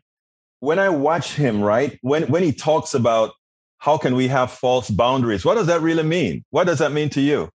when 0.59 0.77
I 0.77 0.89
watch 0.89 1.33
him, 1.33 1.61
right, 1.61 1.97
when 2.01 2.23
when 2.23 2.43
he 2.43 2.51
talks 2.51 2.93
about 2.93 3.31
how 3.79 3.97
can 3.97 4.15
we 4.15 4.27
have 4.27 4.51
false 4.51 4.89
boundaries, 4.89 5.45
what 5.45 5.55
does 5.55 5.67
that 5.67 5.81
really 5.81 6.03
mean? 6.03 6.43
What 6.51 6.65
does 6.65 6.79
that 6.79 6.91
mean 6.91 7.09
to 7.11 7.21
you? 7.21 7.49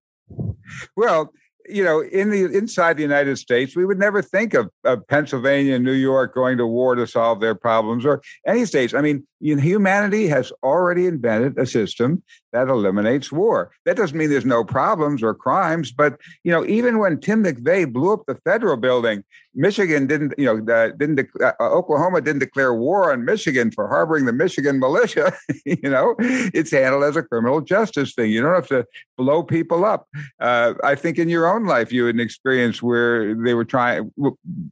Well, 0.95 1.31
you 1.67 1.83
know, 1.83 2.01
in 2.01 2.29
the 2.29 2.45
inside 2.45 2.97
the 2.97 3.03
United 3.03 3.37
States, 3.37 3.75
we 3.75 3.85
would 3.85 3.99
never 3.99 4.21
think 4.21 4.53
of, 4.53 4.69
of 4.83 5.07
Pennsylvania 5.07 5.75
and 5.75 5.83
New 5.83 5.93
York 5.93 6.33
going 6.33 6.57
to 6.57 6.67
war 6.67 6.95
to 6.95 7.07
solve 7.07 7.39
their 7.39 7.55
problems 7.55 8.05
or 8.05 8.21
any 8.45 8.65
states. 8.65 8.93
I 8.93 9.01
mean, 9.01 9.25
humanity 9.43 10.27
has 10.27 10.51
already 10.63 11.05
invented 11.05 11.57
a 11.57 11.65
system 11.65 12.23
that 12.53 12.69
eliminates 12.69 13.31
war. 13.31 13.71
That 13.85 13.97
doesn't 13.97 14.17
mean 14.17 14.29
there's 14.29 14.45
no 14.45 14.63
problems 14.63 15.21
or 15.21 15.33
crimes, 15.33 15.91
but 15.91 16.17
you 16.43 16.51
know, 16.51 16.65
even 16.65 16.99
when 16.99 17.19
Tim 17.19 17.43
McVeigh 17.43 17.91
blew 17.91 18.13
up 18.13 18.25
the 18.27 18.35
federal 18.35 18.77
building, 18.77 19.23
Michigan 19.55 20.07
didn't, 20.07 20.33
you 20.37 20.45
know, 20.45 20.73
uh, 20.73 20.89
didn't 20.97 21.15
de- 21.15 21.45
uh, 21.45 21.53
Oklahoma 21.59 22.21
didn't 22.21 22.39
declare 22.39 22.73
war 22.73 23.11
on 23.11 23.25
Michigan 23.25 23.71
for 23.71 23.87
harboring 23.87 24.25
the 24.25 24.33
Michigan 24.33 24.79
militia. 24.79 25.33
you 25.65 25.89
know, 25.89 26.15
it's 26.19 26.71
handled 26.71 27.03
as 27.03 27.15
a 27.15 27.23
criminal 27.23 27.61
justice 27.61 28.13
thing. 28.13 28.31
You 28.31 28.41
don't 28.41 28.55
have 28.55 28.67
to 28.67 28.85
blow 29.17 29.43
people 29.43 29.85
up. 29.85 30.07
Uh, 30.39 30.73
I 30.83 30.95
think 30.95 31.19
in 31.19 31.29
your 31.29 31.53
own 31.53 31.65
life 31.65 31.91
you 31.91 32.05
had 32.05 32.15
an 32.15 32.21
experience 32.21 32.81
where 32.81 33.35
they 33.35 33.53
were 33.53 33.65
trying. 33.65 34.11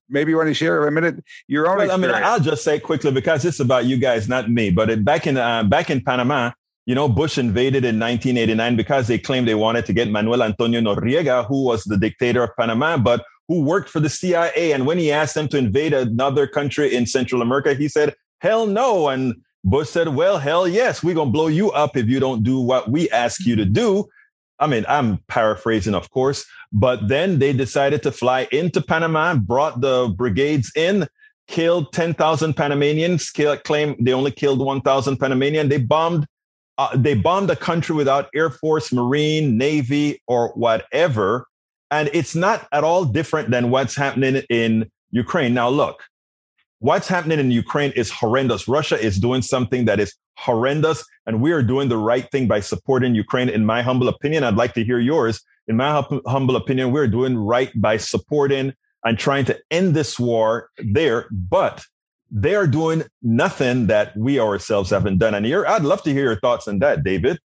Maybe 0.09 0.31
you 0.31 0.37
want 0.37 0.49
to 0.49 0.53
share 0.53 0.87
a 0.87 0.91
minute 0.91 1.23
your 1.47 1.67
own. 1.67 1.77
Well, 1.77 1.85
experience. 1.85 2.15
I 2.15 2.19
mean, 2.19 2.27
I'll 2.27 2.39
just 2.39 2.63
say 2.63 2.79
quickly 2.79 3.11
because 3.11 3.45
it's 3.45 3.59
about 3.59 3.85
you 3.85 3.97
guys, 3.97 4.27
not 4.27 4.49
me. 4.49 4.60
But 4.69 5.03
back 5.03 5.27
in 5.27 5.37
uh, 5.37 5.63
back 5.63 5.89
in 5.89 6.01
Panama, 6.01 6.51
you 6.85 6.95
know, 6.95 7.07
Bush 7.07 7.37
invaded 7.37 7.85
in 7.85 7.99
1989 7.99 8.75
because 8.75 9.07
they 9.07 9.17
claimed 9.17 9.47
they 9.47 9.55
wanted 9.55 9.85
to 9.85 9.93
get 9.93 10.09
Manuel 10.09 10.43
Antonio 10.43 10.81
Noriega, 10.81 11.45
who 11.47 11.63
was 11.63 11.83
the 11.83 11.97
dictator 11.97 12.43
of 12.43 12.49
Panama, 12.57 12.97
but 12.97 13.23
who 13.47 13.61
worked 13.61 13.89
for 13.89 13.99
the 13.99 14.09
CIA. 14.09 14.71
And 14.71 14.85
when 14.85 14.97
he 14.97 15.11
asked 15.11 15.35
them 15.35 15.47
to 15.49 15.57
invade 15.57 15.93
another 15.93 16.47
country 16.47 16.95
in 16.95 17.05
Central 17.05 17.41
America, 17.41 17.73
he 17.73 17.87
said, 17.87 18.15
hell 18.39 18.65
no. 18.65 19.09
And 19.09 19.35
Bush 19.63 19.89
said, 19.89 20.09
well, 20.09 20.39
hell 20.39 20.67
yes, 20.67 21.03
we're 21.03 21.15
to 21.15 21.25
blow 21.25 21.47
you 21.47 21.71
up 21.71 21.95
if 21.95 22.07
you 22.07 22.19
don't 22.19 22.43
do 22.43 22.59
what 22.59 22.89
we 22.89 23.09
ask 23.11 23.45
you 23.45 23.55
to 23.55 23.65
do. 23.65 24.07
I 24.59 24.67
mean, 24.67 24.85
I'm 24.87 25.17
paraphrasing, 25.27 25.95
of 25.95 26.09
course, 26.11 26.45
but 26.71 27.07
then 27.07 27.39
they 27.39 27.51
decided 27.51 28.03
to 28.03 28.11
fly 28.11 28.47
into 28.51 28.79
Panama, 28.81 29.35
brought 29.35 29.81
the 29.81 30.13
brigades 30.15 30.71
in, 30.75 31.07
killed 31.51 31.91
10,000 31.91 32.53
Panamanians, 32.55 33.29
kill, 33.29 33.55
claim 33.57 33.95
they 33.99 34.13
only 34.13 34.31
killed 34.31 34.59
1,000 34.59 35.17
Panamanian. 35.17 35.69
They 35.69 35.77
bombed, 35.77 36.25
uh, 36.77 36.95
they 36.95 37.13
bombed 37.13 37.49
a 37.51 37.55
country 37.55 37.93
without 37.95 38.29
Air 38.33 38.49
Force, 38.49 38.91
Marine, 38.91 39.57
Navy, 39.57 40.21
or 40.27 40.53
whatever. 40.53 41.45
And 41.91 42.09
it's 42.13 42.35
not 42.35 42.67
at 42.71 42.83
all 42.85 43.03
different 43.03 43.51
than 43.51 43.69
what's 43.69 43.95
happening 43.95 44.41
in 44.49 44.89
Ukraine. 45.11 45.53
Now, 45.53 45.67
look, 45.67 46.01
what's 46.79 47.09
happening 47.09 47.39
in 47.39 47.51
Ukraine 47.51 47.91
is 47.91 48.09
horrendous. 48.09 48.67
Russia 48.67 48.97
is 48.97 49.19
doing 49.19 49.41
something 49.41 49.85
that 49.85 49.99
is 49.99 50.15
horrendous, 50.37 51.03
and 51.25 51.41
we 51.41 51.51
are 51.51 51.61
doing 51.61 51.89
the 51.89 51.97
right 51.97 52.31
thing 52.31 52.47
by 52.47 52.61
supporting 52.61 53.13
Ukraine. 53.13 53.49
In 53.49 53.65
my 53.65 53.81
humble 53.81 54.07
opinion, 54.07 54.45
I'd 54.45 54.55
like 54.55 54.73
to 54.75 54.83
hear 54.83 54.99
yours. 54.99 55.41
In 55.67 55.75
my 55.75 56.01
hum- 56.01 56.21
humble 56.25 56.55
opinion, 56.55 56.91
we're 56.91 57.07
doing 57.07 57.37
right 57.37 57.69
by 57.75 57.97
supporting 57.97 58.73
and 59.03 59.17
trying 59.17 59.45
to 59.45 59.59
end 59.71 59.95
this 59.95 60.19
war 60.19 60.69
there, 60.77 61.27
but 61.31 61.83
they 62.31 62.55
are 62.55 62.67
doing 62.67 63.03
nothing 63.21 63.87
that 63.87 64.15
we 64.15 64.39
ourselves 64.39 64.89
haven't 64.89 65.17
done. 65.17 65.35
And 65.35 65.45
here, 65.45 65.65
I'd 65.65 65.83
love 65.83 66.01
to 66.03 66.13
hear 66.13 66.23
your 66.23 66.39
thoughts 66.39 66.67
on 66.67 66.79
that, 66.79 67.03
David. 67.03 67.39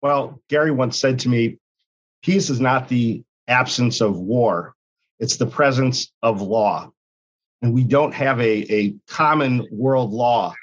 Well, 0.00 0.40
Garry 0.48 0.70
once 0.70 0.98
said 0.98 1.18
to 1.20 1.28
me, 1.28 1.58
peace 2.22 2.48
is 2.48 2.60
not 2.60 2.88
the 2.88 3.22
absence 3.48 4.00
of 4.00 4.18
war, 4.18 4.74
it's 5.18 5.36
the 5.36 5.46
presence 5.46 6.10
of 6.22 6.40
law. 6.40 6.90
And 7.60 7.72
we 7.72 7.84
don't 7.84 8.12
have 8.12 8.40
a, 8.40 8.74
a 8.74 8.94
common 9.06 9.68
world 9.70 10.12
law. 10.12 10.54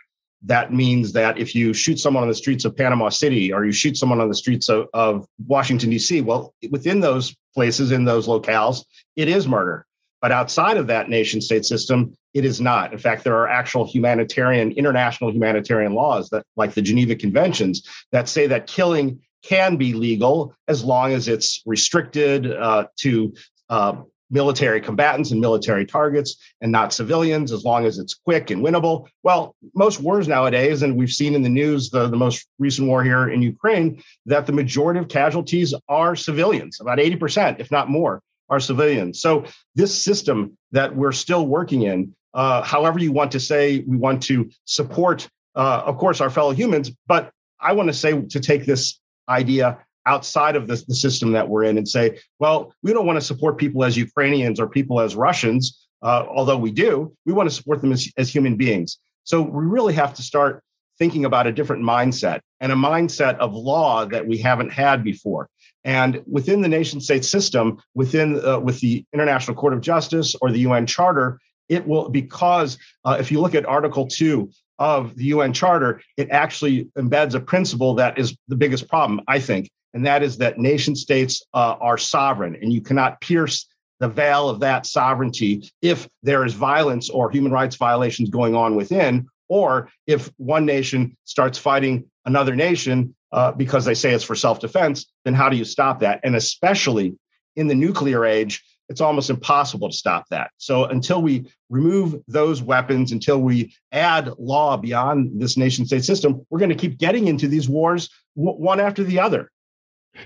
That 0.43 0.73
means 0.73 1.13
that 1.13 1.37
if 1.37 1.53
you 1.55 1.73
shoot 1.73 1.99
someone 1.99 2.23
on 2.23 2.29
the 2.29 2.35
streets 2.35 2.65
of 2.65 2.75
Panama 2.75 3.09
City 3.09 3.53
or 3.53 3.65
you 3.65 3.71
shoot 3.71 3.95
someone 3.95 4.19
on 4.19 4.27
the 4.27 4.35
streets 4.35 4.69
of, 4.69 4.87
of 4.93 5.25
Washington, 5.47 5.89
D.C., 5.89 6.21
well, 6.21 6.53
within 6.71 6.99
those 6.99 7.35
places, 7.53 7.91
in 7.91 8.05
those 8.05 8.27
locales, 8.27 8.83
it 9.15 9.29
is 9.29 9.47
murder. 9.47 9.85
But 10.21 10.31
outside 10.31 10.77
of 10.77 10.87
that 10.87 11.09
nation 11.09 11.41
state 11.41 11.65
system, 11.65 12.13
it 12.33 12.45
is 12.45 12.59
not. 12.59 12.93
In 12.93 12.99
fact, 12.99 13.23
there 13.23 13.37
are 13.37 13.47
actual 13.47 13.85
humanitarian, 13.85 14.71
international 14.73 15.31
humanitarian 15.31 15.93
laws 15.93 16.29
that, 16.29 16.45
like 16.55 16.73
the 16.73 16.81
Geneva 16.81 17.15
Conventions, 17.15 17.87
that 18.11 18.27
say 18.27 18.47
that 18.47 18.67
killing 18.67 19.21
can 19.43 19.77
be 19.77 19.93
legal 19.93 20.53
as 20.67 20.83
long 20.83 21.13
as 21.13 21.27
it's 21.27 21.61
restricted 21.65 22.51
uh, 22.51 22.85
to 22.97 23.33
uh, 23.69 23.95
military 24.29 24.79
combatants 24.79 25.31
and 25.31 25.41
military 25.41 25.85
targets 25.85 26.37
and 26.61 26.71
not 26.71 26.93
civilians, 26.93 27.51
as 27.51 27.63
long 27.63 27.85
as 27.85 27.97
it's 27.97 28.13
quick 28.13 28.51
and 28.51 28.61
winnable. 28.61 29.07
Well, 29.23 29.55
most 29.73 30.01
wars 30.01 30.27
nowadays, 30.27 30.83
and 30.83 30.95
we've 30.95 31.09
seen 31.09 31.33
in 31.33 31.41
the 31.41 31.49
news 31.49 31.89
the, 31.89 32.07
the 32.07 32.17
most 32.17 32.45
recent 32.59 32.87
war 32.87 33.03
here 33.03 33.29
in 33.29 33.41
Ukraine, 33.41 34.03
that 34.27 34.45
the 34.45 34.53
majority 34.53 34.99
of 34.99 35.07
casualties 35.07 35.73
are 35.87 36.15
civilians, 36.15 36.79
about 36.79 36.99
80%, 36.99 37.59
if 37.59 37.71
not 37.71 37.89
more 37.89 38.21
are 38.49 38.59
civilians. 38.59 39.21
So 39.21 39.45
this 39.75 40.03
system 40.03 40.57
that 40.71 40.95
we're 40.95 41.11
still 41.11 41.47
working 41.47 41.83
in, 41.83 42.15
uh, 42.33 42.61
however 42.63 42.99
you 42.99 43.11
want 43.11 43.31
to 43.31 43.39
say, 43.39 43.83
we 43.87 43.97
want 43.97 44.21
to 44.23 44.49
support, 44.65 45.27
uh, 45.55 45.83
of 45.85 45.97
course, 45.97 46.21
our 46.21 46.29
fellow 46.29 46.51
humans. 46.51 46.91
But 47.07 47.31
I 47.59 47.73
want 47.73 47.87
to 47.87 47.93
say 47.93 48.19
to 48.19 48.39
take 48.39 48.65
this 48.65 48.99
idea 49.27 49.79
outside 50.05 50.55
of 50.55 50.67
the, 50.67 50.83
the 50.87 50.95
system 50.95 51.31
that 51.33 51.47
we're 51.47 51.63
in 51.63 51.77
and 51.77 51.87
say, 51.87 52.19
well, 52.39 52.73
we 52.81 52.93
don't 52.93 53.05
want 53.05 53.17
to 53.17 53.25
support 53.25 53.57
people 53.57 53.83
as 53.83 53.95
Ukrainians 53.97 54.59
or 54.59 54.67
people 54.67 54.99
as 54.99 55.15
Russians, 55.15 55.87
uh, 56.01 56.25
although 56.27 56.57
we 56.57 56.71
do. 56.71 57.13
We 57.25 57.33
want 57.33 57.49
to 57.49 57.55
support 57.55 57.81
them 57.81 57.91
as, 57.91 58.11
as 58.17 58.33
human 58.33 58.55
beings. 58.55 58.97
So 59.23 59.41
we 59.41 59.65
really 59.65 59.93
have 59.93 60.13
to 60.15 60.23
start 60.23 60.63
thinking 60.99 61.25
about 61.25 61.47
a 61.47 61.51
different 61.51 61.83
mindset 61.83 62.41
and 62.59 62.71
a 62.71 62.75
mindset 62.75 63.37
of 63.37 63.53
law 63.53 64.05
that 64.05 64.27
we 64.27 64.37
haven't 64.37 64.71
had 64.71 65.03
before. 65.03 65.49
And 65.85 66.21
within 66.27 66.61
the 66.61 66.67
nation 66.67 66.99
state 66.99 67.23
system, 67.25 67.81
within 67.95 68.45
uh, 68.45 68.59
with 68.59 68.79
the 68.81 69.05
International 69.13 69.55
Court 69.55 69.73
of 69.73 69.81
Justice 69.81 70.35
or 70.41 70.51
the 70.51 70.59
UN 70.59 70.85
Charter, 70.85 71.39
it 71.69 71.87
will 71.87 72.09
because 72.09 72.77
uh, 73.05 73.17
if 73.19 73.31
you 73.31 73.39
look 73.39 73.55
at 73.55 73.65
Article 73.65 74.07
Two 74.07 74.51
of 74.77 75.15
the 75.15 75.25
UN 75.25 75.53
Charter, 75.53 76.01
it 76.17 76.29
actually 76.31 76.85
embeds 76.97 77.33
a 77.33 77.39
principle 77.39 77.95
that 77.95 78.17
is 78.17 78.35
the 78.47 78.55
biggest 78.55 78.89
problem, 78.89 79.21
I 79.27 79.39
think, 79.39 79.69
and 79.93 80.05
that 80.05 80.21
is 80.21 80.37
that 80.37 80.57
nation 80.57 80.95
states 80.95 81.43
uh, 81.53 81.75
are 81.79 81.97
sovereign, 81.97 82.57
and 82.61 82.73
you 82.73 82.81
cannot 82.81 83.21
pierce 83.21 83.67
the 83.99 84.07
veil 84.07 84.49
of 84.49 84.61
that 84.61 84.85
sovereignty 84.85 85.69
if 85.81 86.07
there 86.23 86.45
is 86.45 86.53
violence 86.53 87.09
or 87.09 87.29
human 87.29 87.51
rights 87.51 87.75
violations 87.75 88.29
going 88.29 88.55
on 88.55 88.75
within, 88.75 89.27
or 89.49 89.89
if 90.07 90.31
one 90.37 90.65
nation 90.65 91.17
starts 91.25 91.57
fighting 91.57 92.05
another 92.25 92.55
nation 92.55 93.15
uh, 93.31 93.51
because 93.51 93.85
they 93.85 93.93
say 93.93 94.13
it's 94.13 94.23
for 94.23 94.35
self 94.35 94.59
defense, 94.59 95.11
then 95.25 95.33
how 95.33 95.49
do 95.49 95.57
you 95.57 95.65
stop 95.65 95.99
that? 95.99 96.19
And 96.23 96.35
especially 96.35 97.17
in 97.55 97.67
the 97.67 97.75
nuclear 97.75 98.25
age, 98.25 98.63
it's 98.87 99.01
almost 99.01 99.29
impossible 99.29 99.89
to 99.89 99.95
stop 99.95 100.25
that. 100.29 100.49
So 100.57 100.85
until 100.85 101.21
we 101.21 101.51
remove 101.69 102.15
those 102.27 102.61
weapons, 102.61 103.11
until 103.11 103.39
we 103.39 103.73
add 103.91 104.31
law 104.39 104.77
beyond 104.77 105.39
this 105.39 105.57
nation 105.57 105.85
state 105.85 106.03
system, 106.03 106.45
we're 106.49 106.59
going 106.59 106.69
to 106.69 106.75
keep 106.75 106.97
getting 106.97 107.27
into 107.27 107.47
these 107.47 107.69
wars 107.69 108.09
w- 108.35 108.57
one 108.57 108.79
after 108.79 109.03
the 109.03 109.19
other. 109.19 109.51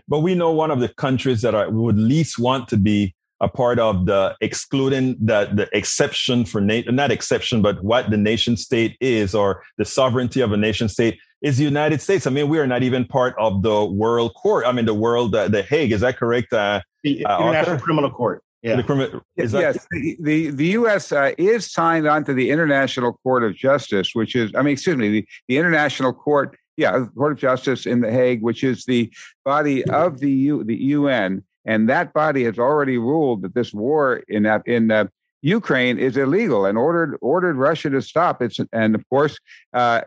But 0.08 0.20
we 0.20 0.34
know 0.34 0.52
one 0.52 0.72
of 0.72 0.80
the 0.80 0.88
countries 0.88 1.42
that 1.42 1.54
are, 1.54 1.70
would 1.70 2.00
least 2.00 2.40
want 2.40 2.70
to 2.70 2.78
be 2.78 3.16
a 3.44 3.48
part 3.50 3.78
of 3.78 4.06
the 4.06 4.36
excluding 4.40 5.18
the, 5.20 5.50
the 5.54 5.68
exception 5.78 6.46
for 6.46 6.62
NATO, 6.62 6.92
not 6.92 7.12
exception, 7.12 7.62
but 7.62 7.84
what 7.84 8.10
the 8.10 8.16
nation 8.16 8.56
state 8.56 8.96
is 9.02 9.36
or 9.36 9.64
the 9.78 9.84
sovereignty 9.84 10.40
of 10.40 10.54
a 10.54 10.58
nation 10.58 10.88
state 10.88 11.20
is 11.42 11.58
the 11.58 11.66
United 11.66 12.02
States. 12.02 12.26
I 12.26 12.30
mean, 12.30 12.48
we 12.48 12.58
are 12.58 12.66
not 12.66 12.84
even 12.84 13.04
part 13.04 13.36
of 13.38 13.62
the 13.62 13.84
world 13.84 14.34
court. 14.36 14.66
I 14.66 14.72
mean, 14.72 14.86
the 14.86 14.94
world, 14.94 15.36
uh, 15.36 15.50
the 15.50 15.62
Hague, 15.62 15.92
is 15.92 16.00
that 16.02 16.18
correct? 16.18 16.54
Uh, 16.54 16.80
the 17.04 17.26
uh, 17.26 17.40
International 17.42 17.80
Criminal 17.80 18.10
Court. 18.10 18.42
Yeah. 18.62 18.78
The, 18.78 19.22
yes, 19.36 19.52
that- 19.52 19.78
the, 19.92 20.18
the, 20.22 20.52
the 20.52 20.68
U.S. 20.68 21.12
Uh, 21.12 21.34
is 21.38 21.70
signed 21.70 22.08
on 22.08 22.24
to 22.24 22.34
the 22.34 22.50
International 22.50 23.20
Court 23.24 23.44
of 23.44 23.54
Justice, 23.58 24.12
which 24.14 24.38
is, 24.38 24.52
I 24.56 24.62
mean, 24.62 24.72
excuse 24.72 24.96
me, 24.96 25.10
the, 25.10 25.28
the 25.50 25.58
International 25.58 26.14
Court, 26.14 26.58
yeah, 26.78 27.06
Court 27.14 27.34
of 27.34 27.40
Justice 27.40 27.86
in 27.86 28.00
The 28.00 28.10
Hague, 28.10 28.42
which 28.42 28.64
is 28.64 28.86
the 28.86 29.14
body 29.44 29.84
of 29.84 30.20
the 30.20 30.32
U, 30.32 30.64
the 30.64 30.78
UN, 30.78 31.44
and 31.66 31.90
that 31.90 32.14
body 32.14 32.44
has 32.44 32.60
already 32.60 32.98
ruled 32.98 33.42
that 33.42 33.54
this 33.54 33.74
war 33.74 34.18
in 34.28 34.46
in 34.66 34.92
uh, 34.92 35.06
Ukraine 35.42 36.00
is 36.00 36.16
illegal 36.18 36.66
and 36.66 36.78
ordered 36.78 37.18
ordered 37.22 37.58
Russia 37.58 37.90
to 37.90 38.02
stop. 38.02 38.42
It's 38.42 38.60
and 38.72 38.96
of 38.96 39.08
course 39.10 39.38
uh, 39.74 40.02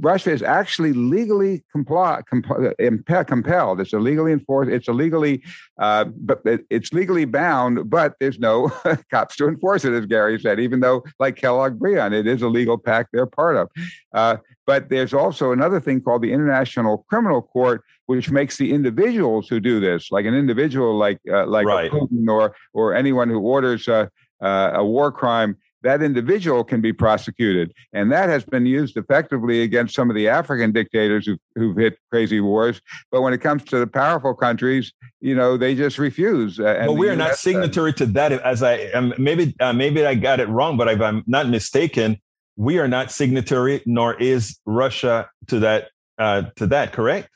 Russia 0.00 0.30
is 0.30 0.42
actually 0.42 0.92
legally 0.92 1.64
comply, 1.72 2.22
compelled. 2.28 3.80
It's 3.80 3.92
illegally 3.92 4.32
enforced. 4.32 4.70
It's 4.70 4.88
illegally, 4.88 5.42
uh, 5.78 6.04
but 6.04 6.40
it's 6.44 6.92
legally 6.92 7.24
bound. 7.24 7.90
But 7.90 8.14
there's 8.20 8.38
no 8.38 8.68
cops 9.10 9.36
to 9.36 9.48
enforce 9.48 9.84
it, 9.84 9.92
as 9.92 10.06
Garry 10.06 10.38
said. 10.40 10.60
Even 10.60 10.80
though, 10.80 11.04
like 11.18 11.36
Kellogg 11.36 11.78
Briand, 11.78 12.14
it 12.14 12.26
is 12.26 12.42
a 12.42 12.48
legal 12.48 12.78
pact 12.78 13.10
they're 13.12 13.26
part 13.26 13.56
of. 13.56 13.68
Uh, 14.12 14.36
but 14.66 14.88
there's 14.88 15.14
also 15.14 15.52
another 15.52 15.80
thing 15.80 16.00
called 16.00 16.22
the 16.22 16.32
International 16.32 17.06
Criminal 17.08 17.42
Court, 17.42 17.82
which 18.06 18.30
makes 18.30 18.56
the 18.56 18.72
individuals 18.72 19.48
who 19.48 19.60
do 19.60 19.80
this, 19.80 20.10
like 20.10 20.26
an 20.26 20.34
individual, 20.34 20.96
like 20.96 21.20
uh, 21.30 21.46
like 21.46 21.66
right. 21.66 21.90
Putin 21.90 22.28
or 22.28 22.54
or 22.72 22.94
anyone 22.94 23.28
who 23.28 23.40
orders 23.40 23.88
uh, 23.88 24.06
a 24.40 24.84
war 24.84 25.12
crime 25.12 25.56
that 25.82 26.02
individual 26.02 26.64
can 26.64 26.80
be 26.80 26.92
prosecuted. 26.92 27.72
And 27.92 28.10
that 28.12 28.28
has 28.28 28.44
been 28.44 28.66
used 28.66 28.96
effectively 28.96 29.62
against 29.62 29.94
some 29.94 30.10
of 30.10 30.16
the 30.16 30.28
African 30.28 30.72
dictators 30.72 31.26
who've, 31.26 31.38
who've 31.54 31.76
hit 31.76 31.98
crazy 32.10 32.40
wars. 32.40 32.80
But 33.10 33.22
when 33.22 33.32
it 33.32 33.38
comes 33.38 33.64
to 33.64 33.78
the 33.78 33.86
powerful 33.86 34.34
countries, 34.34 34.92
you 35.20 35.34
know, 35.34 35.56
they 35.56 35.74
just 35.74 35.98
refuse. 35.98 36.58
Uh, 36.58 36.84
well, 36.86 36.96
we 36.96 37.08
are 37.08 37.16
not 37.16 37.36
signatory 37.36 37.92
to 37.94 38.06
that. 38.06 38.32
As 38.32 38.62
I 38.62 38.84
um, 38.90 39.14
maybe 39.18 39.54
uh, 39.60 39.72
maybe 39.72 40.04
I 40.04 40.14
got 40.14 40.40
it 40.40 40.48
wrong, 40.48 40.76
but 40.76 40.88
if 40.88 41.00
I'm 41.00 41.24
not 41.26 41.48
mistaken, 41.48 42.20
we 42.56 42.78
are 42.78 42.88
not 42.88 43.10
signatory, 43.10 43.82
nor 43.86 44.14
is 44.20 44.58
Russia 44.66 45.30
to 45.48 45.60
that. 45.60 45.90
Uh, 46.18 46.42
to 46.56 46.66
that, 46.66 46.92
correct? 46.92 47.28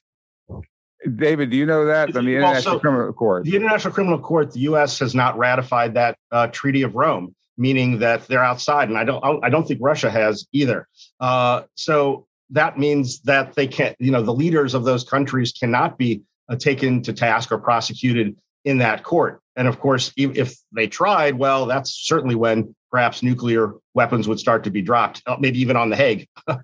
David, 1.16 1.50
do 1.50 1.56
you 1.56 1.66
know 1.66 1.84
that 1.84 2.12
from 2.12 2.26
the 2.26 2.34
International 2.34 2.80
Criminal 2.80 3.12
Court? 3.12 3.44
The 3.44 3.54
International 3.54 3.94
Criminal 3.94 4.18
Court, 4.18 4.52
the 4.52 4.60
U.S. 4.60 4.98
has 4.98 5.14
not 5.14 5.38
ratified 5.38 5.94
that 5.94 6.16
uh, 6.32 6.48
Treaty 6.48 6.82
of 6.82 6.96
Rome 6.96 7.34
meaning 7.56 7.98
that 8.00 8.26
they're 8.26 8.44
outside, 8.44 8.88
and 8.88 8.98
I 8.98 9.04
don't 9.04 9.44
I 9.44 9.48
don't 9.48 9.66
think 9.66 9.80
Russia 9.82 10.10
has 10.10 10.46
either. 10.52 10.88
Uh, 11.20 11.62
so 11.76 12.26
that 12.50 12.78
means 12.78 13.20
that 13.22 13.54
they 13.54 13.66
can't, 13.66 13.96
you 13.98 14.10
know, 14.10 14.22
the 14.22 14.34
leaders 14.34 14.74
of 14.74 14.84
those 14.84 15.04
countries 15.04 15.52
cannot 15.52 15.98
be 15.98 16.22
uh, 16.48 16.56
taken 16.56 17.02
to 17.02 17.12
task 17.12 17.50
or 17.50 17.58
prosecuted 17.58 18.36
in 18.64 18.78
that 18.78 19.02
court. 19.02 19.40
And 19.56 19.66
of 19.66 19.80
course, 19.80 20.12
if 20.16 20.56
they 20.72 20.86
tried, 20.86 21.38
well, 21.38 21.66
that's 21.66 22.06
certainly 22.06 22.34
when 22.34 22.74
perhaps 22.90 23.22
nuclear 23.22 23.74
weapons 23.94 24.28
would 24.28 24.38
start 24.38 24.64
to 24.64 24.70
be 24.70 24.82
dropped, 24.82 25.22
uh, 25.26 25.36
maybe 25.40 25.60
even 25.60 25.76
on 25.76 25.90
the 25.90 25.96
Hague. 25.96 26.28
now 26.48 26.56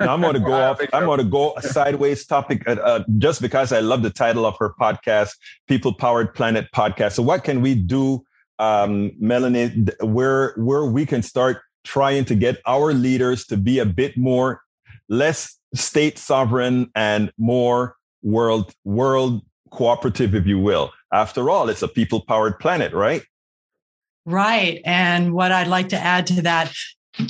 I'm 0.00 0.20
going 0.20 0.34
to 0.34 0.40
go 0.40 0.52
off. 0.52 0.80
I'm 0.92 1.04
going 1.04 1.18
to 1.18 1.24
go 1.24 1.54
a 1.56 1.62
sideways 1.62 2.26
topic 2.26 2.66
uh, 2.66 2.72
uh, 2.72 3.04
just 3.18 3.40
because 3.40 3.72
I 3.72 3.80
love 3.80 4.02
the 4.02 4.10
title 4.10 4.46
of 4.46 4.56
her 4.58 4.74
podcast, 4.80 5.30
People 5.68 5.94
Powered 5.94 6.34
Planet 6.34 6.68
Podcast. 6.74 7.12
So, 7.12 7.22
what 7.22 7.44
can 7.44 7.60
we 7.60 7.74
do 7.74 8.24
um, 8.60 9.12
Melanie, 9.18 9.86
where 10.00 10.52
where 10.56 10.84
we 10.84 11.06
can 11.06 11.22
start 11.22 11.62
trying 11.82 12.26
to 12.26 12.34
get 12.34 12.60
our 12.66 12.92
leaders 12.92 13.46
to 13.46 13.56
be 13.56 13.78
a 13.78 13.86
bit 13.86 14.16
more 14.16 14.60
less 15.08 15.58
state 15.74 16.18
sovereign 16.18 16.90
and 16.94 17.32
more 17.38 17.96
world 18.22 18.72
world 18.84 19.42
cooperative, 19.70 20.34
if 20.34 20.46
you 20.46 20.58
will. 20.58 20.92
After 21.12 21.48
all, 21.48 21.70
it's 21.70 21.82
a 21.82 21.88
people 21.88 22.20
powered 22.20 22.58
planet, 22.58 22.92
right? 22.92 23.22
Right. 24.26 24.82
And 24.84 25.32
what 25.32 25.52
I'd 25.52 25.66
like 25.66 25.88
to 25.88 25.98
add 25.98 26.26
to 26.28 26.42
that 26.42 26.72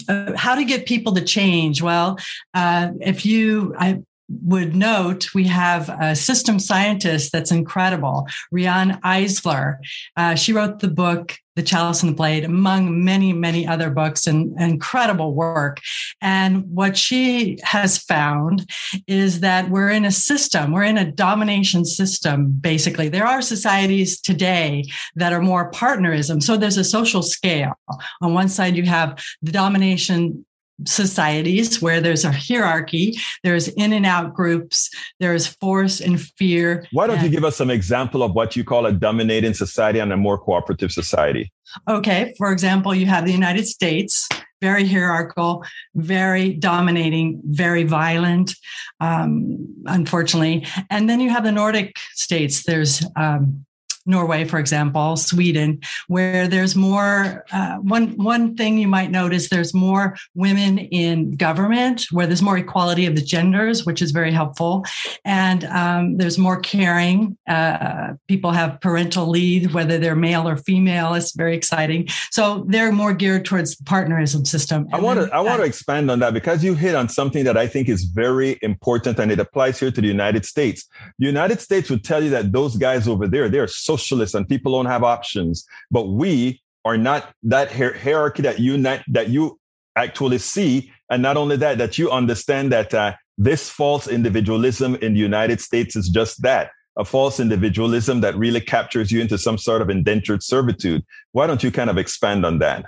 uh, 0.08 0.36
how 0.36 0.56
to 0.56 0.64
get 0.64 0.84
people 0.84 1.14
to 1.14 1.24
change 1.24 1.80
well 1.80 2.18
uh, 2.54 2.88
if 3.00 3.24
you 3.24 3.74
I, 3.78 4.00
would 4.42 4.76
note 4.76 5.34
we 5.34 5.46
have 5.48 5.88
a 6.00 6.14
system 6.14 6.58
scientist 6.58 7.32
that's 7.32 7.50
incredible, 7.50 8.26
Riane 8.50 9.00
Eisler. 9.02 9.78
Uh, 10.16 10.34
she 10.34 10.52
wrote 10.52 10.78
the 10.78 10.88
book 10.88 11.36
The 11.56 11.62
Chalice 11.62 12.02
and 12.02 12.12
the 12.12 12.16
Blade, 12.16 12.44
among 12.44 13.04
many, 13.04 13.32
many 13.32 13.66
other 13.66 13.90
books 13.90 14.26
and, 14.26 14.52
and 14.58 14.72
incredible 14.72 15.34
work. 15.34 15.80
And 16.20 16.64
what 16.70 16.96
she 16.96 17.58
has 17.62 17.98
found 17.98 18.70
is 19.06 19.40
that 19.40 19.68
we're 19.68 19.90
in 19.90 20.04
a 20.04 20.12
system, 20.12 20.72
we're 20.72 20.84
in 20.84 20.98
a 20.98 21.10
domination 21.10 21.84
system, 21.84 22.52
basically. 22.52 23.08
There 23.08 23.26
are 23.26 23.42
societies 23.42 24.20
today 24.20 24.84
that 25.16 25.32
are 25.32 25.42
more 25.42 25.70
partnerism. 25.70 26.40
So 26.40 26.56
there's 26.56 26.78
a 26.78 26.84
social 26.84 27.22
scale. 27.22 27.74
On 28.22 28.34
one 28.34 28.48
side, 28.48 28.76
you 28.76 28.84
have 28.84 29.22
the 29.42 29.52
domination 29.52 30.46
societies 30.86 31.80
where 31.80 32.00
there's 32.00 32.24
a 32.24 32.32
hierarchy, 32.32 33.18
there's 33.42 33.68
in 33.68 33.92
and 33.92 34.06
out 34.06 34.34
groups, 34.34 34.90
there's 35.18 35.46
force 35.46 36.00
and 36.00 36.20
fear. 36.20 36.86
Why 36.92 37.06
don't 37.06 37.16
and, 37.16 37.24
you 37.24 37.30
give 37.30 37.44
us 37.44 37.56
some 37.56 37.70
example 37.70 38.22
of 38.22 38.32
what 38.32 38.56
you 38.56 38.64
call 38.64 38.86
a 38.86 38.92
dominating 38.92 39.54
society 39.54 39.98
and 39.98 40.12
a 40.12 40.16
more 40.16 40.38
cooperative 40.38 40.92
society? 40.92 41.52
Okay, 41.88 42.34
for 42.36 42.52
example, 42.52 42.94
you 42.94 43.06
have 43.06 43.24
the 43.24 43.32
United 43.32 43.66
States, 43.66 44.28
very 44.60 44.86
hierarchical, 44.86 45.64
very 45.94 46.52
dominating, 46.52 47.40
very 47.44 47.84
violent, 47.84 48.54
um, 49.00 49.66
unfortunately. 49.86 50.66
And 50.90 51.08
then 51.08 51.20
you 51.20 51.30
have 51.30 51.44
the 51.44 51.52
Nordic 51.52 51.96
states. 52.14 52.64
There's 52.64 53.04
um, 53.16 53.64
Norway, 54.06 54.44
for 54.44 54.58
example, 54.58 55.16
Sweden, 55.16 55.80
where 56.08 56.48
there's 56.48 56.74
more. 56.74 57.44
Uh, 57.52 57.76
one 57.76 58.16
one 58.16 58.56
thing 58.56 58.78
you 58.78 58.88
might 58.88 59.10
notice 59.10 59.48
there's 59.48 59.74
more 59.74 60.16
women 60.34 60.78
in 60.78 61.32
government, 61.32 62.06
where 62.10 62.26
there's 62.26 62.42
more 62.42 62.58
equality 62.58 63.06
of 63.06 63.14
the 63.14 63.22
genders, 63.22 63.84
which 63.84 64.02
is 64.02 64.10
very 64.10 64.32
helpful, 64.32 64.84
and 65.24 65.64
um, 65.64 66.16
there's 66.16 66.38
more 66.38 66.60
caring. 66.60 67.36
Uh, 67.46 68.14
people 68.28 68.52
have 68.52 68.80
parental 68.80 69.26
leave, 69.28 69.74
whether 69.74 69.98
they're 69.98 70.16
male 70.16 70.48
or 70.48 70.56
female. 70.56 71.14
It's 71.14 71.32
very 71.34 71.54
exciting. 71.54 72.08
So 72.30 72.64
they're 72.68 72.92
more 72.92 73.12
geared 73.12 73.44
towards 73.44 73.76
the 73.76 73.84
partnerism 73.84 74.44
system. 74.44 74.88
I 74.92 75.00
want 75.00 75.20
to 75.20 75.34
I 75.34 75.40
want 75.40 75.60
to 75.60 75.66
expand 75.66 76.10
on 76.10 76.18
that 76.20 76.34
because 76.34 76.64
you 76.64 76.74
hit 76.74 76.94
on 76.94 77.08
something 77.08 77.44
that 77.44 77.56
I 77.56 77.66
think 77.66 77.88
is 77.88 78.04
very 78.04 78.58
important, 78.62 79.18
and 79.18 79.30
it 79.30 79.38
applies 79.38 79.78
here 79.78 79.90
to 79.90 80.00
the 80.00 80.08
United 80.08 80.44
States. 80.44 80.86
The 81.18 81.26
United 81.26 81.60
States 81.60 81.90
would 81.90 82.04
tell 82.04 82.22
you 82.22 82.30
that 82.30 82.52
those 82.52 82.76
guys 82.76 83.06
over 83.06 83.28
there, 83.28 83.48
they're 83.48 83.68
socialists 83.96 84.34
and 84.34 84.48
people 84.48 84.72
don't 84.72 84.86
have 84.86 85.04
options. 85.04 85.64
But 85.90 86.08
we 86.08 86.60
are 86.84 86.96
not 86.96 87.32
that 87.42 87.72
hierarchy 87.72 88.42
that 88.42 88.58
you 88.58 88.78
not, 88.78 89.00
that 89.08 89.28
you 89.28 89.58
actually 89.96 90.38
see, 90.38 90.92
and 91.10 91.22
not 91.22 91.36
only 91.36 91.56
that, 91.56 91.78
that 91.78 91.98
you 91.98 92.10
understand 92.10 92.72
that 92.72 92.94
uh, 92.94 93.14
this 93.36 93.68
false 93.68 94.06
individualism 94.08 94.94
in 94.96 95.14
the 95.14 95.20
United 95.20 95.60
States 95.60 95.96
is 95.96 96.08
just 96.08 96.42
that 96.42 96.70
a 96.96 97.04
false 97.04 97.40
individualism 97.40 98.20
that 98.20 98.36
really 98.36 98.60
captures 98.60 99.10
you 99.10 99.20
into 99.20 99.38
some 99.38 99.56
sort 99.56 99.82
of 99.82 99.90
indentured 99.90 100.42
servitude. 100.42 101.02
Why 101.32 101.46
don't 101.46 101.62
you 101.62 101.70
kind 101.70 101.88
of 101.88 101.98
expand 101.98 102.44
on 102.44 102.58
that? 102.58 102.84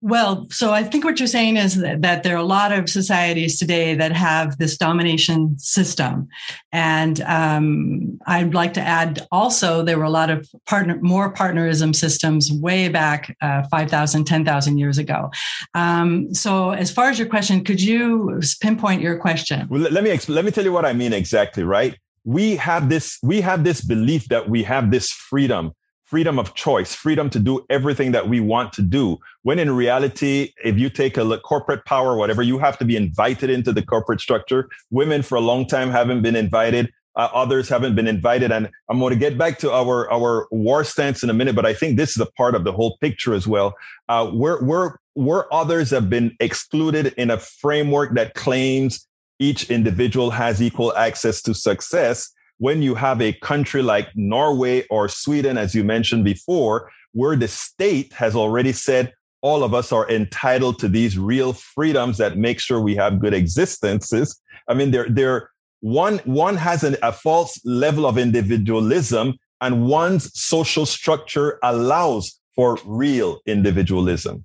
Well, 0.00 0.46
so 0.50 0.72
I 0.72 0.84
think 0.84 1.04
what 1.04 1.18
you're 1.18 1.26
saying 1.26 1.56
is 1.56 1.76
that, 1.76 2.02
that, 2.02 2.22
there 2.22 2.36
are 2.36 2.38
a 2.38 2.44
lot 2.44 2.70
of 2.70 2.88
societies 2.88 3.58
today 3.58 3.96
that 3.96 4.12
have 4.12 4.56
this 4.58 4.76
domination 4.76 5.58
system. 5.58 6.28
And 6.72 7.20
um, 7.22 8.20
I'd 8.26 8.54
like 8.54 8.74
to 8.74 8.80
add 8.80 9.26
also, 9.32 9.82
there 9.82 9.98
were 9.98 10.04
a 10.04 10.10
lot 10.10 10.30
of 10.30 10.48
partner, 10.66 10.98
more 11.00 11.32
partnerism 11.32 11.94
systems 11.94 12.52
way 12.52 12.88
back 12.88 13.36
uh, 13.40 13.64
5,000, 13.70 14.24
10,000 14.24 14.78
years 14.78 14.98
ago. 14.98 15.32
Um, 15.74 16.32
so 16.32 16.70
as 16.70 16.92
far 16.92 17.10
as 17.10 17.18
your 17.18 17.28
question, 17.28 17.64
could 17.64 17.80
you 17.80 18.40
pinpoint 18.60 19.02
your 19.02 19.18
question? 19.18 19.66
Well, 19.68 19.80
let 19.80 20.04
me, 20.04 20.16
let 20.28 20.44
me 20.44 20.52
tell 20.52 20.64
you 20.64 20.72
what 20.72 20.84
I 20.84 20.92
mean 20.92 21.12
exactly, 21.12 21.64
right? 21.64 21.98
We 22.24 22.54
have 22.56 22.88
this, 22.88 23.18
we 23.24 23.40
have 23.40 23.64
this 23.64 23.80
belief 23.80 24.28
that 24.28 24.48
we 24.48 24.62
have 24.62 24.92
this 24.92 25.10
freedom 25.10 25.72
freedom 26.08 26.38
of 26.38 26.54
choice, 26.54 26.94
freedom 26.94 27.28
to 27.28 27.38
do 27.38 27.64
everything 27.68 28.12
that 28.12 28.28
we 28.28 28.40
want 28.40 28.72
to 28.72 28.82
do. 28.82 29.18
When 29.42 29.58
in 29.58 29.70
reality, 29.70 30.52
if 30.64 30.78
you 30.78 30.88
take 30.88 31.18
a 31.18 31.22
look, 31.22 31.42
corporate 31.42 31.84
power, 31.84 32.16
whatever, 32.16 32.42
you 32.42 32.58
have 32.58 32.78
to 32.78 32.84
be 32.84 32.96
invited 32.96 33.50
into 33.50 33.72
the 33.72 33.82
corporate 33.82 34.20
structure. 34.20 34.70
Women 34.90 35.22
for 35.22 35.36
a 35.36 35.40
long 35.40 35.66
time 35.66 35.90
haven't 35.90 36.22
been 36.22 36.36
invited. 36.36 36.90
Uh, 37.14 37.28
others 37.34 37.68
haven't 37.68 37.94
been 37.94 38.06
invited. 38.06 38.50
And 38.50 38.70
I'm 38.88 38.98
going 38.98 39.12
to 39.12 39.18
get 39.18 39.36
back 39.36 39.58
to 39.58 39.72
our, 39.72 40.10
our 40.10 40.48
war 40.50 40.82
stance 40.82 41.22
in 41.22 41.28
a 41.28 41.34
minute, 41.34 41.54
but 41.54 41.66
I 41.66 41.74
think 41.74 41.96
this 41.96 42.10
is 42.10 42.20
a 42.22 42.30
part 42.32 42.54
of 42.54 42.64
the 42.64 42.72
whole 42.72 42.96
picture 43.00 43.34
as 43.34 43.46
well. 43.46 43.74
Uh, 44.08 44.28
where, 44.28 44.58
where, 44.60 44.98
where 45.14 45.52
others 45.52 45.90
have 45.90 46.08
been 46.08 46.34
excluded 46.40 47.12
in 47.18 47.30
a 47.30 47.38
framework 47.38 48.14
that 48.14 48.34
claims 48.34 49.06
each 49.40 49.68
individual 49.68 50.30
has 50.30 50.62
equal 50.62 50.96
access 50.96 51.42
to 51.42 51.54
success, 51.54 52.30
when 52.58 52.82
you 52.82 52.94
have 52.94 53.20
a 53.20 53.32
country 53.32 53.82
like 53.82 54.08
Norway 54.14 54.86
or 54.90 55.08
Sweden, 55.08 55.56
as 55.56 55.74
you 55.74 55.84
mentioned 55.84 56.24
before, 56.24 56.90
where 57.12 57.36
the 57.36 57.48
state 57.48 58.12
has 58.12 58.36
already 58.36 58.72
said 58.72 59.12
all 59.40 59.62
of 59.62 59.72
us 59.72 59.92
are 59.92 60.08
entitled 60.10 60.78
to 60.80 60.88
these 60.88 61.16
real 61.16 61.52
freedoms 61.52 62.18
that 62.18 62.36
make 62.36 62.60
sure 62.60 62.80
we 62.80 62.96
have 62.96 63.20
good 63.20 63.34
existences. 63.34 64.40
I 64.68 64.74
mean, 64.74 64.90
there, 64.90 65.08
there, 65.08 65.50
one, 65.80 66.18
one 66.24 66.56
has 66.56 66.82
an, 66.82 66.96
a 67.02 67.12
false 67.12 67.60
level 67.64 68.04
of 68.04 68.18
individualism 68.18 69.34
and 69.60 69.86
one's 69.86 70.38
social 70.38 70.86
structure 70.86 71.58
allows 71.62 72.40
for 72.54 72.78
real 72.84 73.40
individualism. 73.46 74.44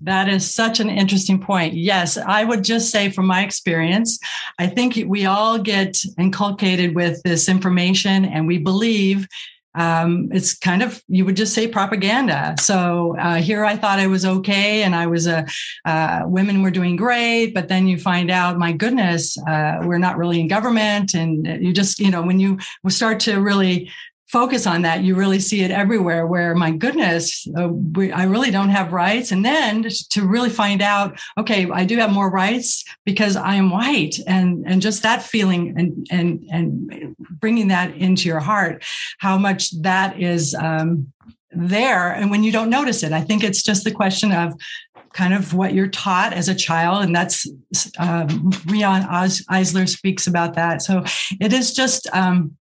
That 0.00 0.28
is 0.28 0.52
such 0.52 0.80
an 0.80 0.88
interesting 0.88 1.40
point. 1.40 1.74
Yes, 1.74 2.16
I 2.16 2.44
would 2.44 2.64
just 2.64 2.90
say 2.90 3.10
from 3.10 3.26
my 3.26 3.44
experience, 3.44 4.18
I 4.58 4.66
think 4.66 4.98
we 5.06 5.26
all 5.26 5.58
get 5.58 5.96
inculcated 6.18 6.94
with 6.94 7.22
this 7.22 7.48
information 7.48 8.24
and 8.24 8.46
we 8.46 8.58
believe 8.58 9.28
um, 9.76 10.28
it's 10.32 10.56
kind 10.56 10.82
of 10.82 11.02
you 11.08 11.24
would 11.24 11.36
just 11.36 11.52
say 11.52 11.66
propaganda. 11.66 12.54
So 12.60 13.16
uh, 13.18 13.36
here 13.36 13.64
I 13.64 13.76
thought 13.76 13.98
I 13.98 14.06
was 14.06 14.24
okay, 14.24 14.82
and 14.84 14.94
I 14.94 15.06
was 15.06 15.26
a 15.26 15.46
uh, 15.84 16.22
women 16.26 16.62
were 16.62 16.70
doing 16.70 16.96
great, 16.96 17.54
but 17.54 17.68
then 17.68 17.88
you 17.88 17.98
find 17.98 18.30
out, 18.30 18.58
my 18.58 18.72
goodness, 18.72 19.36
uh, 19.48 19.78
we're 19.82 19.98
not 19.98 20.16
really 20.16 20.40
in 20.40 20.48
government, 20.48 21.14
and 21.14 21.46
you 21.60 21.72
just 21.72 21.98
you 21.98 22.10
know 22.10 22.22
when 22.22 22.38
you 22.38 22.58
start 22.88 23.20
to 23.20 23.40
really 23.40 23.90
focus 24.26 24.66
on 24.66 24.82
that, 24.82 25.02
you 25.02 25.14
really 25.14 25.38
see 25.38 25.62
it 25.62 25.70
everywhere. 25.70 26.26
Where 26.26 26.54
my 26.54 26.70
goodness, 26.70 27.46
uh, 27.58 27.68
we, 27.68 28.12
I 28.12 28.24
really 28.24 28.50
don't 28.50 28.70
have 28.70 28.92
rights, 28.92 29.32
and 29.32 29.44
then 29.44 29.86
to 30.10 30.26
really 30.26 30.50
find 30.50 30.82
out, 30.82 31.18
okay, 31.38 31.68
I 31.70 31.84
do 31.84 31.96
have 31.98 32.12
more 32.12 32.30
rights 32.30 32.84
because 33.04 33.36
I 33.36 33.54
am 33.54 33.70
white, 33.70 34.18
and 34.26 34.64
and 34.66 34.82
just 34.82 35.02
that 35.02 35.22
feeling 35.22 35.74
and 35.78 36.06
and 36.10 36.46
and 36.50 37.16
bringing 37.40 37.68
that 37.68 37.94
into 37.96 38.28
your 38.28 38.40
heart, 38.40 38.84
how 39.18 39.38
much 39.38 39.70
that 39.82 40.20
is 40.20 40.54
um, 40.54 41.12
there, 41.52 42.12
and 42.12 42.30
when 42.30 42.42
you 42.42 42.52
don't 42.52 42.70
notice 42.70 43.02
it, 43.02 43.12
I 43.12 43.20
think 43.20 43.44
it's 43.44 43.62
just 43.62 43.84
the 43.84 43.92
question 43.92 44.32
of 44.32 44.54
kind 45.12 45.32
of 45.32 45.54
what 45.54 45.72
you're 45.74 45.86
taught 45.86 46.32
as 46.32 46.48
a 46.48 46.54
child. 46.54 47.04
And 47.04 47.14
that's 47.14 47.46
um, 47.98 48.50
Riane 48.66 49.04
Eisler 49.04 49.88
speaks 49.88 50.26
about 50.26 50.54
that. 50.54 50.82
So 50.82 51.04
it 51.40 51.52
is 51.52 51.72
just 51.72 52.08
um, 52.12 52.56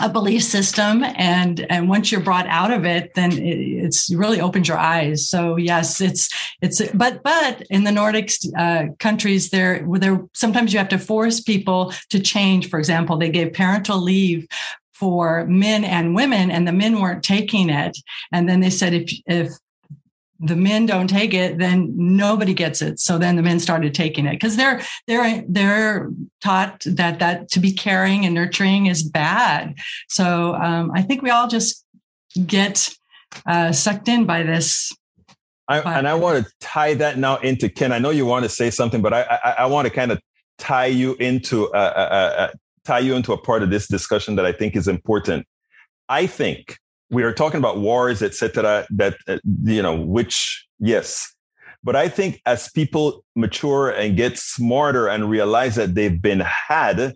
a 0.00 0.08
belief 0.08 0.42
system 0.42 1.04
and 1.04 1.66
and 1.70 1.88
once 1.88 2.10
you're 2.10 2.20
brought 2.20 2.46
out 2.46 2.72
of 2.72 2.84
it 2.84 3.14
then 3.14 3.32
it, 3.32 3.58
it's 3.84 4.12
really 4.14 4.40
opens 4.40 4.68
your 4.68 4.78
eyes. 4.78 5.28
So 5.28 5.56
yes 5.56 6.00
it's 6.00 6.28
it's 6.60 6.80
but 6.92 7.22
but 7.22 7.62
in 7.70 7.84
the 7.84 7.92
nordic 7.92 8.30
uh, 8.56 8.86
countries 8.98 9.50
there 9.50 9.86
there 9.98 10.24
sometimes 10.34 10.72
you 10.72 10.78
have 10.78 10.88
to 10.90 10.98
force 10.98 11.40
people 11.40 11.92
to 12.10 12.20
change. 12.20 12.68
For 12.68 12.78
example 12.78 13.16
they 13.16 13.30
gave 13.30 13.52
parental 13.52 13.98
leave 13.98 14.46
for 14.92 15.46
men 15.46 15.84
and 15.84 16.14
women 16.14 16.50
and 16.50 16.68
the 16.68 16.72
men 16.72 17.00
weren't 17.00 17.24
taking 17.24 17.70
it. 17.70 17.96
And 18.32 18.48
then 18.48 18.60
they 18.60 18.70
said 18.70 18.92
if 18.92 19.12
if 19.26 19.52
the 20.40 20.56
men 20.56 20.86
don't 20.86 21.08
take 21.08 21.34
it, 21.34 21.58
then 21.58 21.92
nobody 21.94 22.54
gets 22.54 22.80
it. 22.80 22.98
So 22.98 23.18
then 23.18 23.36
the 23.36 23.42
men 23.42 23.60
started 23.60 23.94
taking 23.94 24.26
it 24.26 24.32
because 24.32 24.56
they're 24.56 24.80
they're 25.06 25.44
they're 25.46 26.10
taught 26.40 26.82
that 26.86 27.18
that 27.18 27.50
to 27.50 27.60
be 27.60 27.72
caring 27.72 28.24
and 28.24 28.34
nurturing 28.34 28.86
is 28.86 29.02
bad. 29.02 29.74
So 30.08 30.54
um, 30.54 30.90
I 30.94 31.02
think 31.02 31.22
we 31.22 31.30
all 31.30 31.46
just 31.46 31.84
get 32.46 32.88
uh, 33.46 33.72
sucked 33.72 34.08
in 34.08 34.24
by 34.24 34.42
this. 34.42 34.92
I, 35.68 35.78
and 35.98 36.08
I 36.08 36.14
want 36.14 36.44
to 36.44 36.52
tie 36.60 36.94
that 36.94 37.16
now 37.16 37.36
into 37.36 37.68
Ken. 37.68 37.92
I 37.92 37.98
know 37.98 38.10
you 38.10 38.26
want 38.26 38.44
to 38.44 38.48
say 38.48 38.70
something, 38.70 39.02
but 39.02 39.12
I 39.12 39.38
I, 39.44 39.50
I 39.50 39.66
want 39.66 39.86
to 39.86 39.94
kind 39.94 40.10
of 40.10 40.20
tie 40.58 40.86
you 40.86 41.14
into 41.14 41.66
a, 41.66 41.78
uh, 41.78 42.32
uh, 42.38 42.48
tie 42.84 42.98
you 42.98 43.14
into 43.14 43.32
a 43.32 43.38
part 43.38 43.62
of 43.62 43.70
this 43.70 43.86
discussion 43.86 44.36
that 44.36 44.46
I 44.46 44.52
think 44.52 44.74
is 44.74 44.88
important. 44.88 45.46
I 46.08 46.26
think 46.26 46.78
we 47.10 47.22
are 47.22 47.32
talking 47.32 47.58
about 47.58 47.78
wars, 47.78 48.22
etc. 48.22 48.86
That 48.90 49.16
uh, 49.26 49.38
you 49.64 49.82
know, 49.82 50.00
which 50.00 50.66
yes, 50.78 51.34
but 51.82 51.96
I 51.96 52.08
think 52.08 52.40
as 52.46 52.70
people 52.70 53.24
mature 53.34 53.90
and 53.90 54.16
get 54.16 54.38
smarter 54.38 55.08
and 55.08 55.30
realize 55.30 55.74
that 55.76 55.94
they've 55.94 56.20
been 56.20 56.40
had, 56.40 57.14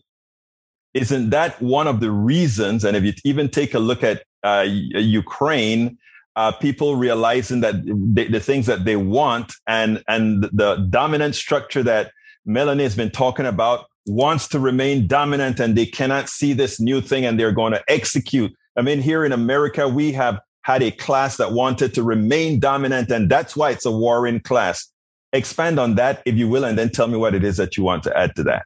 isn't 0.94 1.30
that 1.30 1.60
one 1.60 1.86
of 1.86 2.00
the 2.00 2.10
reasons? 2.10 2.84
And 2.84 2.96
if 2.96 3.04
you 3.04 3.12
even 3.24 3.48
take 3.48 3.74
a 3.74 3.78
look 3.78 4.02
at 4.02 4.24
uh, 4.42 4.64
Ukraine, 4.66 5.98
uh, 6.36 6.52
people 6.52 6.96
realizing 6.96 7.60
that 7.60 7.76
they, 7.86 8.26
the 8.26 8.40
things 8.40 8.66
that 8.66 8.84
they 8.84 8.96
want 8.96 9.52
and 9.66 10.02
and 10.08 10.44
the 10.52 10.86
dominant 10.90 11.34
structure 11.34 11.82
that 11.82 12.10
Melanie 12.44 12.82
has 12.82 12.96
been 12.96 13.10
talking 13.10 13.46
about 13.46 13.86
wants 14.06 14.48
to 14.48 14.58
remain 14.58 15.06
dominant, 15.06 15.60
and 15.60 15.76
they 15.76 15.86
cannot 15.86 16.28
see 16.28 16.52
this 16.52 16.80
new 16.80 17.00
thing, 17.00 17.24
and 17.24 17.38
they're 17.38 17.52
going 17.52 17.72
to 17.72 17.82
execute 17.88 18.52
I 18.76 18.82
mean, 18.82 19.00
here 19.00 19.24
in 19.24 19.32
America, 19.32 19.88
we 19.88 20.12
have 20.12 20.40
had 20.62 20.82
a 20.82 20.90
class 20.90 21.36
that 21.36 21.52
wanted 21.52 21.94
to 21.94 22.02
remain 22.02 22.58
dominant, 22.58 23.10
and 23.10 23.30
that's 23.30 23.56
why 23.56 23.70
it's 23.70 23.84
a 23.84 23.92
warring 23.92 24.40
class. 24.40 24.90
Expand 25.32 25.78
on 25.78 25.96
that, 25.96 26.22
if 26.24 26.36
you 26.36 26.48
will, 26.48 26.64
and 26.64 26.78
then 26.78 26.90
tell 26.90 27.06
me 27.06 27.16
what 27.16 27.34
it 27.34 27.44
is 27.44 27.56
that 27.56 27.76
you 27.76 27.84
want 27.84 28.02
to 28.04 28.16
add 28.16 28.34
to 28.36 28.42
that. 28.44 28.64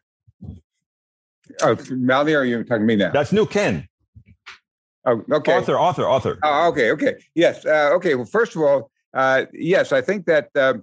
Oh, 1.63 1.77
Melanie, 1.91 2.35
are 2.35 2.45
you 2.45 2.63
talking 2.63 2.83
to 2.83 2.87
me 2.87 2.97
now? 2.97 3.11
That's 3.11 3.33
new 3.33 3.47
Ken. 3.47 3.89
Oh, 5.05 5.25
okay. 5.33 5.57
Author, 5.57 5.79
author, 5.79 6.07
author. 6.07 6.39
Oh, 6.43 6.69
okay, 6.69 6.91
okay. 6.91 7.15
Yes. 7.35 7.65
Uh, 7.65 7.91
okay. 7.95 8.15
Well, 8.15 8.27
first 8.27 8.55
of 8.55 8.63
all, 8.63 8.91
uh, 9.15 9.47
yes, 9.53 9.93
I 9.93 10.03
think 10.03 10.27
that 10.27 10.51
uh, 10.55 10.75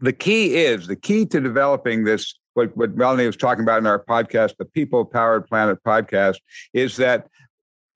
the 0.00 0.12
key 0.12 0.56
is 0.56 0.86
the 0.86 0.96
key 0.96 1.26
to 1.26 1.40
developing 1.40 2.04
this. 2.04 2.34
What, 2.54 2.76
what 2.76 2.96
Melanie 2.96 3.26
was 3.26 3.36
talking 3.36 3.62
about 3.62 3.78
in 3.78 3.86
our 3.86 4.02
podcast, 4.02 4.56
the 4.56 4.64
People 4.64 5.04
Powered 5.04 5.46
Planet 5.46 5.78
podcast, 5.84 6.38
is 6.72 6.96
that 6.96 7.28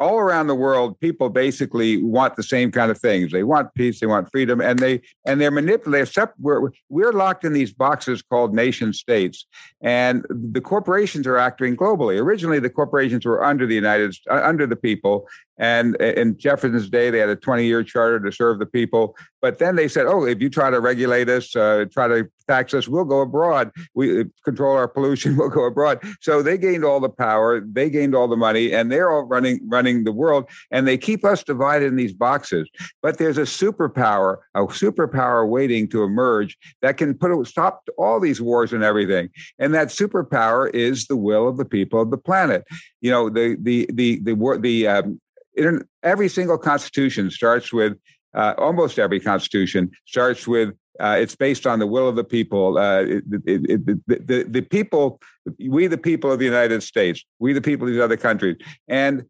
all 0.00 0.18
around 0.18 0.48
the 0.48 0.54
world, 0.54 0.98
people 0.98 1.30
basically 1.30 2.02
want 2.02 2.36
the 2.36 2.42
same 2.42 2.72
kind 2.72 2.90
of 2.90 2.98
things. 2.98 3.30
They 3.30 3.44
want 3.44 3.72
peace, 3.74 4.00
they 4.00 4.06
want 4.06 4.30
freedom, 4.30 4.60
and 4.60 4.78
they 4.78 5.00
and 5.24 5.40
they're 5.40 5.50
manipulated. 5.50 6.08
Except 6.08 6.38
we're 6.40 6.70
we're 6.88 7.12
locked 7.12 7.44
in 7.44 7.52
these 7.52 7.72
boxes 7.72 8.20
called 8.22 8.54
nation 8.54 8.92
states, 8.92 9.46
and 9.80 10.24
the 10.28 10.60
corporations 10.60 11.26
are 11.26 11.38
acting 11.38 11.76
globally. 11.76 12.20
Originally, 12.20 12.58
the 12.58 12.70
corporations 12.70 13.24
were 13.24 13.44
under 13.44 13.66
the 13.66 13.74
United 13.74 14.16
uh, 14.30 14.40
under 14.42 14.66
the 14.66 14.76
people, 14.76 15.28
and 15.58 15.96
in 15.96 16.36
Jefferson's 16.36 16.90
day, 16.90 17.10
they 17.10 17.18
had 17.18 17.28
a 17.28 17.36
20 17.36 17.64
year 17.64 17.84
charter 17.84 18.18
to 18.20 18.32
serve 18.32 18.58
the 18.58 18.66
people. 18.66 19.16
But 19.40 19.58
then 19.58 19.76
they 19.76 19.88
said, 19.88 20.06
oh, 20.06 20.24
if 20.24 20.40
you 20.40 20.48
try 20.48 20.70
to 20.70 20.80
regulate 20.80 21.28
us, 21.28 21.54
uh, 21.54 21.84
try 21.92 22.08
to 22.08 22.28
tax 22.48 22.72
us, 22.74 22.88
we'll 22.88 23.04
go 23.04 23.20
abroad. 23.20 23.70
We 23.94 24.22
uh, 24.22 24.24
control 24.44 24.74
our 24.76 24.88
pollution, 24.88 25.36
we'll 25.38 25.50
go 25.50 25.64
abroad. 25.64 26.00
So 26.20 26.42
they 26.42 26.58
gained 26.58 26.84
all 26.84 26.98
the 26.98 27.10
power, 27.10 27.60
they 27.60 27.90
gained 27.90 28.14
all 28.14 28.26
the 28.26 28.36
money, 28.36 28.72
and 28.72 28.90
they're 28.90 29.10
all 29.10 29.24
running 29.24 29.60
running 29.68 30.04
the 30.04 30.12
world. 30.12 30.48
And 30.70 30.88
they 30.88 30.96
keep 30.96 31.24
us 31.24 31.44
divided 31.44 31.88
in 31.88 31.96
these 31.96 32.14
boxes. 32.14 32.68
But 33.02 33.18
there's 33.18 33.38
a 33.38 33.42
superpower, 33.42 34.38
a 34.54 34.62
superpower 34.62 35.46
waiting 35.48 35.88
to 35.88 36.02
emerge 36.02 36.56
that 36.82 36.96
can 36.96 37.14
put 37.14 37.30
a 37.30 37.44
stop 37.44 37.84
to 37.84 37.92
all 37.98 38.20
these 38.20 38.40
wars 38.40 38.72
and 38.72 38.82
everything. 38.82 39.28
And 39.58 39.74
that 39.74 39.88
superpower 39.88 40.74
is 40.74 41.06
the 41.06 41.16
will 41.16 41.46
of 41.46 41.58
the 41.58 41.64
people 41.64 42.00
of 42.00 42.10
the 42.10 42.18
planet. 42.18 42.64
You 43.02 43.10
know, 43.10 43.28
the 43.28 43.56
the 43.60 43.88
the 43.92 44.20
the 44.20 44.58
the 44.60 44.88
um, 44.88 45.20
every 46.02 46.28
single 46.28 46.58
constitution 46.58 47.30
starts 47.30 47.72
with 47.72 47.96
uh, 48.34 48.54
almost 48.58 48.98
every 48.98 49.20
constitution 49.20 49.90
starts 50.06 50.46
with 50.46 50.70
Uh, 51.00 51.18
it's 51.18 51.36
based 51.36 51.66
on 51.66 51.80
the 51.80 51.90
will 51.94 52.08
of 52.08 52.14
the 52.14 52.28
people. 52.38 52.78
Uh, 52.78 53.02
it, 53.02 53.24
it, 53.52 53.60
it, 53.72 53.80
the, 54.06 54.18
the, 54.30 54.38
the 54.48 54.62
people, 54.62 55.18
we 55.76 55.88
the 55.88 55.98
people 55.98 56.30
of 56.30 56.38
the 56.38 56.44
United 56.44 56.82
States, 56.82 57.18
we 57.40 57.52
the 57.52 57.60
people 57.60 57.84
of 57.86 57.92
these 57.92 58.04
other 58.06 58.16
countries. 58.16 58.56
And 58.86 59.24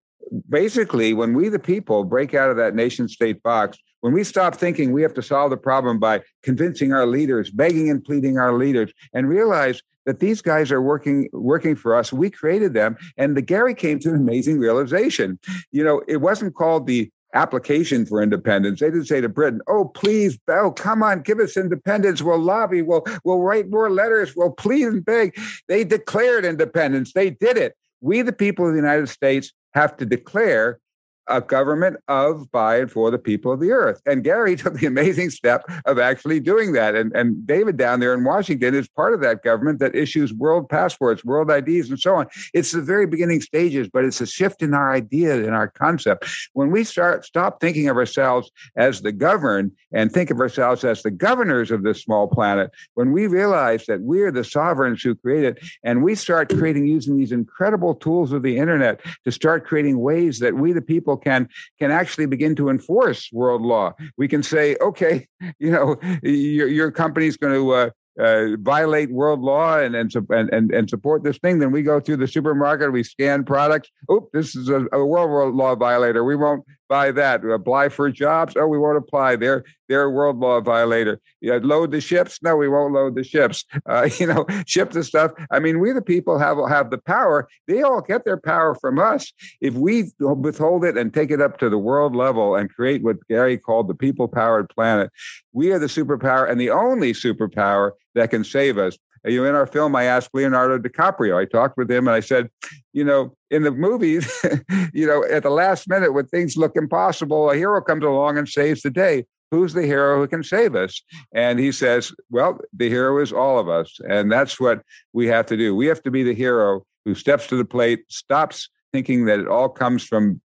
basically, 0.60 1.14
when 1.14 1.32
we 1.32 1.48
the 1.48 1.64
people 1.74 2.04
break 2.04 2.34
out 2.34 2.50
of 2.50 2.56
that 2.58 2.74
nation 2.74 3.08
state 3.08 3.42
box, 3.42 3.78
when 4.04 4.12
we 4.12 4.22
stop 4.22 4.54
thinking 4.54 4.92
we 4.92 5.00
have 5.00 5.14
to 5.14 5.22
solve 5.22 5.48
the 5.48 5.56
problem 5.56 5.98
by 5.98 6.20
convincing 6.42 6.92
our 6.92 7.06
leaders, 7.06 7.50
begging 7.50 7.88
and 7.88 8.04
pleading 8.04 8.36
our 8.36 8.52
leaders, 8.52 8.92
and 9.14 9.30
realize 9.30 9.82
that 10.04 10.20
these 10.20 10.42
guys 10.42 10.70
are 10.70 10.82
working 10.82 11.30
working 11.32 11.74
for 11.74 11.96
us, 11.96 12.12
we 12.12 12.28
created 12.28 12.74
them. 12.74 12.98
And 13.16 13.34
the 13.34 13.40
Garry 13.40 13.74
came 13.74 13.98
to 14.00 14.10
an 14.10 14.16
amazing 14.16 14.58
realization. 14.58 15.38
You 15.72 15.84
know, 15.84 16.02
it 16.06 16.18
wasn't 16.18 16.54
called 16.54 16.86
the 16.86 17.10
application 17.32 18.04
for 18.04 18.22
independence. 18.22 18.80
They 18.80 18.90
didn't 18.90 19.06
say 19.06 19.22
to 19.22 19.28
Britain, 19.30 19.62
"Oh, 19.68 19.86
please, 19.86 20.38
oh, 20.48 20.72
come 20.72 21.02
on, 21.02 21.22
give 21.22 21.40
us 21.40 21.56
independence. 21.56 22.20
We'll 22.20 22.38
lobby. 22.38 22.82
We'll 22.82 23.06
we'll 23.24 23.40
write 23.40 23.70
more 23.70 23.90
letters. 23.90 24.36
We'll 24.36 24.52
plead 24.52 24.86
and 24.86 25.02
beg." 25.02 25.34
They 25.66 25.82
declared 25.82 26.44
independence. 26.44 27.14
They 27.14 27.30
did 27.30 27.56
it. 27.56 27.74
We, 28.02 28.20
the 28.20 28.34
people 28.34 28.66
of 28.66 28.72
the 28.72 28.78
United 28.78 29.08
States, 29.08 29.50
have 29.72 29.96
to 29.96 30.04
declare 30.04 30.78
a 31.26 31.40
government 31.40 31.96
of, 32.08 32.50
by, 32.50 32.78
and 32.78 32.90
for 32.90 33.10
the 33.10 33.18
people 33.18 33.52
of 33.52 33.60
the 33.60 33.72
earth. 33.72 34.00
And 34.06 34.24
Garry 34.24 34.56
took 34.64 34.74
the 34.74 34.86
amazing 34.86 35.30
step 35.30 35.64
of 35.84 35.98
actually 35.98 36.40
doing 36.40 36.72
that. 36.72 36.94
And, 36.94 37.14
and 37.14 37.46
David 37.46 37.76
down 37.76 38.00
there 38.00 38.14
in 38.14 38.24
Washington 38.24 38.74
is 38.74 38.88
part 38.88 39.14
of 39.14 39.20
that 39.20 39.42
government 39.42 39.78
that 39.78 39.94
issues 39.94 40.32
world 40.32 40.68
passports, 40.68 41.24
world 41.24 41.50
IDs, 41.50 41.90
and 41.90 41.98
so 41.98 42.16
on. 42.16 42.26
It's 42.52 42.72
the 42.72 42.82
very 42.82 43.06
beginning 43.06 43.40
stages, 43.40 43.88
but 43.92 44.04
it's 44.04 44.20
a 44.20 44.26
shift 44.26 44.62
in 44.62 44.74
our 44.74 44.92
idea, 44.92 45.36
in 45.36 45.50
our 45.50 45.68
concept. 45.68 46.28
When 46.52 46.70
we 46.70 46.84
start 46.84 47.24
stop 47.24 47.60
thinking 47.60 47.88
of 47.88 47.96
ourselves 47.96 48.50
as 48.76 49.02
the 49.02 49.12
governed 49.12 49.72
and 49.92 50.12
think 50.12 50.30
of 50.30 50.40
ourselves 50.40 50.84
as 50.84 51.02
the 51.02 51.10
governors 51.10 51.70
of 51.70 51.82
this 51.82 52.02
small 52.02 52.28
planet, 52.28 52.70
when 52.94 53.12
we 53.12 53.26
realize 53.26 53.86
that 53.86 54.00
we're 54.02 54.30
the 54.30 54.44
sovereigns 54.44 55.02
who 55.02 55.14
create 55.14 55.44
it, 55.44 55.58
and 55.82 56.02
we 56.02 56.14
start 56.14 56.48
creating 56.48 56.86
using 56.86 57.16
these 57.16 57.32
incredible 57.32 57.94
tools 57.94 58.32
of 58.32 58.42
the 58.42 58.58
internet 58.58 59.00
to 59.24 59.32
start 59.32 59.64
creating 59.64 59.98
ways 60.00 60.38
that 60.38 60.54
we, 60.54 60.72
the 60.72 60.82
people, 60.82 61.13
people 61.14 61.32
can 61.32 61.48
can 61.78 61.90
actually 61.90 62.26
begin 62.26 62.54
to 62.56 62.68
enforce 62.68 63.30
world 63.32 63.62
law. 63.62 63.92
We 64.16 64.28
can 64.28 64.42
say, 64.42 64.76
okay, 64.80 65.26
you 65.58 65.70
know, 65.70 65.96
your, 66.22 66.68
your 66.68 66.90
company's 66.90 67.36
going 67.36 67.54
to 67.54 67.72
uh, 67.72 67.90
uh, 68.20 68.56
violate 68.60 69.10
world 69.10 69.40
law 69.40 69.78
and, 69.78 69.96
and 69.96 70.12
and 70.30 70.72
and 70.72 70.88
support 70.88 71.24
this 71.24 71.38
thing, 71.38 71.58
then 71.58 71.72
we 71.72 71.82
go 71.82 71.98
through 71.98 72.18
the 72.18 72.28
supermarket, 72.28 72.92
we 72.92 73.02
scan 73.02 73.44
products. 73.44 73.90
Oop, 74.10 74.28
this 74.32 74.54
is 74.54 74.68
a, 74.68 74.86
a 74.92 75.04
world 75.04 75.54
law 75.54 75.74
violator. 75.74 76.22
We 76.22 76.36
won't 76.36 76.64
buy 76.88 77.10
that. 77.12 77.44
Apply 77.44 77.88
for 77.88 78.10
jobs? 78.10 78.54
Oh, 78.56 78.66
we 78.66 78.78
won't 78.78 78.98
apply. 78.98 79.36
They're 79.36 79.64
they're 79.88 80.04
a 80.04 80.10
world 80.10 80.38
law 80.38 80.60
violator. 80.60 81.20
You 81.40 81.58
load 81.58 81.90
the 81.90 82.00
ships? 82.00 82.42
No, 82.42 82.56
we 82.56 82.68
won't 82.68 82.94
load 82.94 83.14
the 83.14 83.24
ships. 83.24 83.64
Uh, 83.86 84.08
you 84.18 84.26
know, 84.26 84.46
ship 84.66 84.92
the 84.92 85.04
stuff. 85.04 85.30
I 85.50 85.58
mean, 85.58 85.78
we 85.78 85.92
the 85.92 86.00
people 86.00 86.38
have 86.38 86.56
have 86.68 86.90
the 86.90 86.98
power. 86.98 87.46
They 87.68 87.82
all 87.82 88.00
get 88.00 88.24
their 88.24 88.38
power 88.38 88.74
from 88.74 88.98
us. 88.98 89.30
If 89.60 89.74
we 89.74 90.10
withhold 90.18 90.84
it 90.84 90.96
and 90.96 91.12
take 91.12 91.30
it 91.30 91.40
up 91.40 91.58
to 91.58 91.68
the 91.68 91.78
world 91.78 92.16
level 92.16 92.56
and 92.56 92.70
create 92.70 93.02
what 93.02 93.16
Garry 93.28 93.58
called 93.58 93.88
the 93.88 93.94
people 93.94 94.26
powered 94.26 94.70
planet, 94.70 95.10
we 95.52 95.70
are 95.70 95.78
the 95.78 95.86
superpower 95.86 96.50
and 96.50 96.58
the 96.58 96.70
only 96.70 97.12
superpower 97.12 97.92
that 98.14 98.30
can 98.30 98.42
save 98.42 98.78
us. 98.78 98.96
You 99.24 99.42
know, 99.42 99.48
in 99.48 99.54
our 99.54 99.66
film, 99.66 99.96
I 99.96 100.04
asked 100.04 100.30
Leonardo 100.34 100.78
DiCaprio. 100.78 101.36
I 101.36 101.46
talked 101.46 101.78
with 101.78 101.90
him 101.90 102.06
and 102.06 102.14
I 102.14 102.20
said, 102.20 102.50
you 102.92 103.04
know, 103.04 103.34
in 103.50 103.62
the 103.62 103.70
movies, 103.70 104.30
you 104.92 105.06
know, 105.06 105.24
at 105.24 105.42
the 105.42 105.50
last 105.50 105.88
minute 105.88 106.12
when 106.12 106.26
things 106.26 106.56
look 106.56 106.76
impossible, 106.76 107.50
a 107.50 107.56
hero 107.56 107.80
comes 107.80 108.04
along 108.04 108.36
and 108.38 108.48
saves 108.48 108.82
the 108.82 108.90
day. 108.90 109.24
Who's 109.50 109.72
the 109.72 109.86
hero 109.86 110.18
who 110.18 110.26
can 110.26 110.42
save 110.42 110.74
us? 110.74 111.00
And 111.32 111.58
he 111.58 111.72
says, 111.72 112.12
well, 112.28 112.58
the 112.72 112.88
hero 112.88 113.20
is 113.20 113.32
all 113.32 113.58
of 113.58 113.68
us. 113.68 113.98
And 114.08 114.30
that's 114.30 114.58
what 114.58 114.82
we 115.12 115.26
have 115.28 115.46
to 115.46 115.56
do. 115.56 115.74
We 115.74 115.86
have 115.86 116.02
to 116.02 116.10
be 116.10 116.22
the 116.22 116.34
hero 116.34 116.84
who 117.04 117.14
steps 117.14 117.46
to 117.48 117.56
the 117.56 117.64
plate, 117.64 118.04
stops 118.08 118.68
thinking 118.92 119.26
that 119.26 119.38
it 119.38 119.48
all 119.48 119.68
comes 119.68 120.04
from 120.04 120.40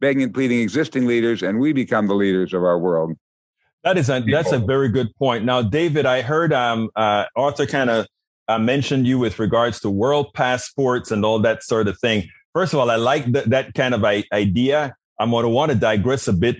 begging 0.00 0.22
and 0.22 0.34
pleading 0.34 0.60
existing 0.60 1.06
leaders, 1.06 1.42
and 1.42 1.58
we 1.58 1.72
become 1.72 2.08
the 2.08 2.14
leaders 2.14 2.52
of 2.52 2.62
our 2.62 2.78
world. 2.78 3.16
That 3.84 3.98
is 3.98 4.10
a, 4.10 4.20
that's 4.20 4.52
a 4.52 4.58
very 4.58 4.88
good 4.88 5.14
point. 5.16 5.44
Now, 5.44 5.62
David, 5.62 6.06
I 6.06 6.22
heard 6.22 6.52
um, 6.52 6.88
uh, 6.94 7.24
Arthur 7.34 7.66
kind 7.66 7.90
of 7.90 8.06
uh, 8.48 8.58
mentioned 8.58 9.06
you 9.06 9.18
with 9.18 9.38
regards 9.38 9.80
to 9.80 9.90
world 9.90 10.32
passports 10.34 11.10
and 11.10 11.24
all 11.24 11.38
that 11.40 11.62
sort 11.62 11.88
of 11.88 11.98
thing. 11.98 12.28
First 12.52 12.72
of 12.72 12.80
all, 12.80 12.90
I 12.90 12.96
like 12.96 13.32
th- 13.32 13.46
that 13.46 13.74
kind 13.74 13.94
of 13.94 14.04
idea. 14.04 14.94
I'm 15.18 15.30
going 15.30 15.44
to 15.44 15.48
want 15.48 15.72
to 15.72 15.78
digress 15.78 16.28
a 16.28 16.32
bit 16.32 16.56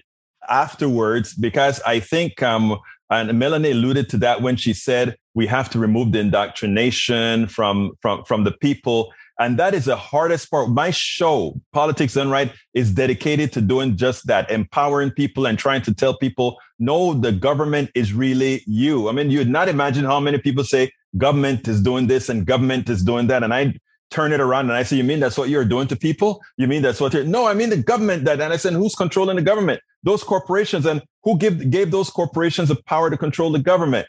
afterwards 0.49 1.35
because 1.35 1.81
I 1.83 2.01
think, 2.01 2.43
um, 2.43 2.79
and 3.11 3.39
Melanie 3.39 3.73
alluded 3.73 4.09
to 4.11 4.17
that 4.19 4.43
when 4.43 4.57
she 4.57 4.73
said 4.73 5.17
we 5.35 5.47
have 5.47 5.69
to 5.71 5.79
remove 5.79 6.13
the 6.13 6.21
indoctrination 6.21 7.47
from 7.49 7.93
from 8.01 8.25
from 8.25 8.45
the 8.45 8.53
people, 8.53 9.13
and 9.39 9.59
that 9.59 9.75
is 9.75 9.85
the 9.85 9.97
hardest 9.97 10.51
part. 10.51 10.71
My 10.71 10.91
show, 10.91 11.61
Politics 11.73 12.15
Done 12.15 12.31
Right, 12.31 12.53
is 12.75 12.93
dedicated 12.93 13.53
to 13.53 13.61
doing 13.61 13.97
just 13.97 14.27
that, 14.29 14.51
empowering 14.51 15.11
people 15.11 15.47
and 15.47 15.59
trying 15.59 15.83
to 15.83 15.95
tell 15.95 16.17
people, 16.17 16.59
no, 16.79 17.13
the 17.13 17.33
government 17.33 17.91
is 17.95 18.13
really 18.13 18.63
you. 18.67 19.09
I 19.09 19.13
mean, 19.13 19.31
you'd 19.31 19.49
not 19.49 19.69
imagine 19.69 20.05
how 20.05 20.21
many 20.21 20.39
people 20.39 20.65
say 20.65 20.91
government 21.17 21.69
is 21.69 21.81
doing 21.81 22.07
this 22.07 22.29
and 22.29 22.47
government 22.47 22.89
is 22.89 23.03
doing 23.03 23.27
that, 23.29 23.43
and 23.43 23.53
I 23.53 23.75
turn 24.11 24.33
it 24.33 24.41
around 24.41 24.67
and 24.67 24.75
I 24.75 24.83
say, 24.83 24.97
you 24.97 25.05
mean 25.05 25.21
that's 25.21 25.39
what 25.39 25.49
you're 25.49 25.65
doing 25.65 25.89
to 25.89 25.97
people? 25.97 26.41
You 26.59 26.69
mean 26.69 26.83
that's 26.83 27.01
what 27.01 27.15
you're, 27.15 27.25
no, 27.25 27.47
I 27.47 27.55
mean 27.55 27.71
the 27.71 27.79
government 27.79 28.25
that, 28.27 28.41
and 28.41 28.53
I 28.53 28.57
said, 28.57 28.75
who's 28.75 28.95
controlling 28.95 29.37
the 29.37 29.43
government? 29.43 29.81
Those 30.03 30.23
corporations 30.23 30.85
and 30.87 31.03
who 31.25 31.39
give, 31.39 31.71
gave 31.71 31.91
those 31.91 32.11
corporations 32.11 32.69
the 32.69 32.77
power 32.87 33.09
to 33.11 33.17
control 33.17 33.51
the 33.51 33.59
government? 33.59 34.07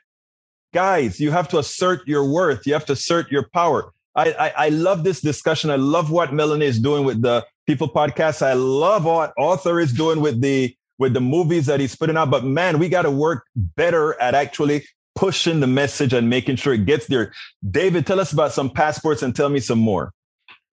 Guys, 0.74 1.20
you 1.20 1.32
have 1.32 1.48
to 1.50 1.60
assert 1.60 2.06
your 2.08 2.30
worth. 2.30 2.66
You 2.68 2.74
have 2.74 2.86
to 2.88 2.94
assert 2.94 3.32
your 3.32 3.48
power. 3.54 3.94
I, 4.16 4.32
I, 4.34 4.54
I 4.66 4.70
love 4.70 5.04
this 5.04 5.22
discussion. 5.22 5.70
I 5.70 5.76
love 5.76 6.12
what 6.12 6.34
Melanie 6.34 6.66
is 6.66 6.80
doing 6.80 7.06
with 7.06 7.22
the 7.22 7.46
People 7.66 7.88
podcast. 7.88 8.42
I 8.42 8.54
love 8.54 9.06
what 9.06 9.34
Arthur 9.38 9.80
is 9.80 9.94
doing 9.94 10.20
with 10.20 10.42
the 10.42 10.76
with 11.00 11.14
the 11.14 11.22
movies 11.22 11.66
that 11.68 11.80
he's 11.80 11.96
putting 11.96 12.18
out. 12.18 12.30
But 12.30 12.44
man, 12.44 12.78
we 12.78 12.90
got 12.90 13.04
to 13.04 13.12
work 13.12 13.46
better 13.56 14.20
at 14.20 14.36
actually 14.36 14.86
pushing 15.16 15.60
the 15.60 15.68
message 15.68 16.14
and 16.14 16.30
making 16.30 16.56
sure 16.56 16.74
it 16.74 16.86
gets 16.86 17.08
there. 17.08 17.34
David, 17.70 18.06
tell 18.06 18.20
us 18.20 18.34
about 18.34 18.52
some 18.52 18.70
passports 18.70 19.22
and 19.22 19.36
tell 19.36 19.50
me 19.50 19.60
some 19.60 19.80
more. 19.80 20.12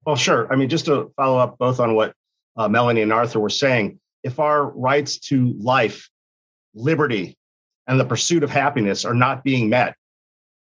Well, 0.07 0.17
sure. 0.17 0.51
I 0.53 0.57
mean, 0.57 0.69
just 0.69 0.87
to 0.87 1.13
follow 1.17 1.39
up 1.39 1.59
both 1.59 1.79
on 1.79 1.95
what 1.95 2.15
uh, 2.57 2.69
Melanie 2.69 3.03
and 3.03 3.13
Arthur 3.13 3.41
were 3.41 3.51
saying, 3.51 4.01
if 4.23 4.39
our 4.39 4.71
rights 4.71 5.19
to 5.19 5.55
life, 5.59 6.09
liberty, 6.75 7.37
and 7.87 7.99
the 7.99 8.05
pursuit 8.05 8.43
of 8.43 8.51
happiness 8.51 9.05
are 9.05 9.15
not 9.15 9.45
being 9.45 9.69
met, 9.69 9.95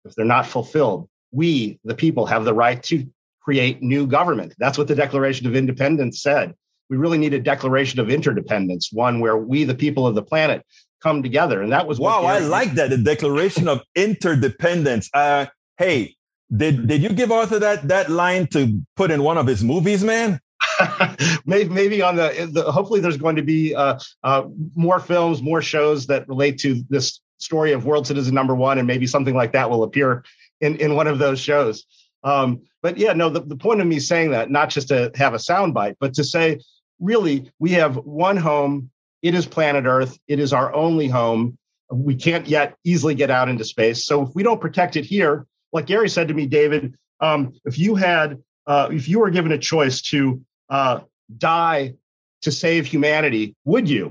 if 0.05 0.15
they're 0.15 0.25
not 0.25 0.45
fulfilled, 0.45 1.09
we, 1.31 1.79
the 1.83 1.95
people, 1.95 2.25
have 2.25 2.45
the 2.45 2.53
right 2.53 2.81
to 2.83 3.07
create 3.41 3.81
new 3.81 4.07
government. 4.07 4.53
That's 4.57 4.77
what 4.77 4.87
the 4.87 4.95
Declaration 4.95 5.47
of 5.47 5.55
Independence 5.55 6.21
said. 6.21 6.53
We 6.89 6.97
really 6.97 7.17
need 7.17 7.33
a 7.33 7.39
declaration 7.39 7.99
of 7.99 8.09
interdependence, 8.09 8.91
one 8.91 9.19
where 9.19 9.37
we, 9.37 9.63
the 9.63 9.75
people 9.75 10.07
of 10.07 10.15
the 10.15 10.23
planet, 10.23 10.65
come 11.01 11.23
together. 11.23 11.61
And 11.61 11.71
that 11.71 11.87
was 11.87 11.99
wow. 11.99 12.23
I 12.23 12.39
like 12.39 12.73
that 12.73 12.89
the 12.89 12.97
Declaration 12.97 13.67
of 13.67 13.81
Interdependence. 13.95 15.09
Uh, 15.13 15.47
hey, 15.77 16.15
did 16.55 16.87
did 16.87 17.01
you 17.01 17.09
give 17.09 17.31
Arthur 17.31 17.59
that 17.59 17.87
that 17.87 18.09
line 18.09 18.47
to 18.47 18.81
put 18.95 19.11
in 19.11 19.23
one 19.23 19.37
of 19.37 19.47
his 19.47 19.63
movies, 19.63 20.03
man? 20.03 20.39
maybe, 21.45 21.69
maybe 21.69 22.01
on 22.01 22.15
the, 22.15 22.49
the, 22.51 22.71
hopefully 22.71 22.99
there's 22.99 23.17
going 23.17 23.35
to 23.35 23.41
be 23.41 23.75
uh, 23.75 23.97
uh, 24.23 24.43
more 24.75 24.99
films, 24.99 25.41
more 25.41 25.61
shows 25.61 26.07
that 26.07 26.27
relate 26.27 26.57
to 26.59 26.83
this 26.89 27.21
story 27.37 27.71
of 27.71 27.85
world 27.85 28.07
citizen 28.07 28.33
number 28.33 28.55
one, 28.55 28.77
and 28.77 28.87
maybe 28.87 29.07
something 29.07 29.35
like 29.35 29.53
that 29.53 29.69
will 29.69 29.83
appear 29.83 30.23
in 30.61 30.75
in 30.77 30.95
one 30.95 31.07
of 31.07 31.19
those 31.19 31.39
shows. 31.39 31.85
Um, 32.23 32.61
but 32.81 32.97
yeah, 32.97 33.13
no, 33.13 33.29
the, 33.29 33.41
the 33.41 33.55
point 33.55 33.81
of 33.81 33.87
me 33.87 33.99
saying 33.99 34.31
that, 34.31 34.49
not 34.49 34.69
just 34.69 34.89
to 34.89 35.11
have 35.15 35.33
a 35.33 35.37
soundbite, 35.37 35.95
but 35.99 36.13
to 36.15 36.23
say, 36.23 36.59
really, 36.99 37.51
we 37.59 37.71
have 37.71 37.95
one 37.95 38.37
home 38.37 38.89
it 39.21 39.35
is 39.35 39.45
planet 39.45 39.85
Earth. 39.85 40.17
It 40.27 40.39
is 40.39 40.53
our 40.53 40.73
only 40.73 41.07
home. 41.07 41.57
We 41.91 42.15
can't 42.15 42.47
yet 42.47 42.75
easily 42.83 43.15
get 43.15 43.31
out 43.31 43.49
into 43.49 43.63
space. 43.63 44.05
So 44.05 44.23
if 44.23 44.29
we 44.35 44.43
don't 44.43 44.61
protect 44.61 44.95
it 44.95 45.05
here, 45.05 45.45
like 45.73 45.87
Garry 45.87 46.09
said 46.09 46.27
to 46.27 46.33
me, 46.33 46.45
David, 46.45 46.95
um, 47.19 47.53
if 47.65 47.77
you 47.77 47.95
had, 47.95 48.41
uh, 48.67 48.89
if 48.91 49.07
you 49.07 49.19
were 49.19 49.29
given 49.29 49.51
a 49.51 49.57
choice 49.57 50.01
to 50.03 50.41
uh, 50.69 51.01
die 51.37 51.95
to 52.43 52.51
save 52.51 52.85
humanity, 52.85 53.55
would 53.65 53.89
you? 53.89 54.05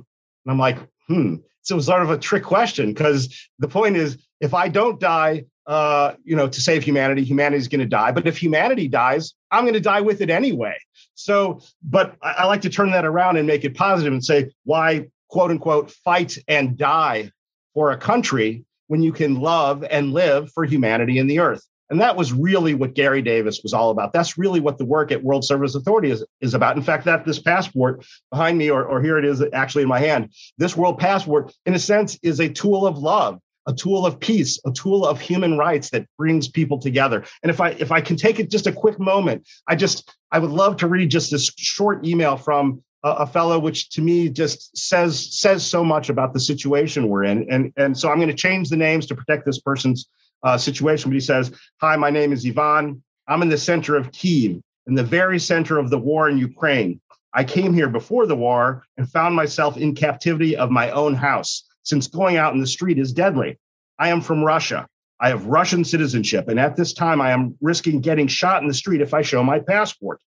And 0.44 0.52
I'm 0.52 0.59
like, 0.59 0.78
hmm. 1.06 1.36
So 1.62 1.74
it 1.74 1.76
was 1.76 1.86
sort 1.86 2.02
of 2.02 2.11
a 2.11 2.18
trick 2.18 2.44
question 2.44 2.92
because 2.92 3.48
the 3.59 3.68
point 3.68 3.96
is, 3.96 4.16
if 4.40 4.54
I 4.54 4.68
don't 4.68 4.98
die, 4.98 5.44
uh, 5.66 6.14
you 6.24 6.34
know, 6.34 6.48
to 6.48 6.61
save 6.61 6.82
humanity, 6.82 7.24
humanity 7.24 7.59
is 7.59 7.68
going 7.68 7.80
to 7.80 7.86
die. 7.86 8.11
But 8.11 8.26
if 8.26 8.38
humanity 8.38 8.88
dies, 8.88 9.34
I'm 9.50 9.64
going 9.64 9.74
to 9.74 9.80
die 9.80 10.00
with 10.00 10.22
it 10.22 10.30
anyway. 10.30 10.76
So, 11.18 11.60
but 11.82 12.16
I, 12.22 12.30
I 12.38 12.46
like 12.46 12.62
to 12.62 12.70
turn 12.70 12.92
that 12.92 13.04
around 13.04 13.36
and 13.36 13.46
make 13.46 13.64
it 13.64 13.76
positive 13.76 14.12
and 14.12 14.24
say, 14.24 14.50
why, 14.64 15.08
quote 15.28 15.50
unquote, 15.50 15.90
fight 15.90 16.38
and 16.46 16.76
die 16.78 17.32
for 17.74 17.90
a 17.90 17.96
country 17.96 18.64
when 18.86 19.02
you 19.02 19.12
can 19.12 19.40
love 19.40 19.84
and 19.90 20.12
live 20.12 20.50
for 20.52 20.64
humanity 20.64 21.18
and 21.18 21.28
the 21.28 21.40
earth? 21.40 21.66
And 21.90 22.00
that 22.00 22.16
was 22.16 22.32
really 22.32 22.74
what 22.74 22.94
Garry 22.94 23.22
Davis 23.22 23.60
was 23.62 23.72
all 23.72 23.90
about. 23.90 24.12
That's 24.12 24.38
really 24.38 24.60
what 24.60 24.78
the 24.78 24.84
work 24.84 25.10
at 25.10 25.24
World 25.24 25.44
Service 25.44 25.74
Authority 25.74 26.10
is, 26.10 26.24
is 26.40 26.54
about. 26.54 26.76
In 26.76 26.82
fact, 26.82 27.06
that 27.06 27.24
this 27.24 27.38
passport 27.38 28.04
behind 28.30 28.58
me, 28.58 28.70
or, 28.70 28.84
or 28.84 29.02
here 29.02 29.18
it 29.18 29.24
is 29.24 29.42
actually 29.52 29.82
in 29.82 29.88
my 29.88 29.98
hand, 29.98 30.32
this 30.58 30.76
World 30.76 30.98
Passport, 30.98 31.52
in 31.64 31.74
a 31.74 31.78
sense, 31.78 32.18
is 32.22 32.40
a 32.40 32.48
tool 32.48 32.86
of 32.86 32.98
love 32.98 33.40
a 33.68 33.72
tool 33.74 34.06
of 34.06 34.18
peace, 34.18 34.58
a 34.66 34.72
tool 34.72 35.06
of 35.06 35.20
human 35.20 35.56
rights 35.58 35.90
that 35.90 36.06
brings 36.16 36.48
people 36.48 36.78
together. 36.78 37.24
And 37.42 37.50
if 37.50 37.60
I 37.60 37.70
if 37.72 37.92
I 37.92 38.00
can 38.00 38.16
take 38.16 38.40
it 38.40 38.50
just 38.50 38.66
a 38.66 38.72
quick 38.72 38.98
moment, 38.98 39.46
I 39.68 39.76
just 39.76 40.10
I 40.32 40.38
would 40.38 40.50
love 40.50 40.78
to 40.78 40.88
read 40.88 41.10
just 41.10 41.30
this 41.30 41.52
short 41.56 42.04
email 42.04 42.36
from 42.36 42.82
a, 43.04 43.10
a 43.10 43.26
fellow, 43.26 43.58
which 43.58 43.90
to 43.90 44.00
me 44.00 44.30
just 44.30 44.76
says 44.76 45.38
says 45.38 45.64
so 45.64 45.84
much 45.84 46.08
about 46.08 46.32
the 46.32 46.40
situation 46.40 47.08
we're 47.08 47.24
in. 47.24 47.48
And 47.50 47.72
and 47.76 47.96
so 47.96 48.10
I'm 48.10 48.16
going 48.16 48.28
to 48.28 48.34
change 48.34 48.70
the 48.70 48.76
names 48.76 49.06
to 49.06 49.14
protect 49.14 49.44
this 49.44 49.60
person's 49.60 50.08
uh, 50.42 50.56
situation. 50.56 51.10
But 51.10 51.14
he 51.14 51.20
says, 51.20 51.52
"Hi, 51.82 51.94
my 51.96 52.10
name 52.10 52.32
is 52.32 52.46
Ivan. 52.46 53.02
I'm 53.28 53.42
in 53.42 53.50
the 53.50 53.58
center 53.58 53.96
of 53.96 54.10
Kiev, 54.12 54.62
in 54.86 54.94
the 54.94 55.04
very 55.04 55.38
center 55.38 55.78
of 55.78 55.90
the 55.90 55.98
war 55.98 56.30
in 56.30 56.38
Ukraine. 56.38 57.00
I 57.34 57.44
came 57.44 57.74
here 57.74 57.90
before 57.90 58.26
the 58.26 58.34
war 58.34 58.84
and 58.96 59.08
found 59.08 59.36
myself 59.36 59.76
in 59.76 59.94
captivity 59.94 60.56
of 60.56 60.70
my 60.70 60.90
own 60.90 61.14
house, 61.14 61.67
since 61.82 62.06
going 62.06 62.36
out 62.36 62.54
in 62.54 62.60
the 62.60 62.66
street 62.66 62.98
is 62.98 63.12
deadly. 63.12 63.58
I 63.98 64.08
am 64.08 64.20
from 64.20 64.44
Russia. 64.44 64.86
I 65.20 65.30
have 65.30 65.46
Russian 65.46 65.84
citizenship, 65.84 66.48
and 66.48 66.60
at 66.60 66.76
this 66.76 66.92
time, 66.92 67.20
I 67.20 67.32
am 67.32 67.56
risking 67.60 68.00
getting 68.00 68.28
shot 68.28 68.62
in 68.62 68.68
the 68.68 68.74
street 68.74 69.00
if 69.00 69.14
I 69.14 69.22
show 69.22 69.42
my 69.42 69.58
passport. 69.58 70.20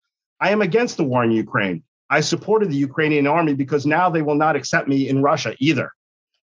I 0.40 0.50
am 0.50 0.62
against 0.62 0.96
the 0.96 1.04
war 1.04 1.24
in 1.24 1.30
Ukraine. 1.30 1.82
I 2.08 2.20
supported 2.20 2.70
the 2.70 2.76
Ukrainian 2.76 3.26
army 3.26 3.54
because 3.54 3.84
now 3.84 4.08
they 4.08 4.22
will 4.22 4.34
not 4.34 4.56
accept 4.56 4.88
me 4.88 5.08
in 5.08 5.22
Russia 5.22 5.54
either. 5.58 5.92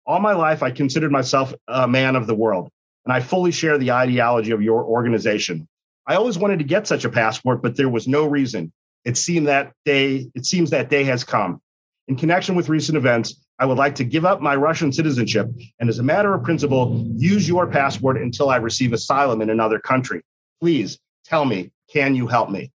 All 0.07 0.21
my 0.21 0.35
life, 0.35 0.63
I 0.63 0.71
considered 0.71 1.11
myself 1.11 1.55
a 1.69 1.89
man 1.89 2.17
of 2.17 2.27
the 2.27 2.35
world, 2.35 2.71
and 3.07 3.13
I 3.15 3.21
fully 3.21 3.51
share 3.51 3.79
the 3.79 3.93
ideology 3.93 4.51
of 4.51 4.61
your 4.61 4.85
organization. 4.85 5.67
I 6.07 6.17
always 6.17 6.37
wanted 6.37 6.59
to 6.59 6.65
get 6.65 6.87
such 6.87 7.07
a 7.07 7.11
passport, 7.11 7.63
but 7.63 7.77
there 7.77 7.89
was 7.89 8.07
no 8.07 8.27
reason. 8.27 8.73
It 9.07 9.17
seemed 9.17 9.49
that 9.49 9.73
day, 9.87 10.31
it 10.35 10.45
seems 10.45 10.71
that 10.71 10.91
day 10.91 11.05
has 11.05 11.25
come. 11.25 11.63
In 12.09 12.17
connection 12.17 12.55
with 12.55 12.69
recent 12.69 12.99
events, 12.99 13.43
I 13.59 13.67
would 13.67 13.79
like 13.79 13.97
to 13.97 14.05
give 14.05 14.25
up 14.25 14.41
my 14.41 14.57
Russian 14.57 14.93
citizenship 14.93 15.49
and, 15.79 15.89
as 15.89 15.99
a 15.99 16.03
matter 16.03 16.35
of 16.35 16.43
principle, 16.43 17.07
use 17.17 17.49
your 17.49 17.67
passport 17.67 18.21
until 18.21 18.51
I 18.51 18.57
receive 18.57 18.93
asylum 18.93 19.43
in 19.43 19.51
another 19.51 19.79
country. 19.79 20.23
Please 20.61 20.99
tell 21.25 21.45
me, 21.45 21.71
can 21.93 22.15
you 22.17 22.27
help 22.27 22.51
me? 22.51 22.73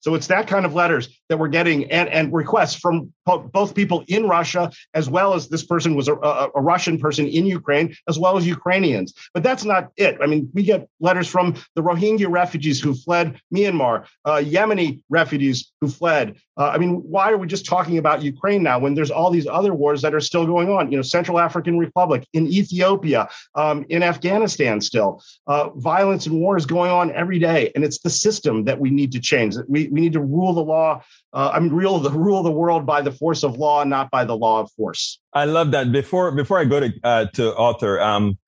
So 0.00 0.14
it's 0.14 0.28
that 0.28 0.48
kind 0.48 0.66
of 0.66 0.74
letters 0.74 1.20
that 1.32 1.38
we're 1.38 1.48
getting 1.48 1.90
and, 1.90 2.10
and 2.10 2.30
requests 2.30 2.76
from 2.78 3.10
both 3.24 3.74
people 3.74 4.04
in 4.06 4.26
Russia, 4.26 4.70
as 4.92 5.08
well 5.08 5.32
as 5.32 5.48
this 5.48 5.64
person 5.64 5.94
was 5.94 6.06
a, 6.06 6.14
a, 6.14 6.50
a, 6.54 6.60
Russian 6.60 6.98
person 6.98 7.26
in 7.26 7.46
Ukraine, 7.46 7.96
as 8.06 8.18
well 8.18 8.36
as 8.36 8.46
Ukrainians. 8.46 9.14
But 9.32 9.42
that's 9.42 9.64
not 9.64 9.92
it. 9.96 10.18
I 10.22 10.26
mean, 10.26 10.50
we 10.52 10.62
get 10.62 10.88
letters 11.00 11.28
from 11.28 11.54
the 11.74 11.82
Rohingya 11.82 12.30
refugees 12.30 12.80
who 12.80 12.94
fled 12.94 13.40
Myanmar, 13.54 14.06
uh, 14.26 14.42
Yemeni 14.44 15.02
refugees 15.08 15.72
who 15.80 15.88
fled. 15.88 16.36
Uh, 16.58 16.68
I 16.74 16.76
mean, 16.76 16.96
why 16.96 17.30
are 17.30 17.38
we 17.38 17.46
just 17.46 17.64
talking 17.64 17.96
about 17.96 18.20
Ukraine 18.22 18.62
now 18.62 18.78
when 18.78 18.94
there's 18.94 19.10
all 19.10 19.30
these 19.30 19.46
other 19.46 19.72
wars 19.72 20.02
that 20.02 20.14
are 20.14 20.20
still 20.20 20.44
going 20.44 20.68
on? 20.68 20.90
You 20.90 20.98
know, 20.98 21.02
Central 21.02 21.40
African 21.40 21.78
Republic, 21.78 22.26
in 22.34 22.46
Ethiopia, 22.46 23.28
um, 23.54 23.86
in 23.88 24.02
Afghanistan, 24.02 24.82
still 24.82 25.22
uh, 25.46 25.70
violence 25.70 26.26
and 26.26 26.38
war 26.38 26.58
is 26.58 26.66
going 26.66 26.90
on 26.90 27.10
every 27.12 27.38
day, 27.38 27.72
and 27.74 27.84
it's 27.84 28.00
the 28.00 28.10
system 28.10 28.64
that 28.64 28.78
we 28.78 28.90
need 28.90 29.12
to 29.12 29.20
change. 29.20 29.56
We 29.66 29.88
we 29.88 30.00
need 30.02 30.12
to 30.12 30.20
rule 30.20 30.52
the 30.52 30.60
law 30.60 31.02
uh, 31.32 31.50
I 31.54 31.60
mean, 31.60 31.72
rule 31.72 31.98
the 31.98 32.10
rule 32.10 32.42
the 32.42 32.50
world 32.50 32.84
by 32.84 33.00
the 33.00 33.12
force 33.12 33.42
of 33.42 33.56
law, 33.56 33.84
not 33.84 34.10
by 34.10 34.24
the 34.24 34.36
law 34.36 34.60
of 34.60 34.70
force. 34.72 35.18
I 35.32 35.46
love 35.46 35.70
that. 35.70 35.90
Before 35.90 36.30
before 36.32 36.58
I 36.58 36.64
go 36.64 36.80
to 36.80 36.92
uh, 37.02 37.24
to 37.34 37.56
Arthur, 37.56 38.00
um, 38.00 38.38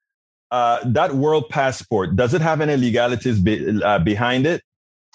uh, 0.51 0.81
that 0.85 1.15
world 1.15 1.49
passport 1.49 2.17
does 2.17 2.35
it 2.35 2.41
have 2.41 2.61
any 2.61 2.77
legalities 2.77 3.41
be, 3.41 3.83
uh, 3.83 3.99
behind 4.01 4.47
it? 4.47 4.63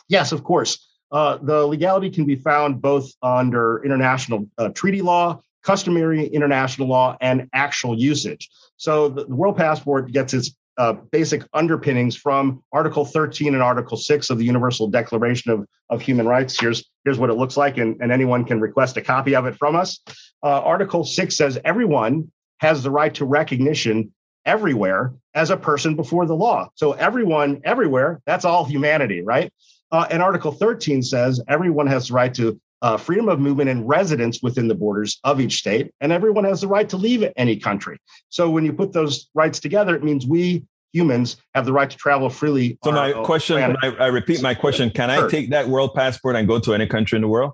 Yes, 0.08 0.32
of 0.32 0.44
course. 0.44 0.88
Uh, 1.12 1.38
the 1.38 1.66
legality 1.66 2.10
can 2.10 2.26
be 2.26 2.36
found 2.36 2.82
both 2.82 3.12
under 3.22 3.84
international 3.84 4.48
uh, 4.58 4.70
treaty 4.70 5.02
law, 5.02 5.42
customary 5.64 6.26
international 6.28 6.88
law, 6.88 7.18
and 7.22 7.48
actual 7.54 7.98
usage. 7.98 8.50
So 8.78 9.10
the, 9.10 9.26
the 9.26 9.36
world 9.36 9.58
passport 9.58 10.12
gets 10.12 10.34
its 10.34 10.56
uh, 10.80 10.94
basic 10.94 11.44
underpinnings 11.54 12.16
from 12.16 12.64
Article 12.72 13.04
13 13.04 13.54
and 13.54 13.62
Article 13.62 13.98
6 13.98 14.30
of 14.30 14.38
the 14.38 14.46
Universal 14.46 14.88
Declaration 14.88 15.52
of, 15.52 15.68
of 15.90 16.02
Human 16.02 16.26
Rights. 16.26 16.58
Here's, 16.58 16.90
here's 17.04 17.20
what 17.20 17.30
it 17.30 17.34
looks 17.34 17.58
like, 17.58 17.78
and, 17.78 18.02
and 18.02 18.14
anyone 18.14 18.46
can 18.46 18.62
request 18.62 18.96
a 18.96 19.02
copy 19.02 19.36
of 19.36 19.46
it 19.46 19.58
from 19.58 19.76
us. 19.76 20.00
Uh, 20.42 20.62
Article 20.62 21.04
6 21.04 21.36
says 21.36 21.60
everyone 21.66 22.32
has 22.60 22.82
the 22.82 22.92
right 22.92 23.14
to 23.16 23.26
recognition 23.26 24.14
everywhere 24.46 25.14
as 25.34 25.50
a 25.50 25.58
person 25.58 25.98
before 25.98 26.26
the 26.26 26.36
law. 26.36 26.70
So 26.76 26.94
everyone, 26.94 27.60
everywhere, 27.66 28.22
that's 28.26 28.46
all 28.46 28.64
humanity, 28.64 29.22
right? 29.22 29.52
Uh, 29.92 30.08
and 30.10 30.24
Article 30.24 30.54
13 30.54 31.04
says 31.04 31.42
everyone 31.50 31.88
has 31.88 32.08
the 32.08 32.14
right 32.14 32.34
to 32.36 32.60
uh, 32.82 32.98
freedom 32.98 33.30
of 33.30 33.40
movement 33.40 33.70
and 33.70 33.88
residence 33.88 34.42
within 34.42 34.68
the 34.68 34.76
borders 34.76 35.20
of 35.24 35.40
each 35.40 35.58
state, 35.58 35.92
and 36.02 36.12
everyone 36.12 36.44
has 36.46 36.62
the 36.62 36.68
right 36.68 36.88
to 36.90 36.98
leave 36.98 37.30
any 37.36 37.58
country. 37.58 38.00
So 38.30 38.50
when 38.50 38.66
you 38.66 38.74
put 38.74 38.94
those 38.94 39.30
rights 39.34 39.60
together, 39.60 39.96
it 39.96 40.04
means 40.04 40.26
we 40.26 40.64
humans 40.94 41.38
have 41.54 41.66
the 41.66 41.74
right 41.74 41.90
to 41.90 41.98
travel 41.98 42.30
freely. 42.30 42.78
So 42.84 42.92
my 42.92 43.12
question, 43.24 43.78
I, 43.82 43.88
I, 43.88 44.08
repeat 44.08 44.42
my 44.42 44.54
question: 44.54 44.90
Can 44.90 45.10
sure. 45.10 45.28
I 45.28 45.30
take 45.30 45.50
that 45.52 45.68
world 45.68 45.94
passport 45.94 46.36
and 46.36 46.48
go 46.48 46.60
to 46.60 46.74
any 46.74 46.88
country 46.88 47.18
in 47.18 47.22
the 47.22 47.28
world? 47.28 47.54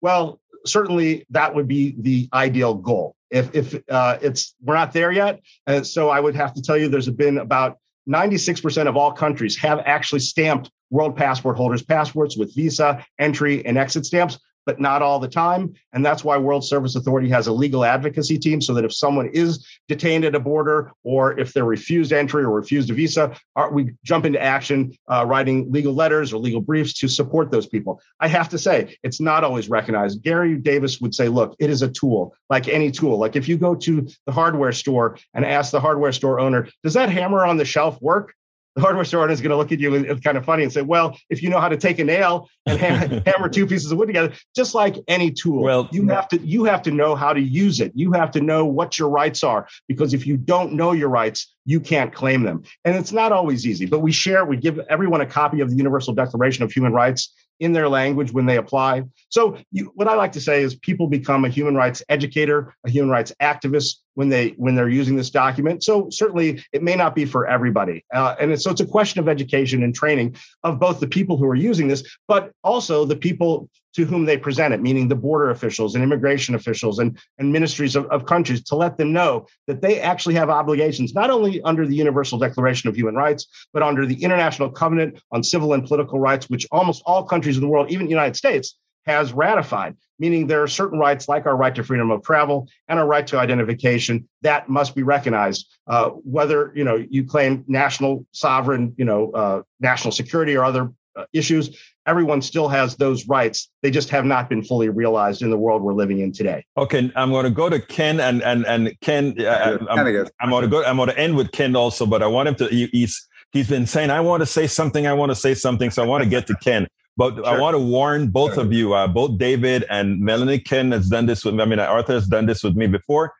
Well, 0.00 0.40
certainly 0.66 1.26
that 1.30 1.54
would 1.54 1.68
be 1.68 1.94
the 1.98 2.28
ideal 2.32 2.74
goal. 2.74 3.16
If 3.30 3.54
if 3.54 3.82
uh, 3.90 4.18
it's 4.20 4.54
we're 4.62 4.74
not 4.74 4.92
there 4.92 5.10
yet, 5.10 5.40
and 5.66 5.86
so 5.86 6.10
I 6.10 6.20
would 6.20 6.36
have 6.36 6.54
to 6.54 6.62
tell 6.62 6.76
you, 6.76 6.88
there's 6.88 7.08
been 7.08 7.38
about 7.38 7.78
96% 8.08 8.86
of 8.86 8.96
all 8.96 9.12
countries 9.12 9.56
have 9.56 9.80
actually 9.84 10.20
stamped 10.20 10.70
world 10.90 11.16
passport 11.16 11.56
holders 11.56 11.82
passports 11.82 12.36
with 12.36 12.54
visa, 12.54 13.04
entry, 13.18 13.66
and 13.66 13.76
exit 13.76 14.06
stamps 14.06 14.38
but 14.66 14.80
not 14.80 15.00
all 15.00 15.18
the 15.18 15.28
time. 15.28 15.72
And 15.92 16.04
that's 16.04 16.24
why 16.24 16.36
World 16.36 16.64
Service 16.64 16.96
Authority 16.96 17.30
has 17.30 17.46
a 17.46 17.52
legal 17.52 17.84
advocacy 17.84 18.38
team 18.38 18.60
so 18.60 18.74
that 18.74 18.84
if 18.84 18.92
someone 18.94 19.28
is 19.32 19.66
detained 19.88 20.24
at 20.24 20.34
a 20.34 20.40
border 20.40 20.92
or 21.04 21.38
if 21.38 21.52
they're 21.52 21.64
refused 21.64 22.12
entry 22.12 22.42
or 22.42 22.50
refused 22.50 22.90
a 22.90 22.94
visa, 22.94 23.34
we 23.70 23.92
jump 24.04 24.26
into 24.26 24.42
action, 24.42 24.92
uh, 25.08 25.24
writing 25.26 25.70
legal 25.70 25.94
letters 25.94 26.32
or 26.32 26.38
legal 26.38 26.60
briefs 26.60 26.92
to 26.94 27.08
support 27.08 27.50
those 27.50 27.66
people. 27.66 28.00
I 28.20 28.28
have 28.28 28.48
to 28.50 28.58
say, 28.58 28.96
it's 29.02 29.20
not 29.20 29.44
always 29.44 29.68
recognized. 29.68 30.22
Garry 30.22 30.56
Davis 30.56 31.00
would 31.00 31.14
say, 31.14 31.28
look, 31.28 31.54
it 31.58 31.70
is 31.70 31.82
a 31.82 31.88
tool 31.88 32.34
like 32.50 32.68
any 32.68 32.90
tool. 32.90 33.18
Like 33.18 33.36
if 33.36 33.48
you 33.48 33.56
go 33.56 33.74
to 33.74 34.08
the 34.26 34.32
hardware 34.32 34.72
store 34.72 35.18
and 35.32 35.44
ask 35.44 35.70
the 35.70 35.80
hardware 35.80 36.12
store 36.12 36.40
owner, 36.40 36.68
does 36.82 36.94
that 36.94 37.10
hammer 37.10 37.46
on 37.46 37.56
the 37.56 37.64
shelf 37.64 38.00
work? 38.02 38.34
The 38.76 38.82
hardware 38.82 39.04
store 39.04 39.22
owner 39.22 39.32
is 39.32 39.40
going 39.40 39.50
to 39.50 39.56
look 39.56 39.72
at 39.72 39.80
you 39.80 39.94
and 39.94 40.04
it's 40.04 40.20
kind 40.20 40.36
of 40.36 40.44
funny 40.44 40.62
and 40.62 40.72
say, 40.72 40.82
well, 40.82 41.18
if 41.30 41.42
you 41.42 41.48
know 41.48 41.58
how 41.58 41.68
to 41.68 41.78
take 41.78 41.98
a 41.98 42.04
nail 42.04 42.48
and 42.66 42.78
hammer 43.26 43.48
two 43.48 43.66
pieces 43.66 43.90
of 43.90 43.96
wood 43.96 44.06
together, 44.06 44.34
just 44.54 44.74
like 44.74 44.96
any 45.08 45.32
tool, 45.32 45.62
well, 45.62 45.88
you 45.90 46.06
have 46.08 46.28
to 46.28 46.46
you 46.46 46.64
have 46.64 46.82
to 46.82 46.90
know 46.90 47.14
how 47.14 47.32
to 47.32 47.40
use 47.40 47.80
it. 47.80 47.92
You 47.94 48.12
have 48.12 48.30
to 48.32 48.40
know 48.40 48.66
what 48.66 48.98
your 48.98 49.08
rights 49.08 49.42
are 49.42 49.66
because 49.88 50.12
if 50.12 50.26
you 50.26 50.36
don't 50.36 50.74
know 50.74 50.92
your 50.92 51.08
rights, 51.08 51.54
you 51.64 51.80
can't 51.80 52.14
claim 52.14 52.42
them. 52.42 52.62
And 52.84 52.94
it's 52.94 53.12
not 53.12 53.32
always 53.32 53.66
easy, 53.66 53.86
but 53.86 54.00
we 54.00 54.12
share, 54.12 54.44
we 54.44 54.58
give 54.58 54.78
everyone 54.90 55.22
a 55.22 55.26
copy 55.26 55.60
of 55.60 55.70
the 55.70 55.76
Universal 55.76 56.14
Declaration 56.14 56.62
of 56.62 56.70
Human 56.70 56.92
Rights 56.92 57.34
in 57.58 57.72
their 57.72 57.88
language 57.88 58.32
when 58.32 58.44
they 58.44 58.58
apply. 58.58 59.04
So 59.30 59.56
you, 59.72 59.90
what 59.94 60.06
I 60.06 60.14
like 60.14 60.32
to 60.32 60.40
say 60.40 60.62
is 60.62 60.74
people 60.74 61.06
become 61.06 61.46
a 61.46 61.48
human 61.48 61.74
rights 61.74 62.02
educator, 62.10 62.74
a 62.84 62.90
human 62.90 63.10
rights 63.10 63.32
activist 63.40 63.96
when 64.16 64.28
they 64.28 64.50
when 64.56 64.74
they're 64.74 64.88
using 64.88 65.14
this 65.14 65.30
document. 65.30 65.84
So 65.84 66.08
certainly 66.10 66.64
it 66.72 66.82
may 66.82 66.96
not 66.96 67.14
be 67.14 67.24
for 67.24 67.46
everybody, 67.46 68.04
uh, 68.12 68.34
and 68.40 68.60
so 68.60 68.70
it's 68.70 68.80
a 68.80 68.86
question 68.86 69.20
of 69.20 69.28
education 69.28 69.82
and 69.82 69.94
training 69.94 70.36
of 70.64 70.80
both 70.80 71.00
the 71.00 71.06
people 71.06 71.36
who 71.36 71.46
are 71.46 71.54
using 71.54 71.86
this, 71.86 72.02
but 72.26 72.52
also 72.64 73.04
the 73.04 73.16
people 73.16 73.70
to 73.96 74.04
whom 74.04 74.26
they 74.26 74.36
present 74.36 74.74
it, 74.74 74.82
meaning 74.82 75.08
the 75.08 75.14
border 75.14 75.48
officials 75.48 75.94
and 75.94 76.04
immigration 76.04 76.54
officials 76.54 76.98
and, 76.98 77.18
and 77.38 77.50
ministries 77.50 77.96
of, 77.96 78.04
of 78.06 78.26
countries, 78.26 78.62
to 78.62 78.76
let 78.76 78.98
them 78.98 79.10
know 79.10 79.46
that 79.66 79.80
they 79.80 80.00
actually 80.00 80.34
have 80.34 80.50
obligations, 80.50 81.14
not 81.14 81.30
only 81.30 81.62
under 81.62 81.86
the 81.86 81.94
Universal 81.94 82.38
Declaration 82.38 82.90
of 82.90 82.94
Human 82.94 83.14
Rights, 83.14 83.46
but 83.72 83.82
under 83.82 84.04
the 84.04 84.22
International 84.22 84.70
Covenant 84.70 85.18
on 85.32 85.42
Civil 85.42 85.72
and 85.72 85.82
Political 85.86 86.20
Rights, 86.20 86.50
which 86.50 86.66
almost 86.70 87.02
all 87.06 87.24
countries 87.24 87.56
in 87.56 87.62
the 87.62 87.68
world, 87.68 87.90
even 87.90 88.04
the 88.04 88.10
United 88.10 88.36
States, 88.36 88.76
has 89.06 89.32
ratified, 89.32 89.96
meaning 90.18 90.46
there 90.46 90.62
are 90.62 90.68
certain 90.68 90.98
rights 90.98 91.28
like 91.28 91.46
our 91.46 91.56
right 91.56 91.74
to 91.74 91.84
freedom 91.84 92.10
of 92.10 92.22
travel 92.22 92.68
and 92.88 92.98
our 92.98 93.06
right 93.06 93.26
to 93.28 93.38
identification 93.38 94.28
that 94.42 94.68
must 94.68 94.94
be 94.94 95.02
recognized. 95.02 95.66
Uh, 95.86 96.10
whether 96.10 96.72
you 96.74 96.84
know 96.84 96.96
you 96.96 97.24
claim 97.24 97.64
national 97.68 98.26
sovereign, 98.32 98.94
you 98.96 99.04
know, 99.04 99.30
uh, 99.32 99.62
national 99.80 100.12
security 100.12 100.56
or 100.56 100.64
other 100.64 100.92
uh, 101.14 101.24
issues, 101.32 101.78
everyone 102.06 102.42
still 102.42 102.68
has 102.68 102.96
those 102.96 103.26
rights. 103.26 103.70
They 103.82 103.90
just 103.90 104.10
have 104.10 104.24
not 104.24 104.48
been 104.48 104.62
fully 104.62 104.88
realized 104.88 105.42
in 105.42 105.50
the 105.50 105.56
world 105.56 105.82
we're 105.82 105.94
living 105.94 106.20
in 106.20 106.32
today. 106.32 106.64
Okay, 106.76 107.10
I'm 107.16 107.30
going 107.30 107.44
to 107.44 107.50
go 107.50 107.68
to 107.68 107.80
Ken 107.80 108.20
and 108.20 108.42
and 108.42 108.66
and 108.66 108.94
Ken. 109.00 109.34
Uh, 109.38 109.78
I'm, 109.80 109.88
I'm, 109.88 109.96
going 109.96 110.62
to 110.62 110.68
go. 110.68 110.84
I'm 110.84 110.96
going 110.96 111.08
to 111.08 111.18
end 111.18 111.36
with 111.36 111.52
Ken 111.52 111.76
also, 111.76 112.06
but 112.06 112.22
I 112.22 112.26
want 112.26 112.48
him 112.48 112.54
to. 112.56 112.66
He, 112.66 112.86
he's 112.92 113.28
he's 113.52 113.68
been 113.68 113.86
saying 113.86 114.10
I 114.10 114.20
want 114.20 114.40
to 114.40 114.46
say 114.46 114.66
something. 114.66 115.06
I 115.06 115.12
want 115.12 115.30
to 115.30 115.36
say 115.36 115.54
something. 115.54 115.90
So 115.90 116.02
I 116.02 116.06
want 116.06 116.24
to 116.24 116.28
get 116.28 116.46
to 116.48 116.56
Ken. 116.56 116.86
But 117.16 117.36
sure. 117.36 117.46
I 117.46 117.58
want 117.58 117.74
to 117.74 117.78
warn 117.78 118.28
both 118.28 118.54
sure. 118.54 118.64
of 118.64 118.72
you, 118.72 118.92
uh, 118.94 119.08
both 119.08 119.38
David 119.38 119.84
and 119.88 120.20
Melanie. 120.20 120.58
Ken 120.58 120.92
has 120.92 121.08
done 121.08 121.26
this 121.26 121.44
with 121.44 121.54
me. 121.54 121.62
I 121.62 121.66
mean, 121.66 121.78
Arthur 121.78 122.14
has 122.14 122.26
done 122.26 122.46
this 122.46 122.62
with 122.62 122.76
me 122.76 122.86
before 122.86 123.32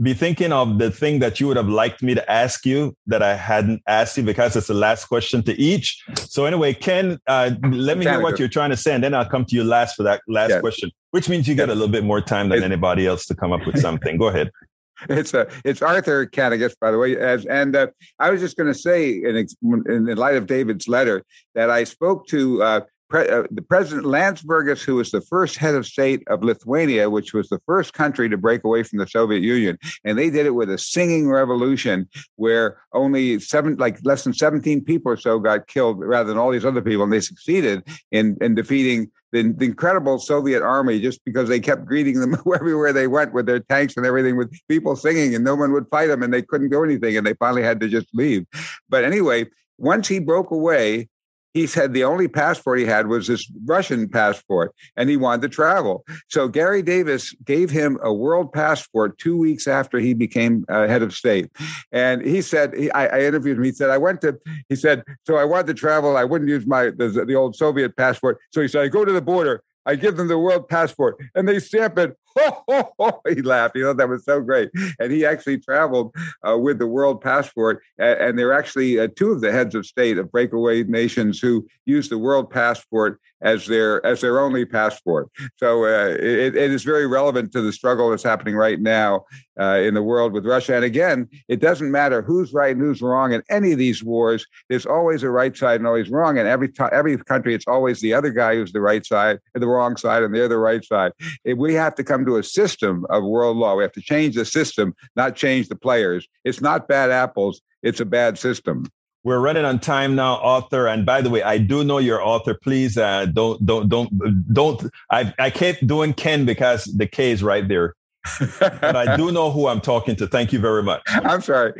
be 0.00 0.12
thinking 0.12 0.52
of 0.52 0.78
the 0.78 0.90
thing 0.90 1.20
that 1.20 1.40
you 1.40 1.46
would 1.48 1.56
have 1.56 1.68
liked 1.68 2.02
me 2.02 2.14
to 2.14 2.30
ask 2.30 2.66
you 2.66 2.94
that 3.06 3.22
I 3.22 3.34
hadn't 3.34 3.82
asked 3.86 4.16
you 4.18 4.22
because 4.22 4.54
it's 4.54 4.66
the 4.66 4.74
last 4.74 5.06
question 5.06 5.42
to 5.44 5.58
each. 5.58 6.02
So 6.16 6.44
anyway, 6.44 6.74
Ken, 6.74 7.18
uh, 7.26 7.52
let 7.70 7.96
me 7.96 8.04
hear 8.04 8.20
what 8.20 8.38
you're 8.38 8.48
trying 8.48 8.70
to 8.70 8.76
say, 8.76 8.94
and 8.94 9.02
then 9.02 9.14
I'll 9.14 9.28
come 9.28 9.46
to 9.46 9.56
you 9.56 9.64
last 9.64 9.96
for 9.96 10.02
that 10.02 10.20
last 10.28 10.60
question, 10.60 10.90
which 11.12 11.28
means 11.28 11.48
you 11.48 11.54
get 11.54 11.70
a 11.70 11.74
little 11.74 11.88
bit 11.88 12.04
more 12.04 12.20
time 12.20 12.50
than 12.50 12.62
anybody 12.62 13.06
else 13.06 13.24
to 13.26 13.34
come 13.34 13.52
up 13.52 13.64
with 13.66 13.80
something. 13.80 14.18
Go 14.18 14.28
ahead. 14.28 14.50
it's 15.10 15.34
a 15.34 15.46
it's 15.64 15.82
Arthur 15.82 16.26
Kanegis, 16.26 16.74
by 16.80 16.90
the 16.90 16.98
way. 16.98 17.18
As 17.18 17.44
and 17.46 17.76
uh, 17.76 17.88
I 18.18 18.30
was 18.30 18.40
just 18.40 18.56
going 18.56 18.72
to 18.72 18.78
say, 18.78 19.10
in, 19.10 19.46
in 19.86 20.16
light 20.16 20.36
of 20.36 20.46
David's 20.46 20.88
letter, 20.88 21.22
that 21.54 21.70
I 21.70 21.84
spoke 21.84 22.26
to 22.28 22.62
uh, 22.62 22.80
Pre- 23.08 23.28
uh, 23.28 23.44
the 23.50 23.62
President 23.62 24.06
Landsbergis, 24.06 24.82
who 24.82 24.96
was 24.96 25.10
the 25.12 25.20
first 25.20 25.56
head 25.56 25.74
of 25.74 25.86
state 25.86 26.22
of 26.26 26.42
Lithuania, 26.42 27.08
which 27.08 27.32
was 27.32 27.48
the 27.48 27.60
first 27.64 27.94
country 27.94 28.28
to 28.28 28.36
break 28.36 28.64
away 28.64 28.82
from 28.82 28.98
the 28.98 29.06
Soviet 29.06 29.42
Union, 29.42 29.78
and 30.04 30.18
they 30.18 30.28
did 30.28 30.46
it 30.46 30.54
with 30.56 30.70
a 30.70 30.78
singing 30.78 31.28
revolution 31.28 32.08
where 32.34 32.78
only 32.92 33.38
seven, 33.38 33.76
like 33.76 33.98
less 34.04 34.24
than 34.24 34.34
17 34.34 34.82
people 34.82 35.12
or 35.12 35.16
so, 35.16 35.38
got 35.38 35.68
killed 35.68 36.00
rather 36.00 36.28
than 36.28 36.38
all 36.38 36.50
these 36.50 36.64
other 36.64 36.82
people, 36.82 37.04
and 37.04 37.12
they 37.12 37.20
succeeded 37.20 37.86
in 38.10 38.36
in 38.40 38.54
defeating 38.54 39.10
the, 39.32 39.52
the 39.52 39.66
incredible 39.66 40.18
Soviet 40.18 40.62
army 40.62 41.00
just 41.00 41.24
because 41.24 41.48
they 41.48 41.60
kept 41.60 41.84
greeting 41.84 42.20
them 42.20 42.36
everywhere 42.54 42.92
they 42.92 43.06
went 43.06 43.32
with 43.32 43.46
their 43.46 43.60
tanks 43.60 43.96
and 43.96 44.06
everything, 44.06 44.36
with 44.36 44.52
people 44.68 44.96
singing, 44.96 45.34
and 45.34 45.44
no 45.44 45.54
one 45.54 45.72
would 45.72 45.86
fight 45.90 46.08
them, 46.08 46.22
and 46.22 46.32
they 46.32 46.42
couldn't 46.42 46.70
do 46.70 46.82
anything, 46.82 47.16
and 47.16 47.26
they 47.26 47.34
finally 47.34 47.62
had 47.62 47.80
to 47.80 47.88
just 47.88 48.08
leave. 48.14 48.46
But 48.88 49.04
anyway, 49.04 49.46
once 49.78 50.08
he 50.08 50.18
broke 50.18 50.50
away 50.50 51.08
he 51.56 51.66
said 51.66 51.94
the 51.94 52.04
only 52.04 52.28
passport 52.28 52.78
he 52.78 52.84
had 52.84 53.06
was 53.06 53.28
this 53.28 53.50
Russian 53.64 54.10
passport 54.10 54.74
and 54.98 55.08
he 55.08 55.16
wanted 55.16 55.40
to 55.40 55.48
travel. 55.48 56.04
So 56.28 56.48
Garry 56.48 56.82
Davis 56.82 57.34
gave 57.46 57.70
him 57.70 57.98
a 58.02 58.12
world 58.12 58.52
passport 58.52 59.16
two 59.16 59.38
weeks 59.38 59.66
after 59.66 59.98
he 59.98 60.12
became 60.12 60.66
uh, 60.68 60.86
head 60.86 61.00
of 61.00 61.14
state. 61.14 61.50
And 61.92 62.20
he 62.20 62.42
said, 62.42 62.74
he, 62.74 62.90
I, 62.90 63.06
I, 63.06 63.20
interviewed 63.22 63.56
him. 63.56 63.64
He 63.64 63.72
said, 63.72 63.88
I 63.88 63.96
went 63.96 64.20
to, 64.20 64.38
he 64.68 64.76
said, 64.76 65.02
so 65.26 65.36
I 65.36 65.44
wanted 65.44 65.68
to 65.68 65.74
travel. 65.74 66.18
I 66.18 66.24
wouldn't 66.24 66.50
use 66.50 66.66
my, 66.66 66.90
the, 66.90 67.24
the 67.26 67.34
old 67.34 67.56
Soviet 67.56 67.96
passport. 67.96 68.38
So 68.52 68.60
he 68.60 68.68
said, 68.68 68.82
I 68.82 68.88
go 68.88 69.06
to 69.06 69.12
the 69.12 69.22
border. 69.22 69.62
I 69.86 69.94
give 69.94 70.18
them 70.18 70.28
the 70.28 70.38
world 70.38 70.68
passport 70.68 71.16
and 71.34 71.48
they 71.48 71.58
stamp 71.58 71.96
it. 71.98 72.18
he 73.28 73.42
laughed. 73.42 73.76
He 73.76 73.82
thought 73.82 73.96
that 73.96 74.08
was 74.08 74.24
so 74.24 74.40
great. 74.40 74.70
And 74.98 75.12
he 75.12 75.24
actually 75.24 75.58
traveled 75.58 76.14
uh, 76.48 76.58
with 76.58 76.78
the 76.78 76.86
world 76.86 77.20
passport. 77.20 77.82
And, 77.98 78.20
and 78.20 78.38
there 78.38 78.48
are 78.48 78.58
actually 78.58 78.98
uh, 78.98 79.08
two 79.16 79.32
of 79.32 79.40
the 79.40 79.52
heads 79.52 79.74
of 79.74 79.86
state 79.86 80.18
of 80.18 80.30
breakaway 80.30 80.84
nations 80.84 81.40
who 81.40 81.66
use 81.86 82.08
the 82.08 82.18
world 82.18 82.50
passport 82.50 83.20
as 83.42 83.66
their 83.66 84.04
as 84.04 84.20
their 84.20 84.40
only 84.40 84.64
passport. 84.64 85.28
So 85.56 85.84
uh, 85.84 86.08
it, 86.18 86.56
it 86.56 86.70
is 86.70 86.84
very 86.84 87.06
relevant 87.06 87.52
to 87.52 87.62
the 87.62 87.72
struggle 87.72 88.10
that's 88.10 88.22
happening 88.22 88.56
right 88.56 88.80
now 88.80 89.24
uh, 89.60 89.80
in 89.82 89.94
the 89.94 90.02
world 90.02 90.32
with 90.32 90.46
Russia. 90.46 90.74
And 90.74 90.84
again, 90.84 91.28
it 91.48 91.60
doesn't 91.60 91.90
matter 91.90 92.22
who's 92.22 92.52
right 92.52 92.74
and 92.74 92.80
who's 92.80 93.02
wrong 93.02 93.32
in 93.32 93.42
any 93.48 93.72
of 93.72 93.78
these 93.78 94.02
wars. 94.02 94.46
There's 94.68 94.86
always 94.86 95.22
a 95.22 95.30
right 95.30 95.56
side 95.56 95.80
and 95.80 95.86
always 95.86 96.10
wrong. 96.10 96.38
And 96.38 96.48
every 96.48 96.68
time, 96.68 96.90
every 96.92 97.16
country, 97.18 97.54
it's 97.54 97.66
always 97.66 98.00
the 98.00 98.14
other 98.14 98.30
guy 98.30 98.54
who's 98.54 98.72
the 98.72 98.80
right 98.80 99.04
side, 99.04 99.38
and 99.54 99.62
the 99.62 99.68
wrong 99.68 99.96
side, 99.96 100.22
and 100.22 100.34
they're 100.34 100.48
the 100.48 100.58
right 100.58 100.84
side. 100.84 101.12
If 101.44 101.58
we 101.58 101.74
have 101.74 101.94
to 101.96 102.04
come 102.04 102.24
to 102.26 102.36
a 102.36 102.42
system 102.42 103.06
of 103.10 103.24
world 103.24 103.56
law. 103.56 103.74
We 103.74 103.82
have 103.82 103.92
to 103.92 104.02
change 104.02 104.34
the 104.34 104.44
system, 104.44 104.94
not 105.14 105.36
change 105.36 105.68
the 105.68 105.76
players. 105.76 106.28
It's 106.44 106.60
not 106.60 106.88
bad 106.88 107.10
apples. 107.10 107.62
It's 107.82 108.00
a 108.00 108.04
bad 108.04 108.38
system. 108.38 108.86
We're 109.24 109.40
running 109.40 109.64
on 109.64 109.80
time 109.80 110.14
now, 110.14 110.36
Arthur. 110.38 110.86
And 110.86 111.04
by 111.04 111.20
the 111.20 111.30
way, 111.30 111.42
I 111.42 111.58
do 111.58 111.82
know 111.82 111.98
your 111.98 112.22
Arthur. 112.22 112.54
Please 112.54 112.96
uh, 112.96 113.26
don't 113.26 113.64
don't 113.66 113.88
don't 113.88 114.54
don't. 114.54 114.82
I 115.10 115.34
I 115.38 115.50
kept 115.50 115.84
doing 115.86 116.14
Ken 116.14 116.44
because 116.44 116.84
the 116.84 117.08
K 117.08 117.32
is 117.32 117.42
right 117.42 117.66
there. 117.66 117.94
but 118.60 118.96
I 118.96 119.16
do 119.16 119.32
know 119.32 119.50
who 119.50 119.68
I'm 119.68 119.80
talking 119.80 120.16
to. 120.16 120.26
Thank 120.26 120.52
you 120.52 120.58
very 120.58 120.82
much. 120.82 121.02
I'm 121.08 121.40
sorry. 121.42 121.72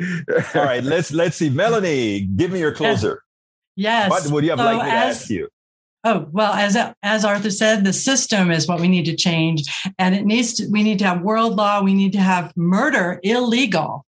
All 0.55 0.63
right, 0.63 0.83
let's 0.83 1.11
let's 1.11 1.37
see. 1.37 1.49
Melanie, 1.49 2.21
give 2.21 2.51
me 2.51 2.59
your 2.59 2.71
closer. 2.81 3.23
Yes. 3.77 4.09
What 4.09 4.29
would 4.31 4.43
you 4.43 4.49
have 4.49 4.59
so 4.59 4.65
liked 4.65 4.83
me 4.83 4.89
as, 4.89 4.91
to 4.91 5.21
ask 5.21 5.29
you? 5.29 5.49
Oh, 6.09 6.25
well, 6.31 6.53
as 6.53 6.77
as 7.03 7.25
Arthur 7.25 7.51
said, 7.51 7.83
the 7.83 7.91
system 7.91 8.49
is 8.49 8.65
what 8.65 8.79
we 8.79 8.87
need 8.87 9.03
to 9.05 9.15
change. 9.15 9.63
And 9.99 10.15
it 10.15 10.25
needs 10.25 10.53
to 10.53 10.67
we 10.71 10.81
need 10.81 10.99
to 10.99 11.05
have 11.05 11.21
world 11.21 11.57
law, 11.57 11.83
we 11.83 11.93
need 11.93 12.13
to 12.13 12.19
have 12.19 12.53
murder 12.55 13.19
illegal 13.23 14.06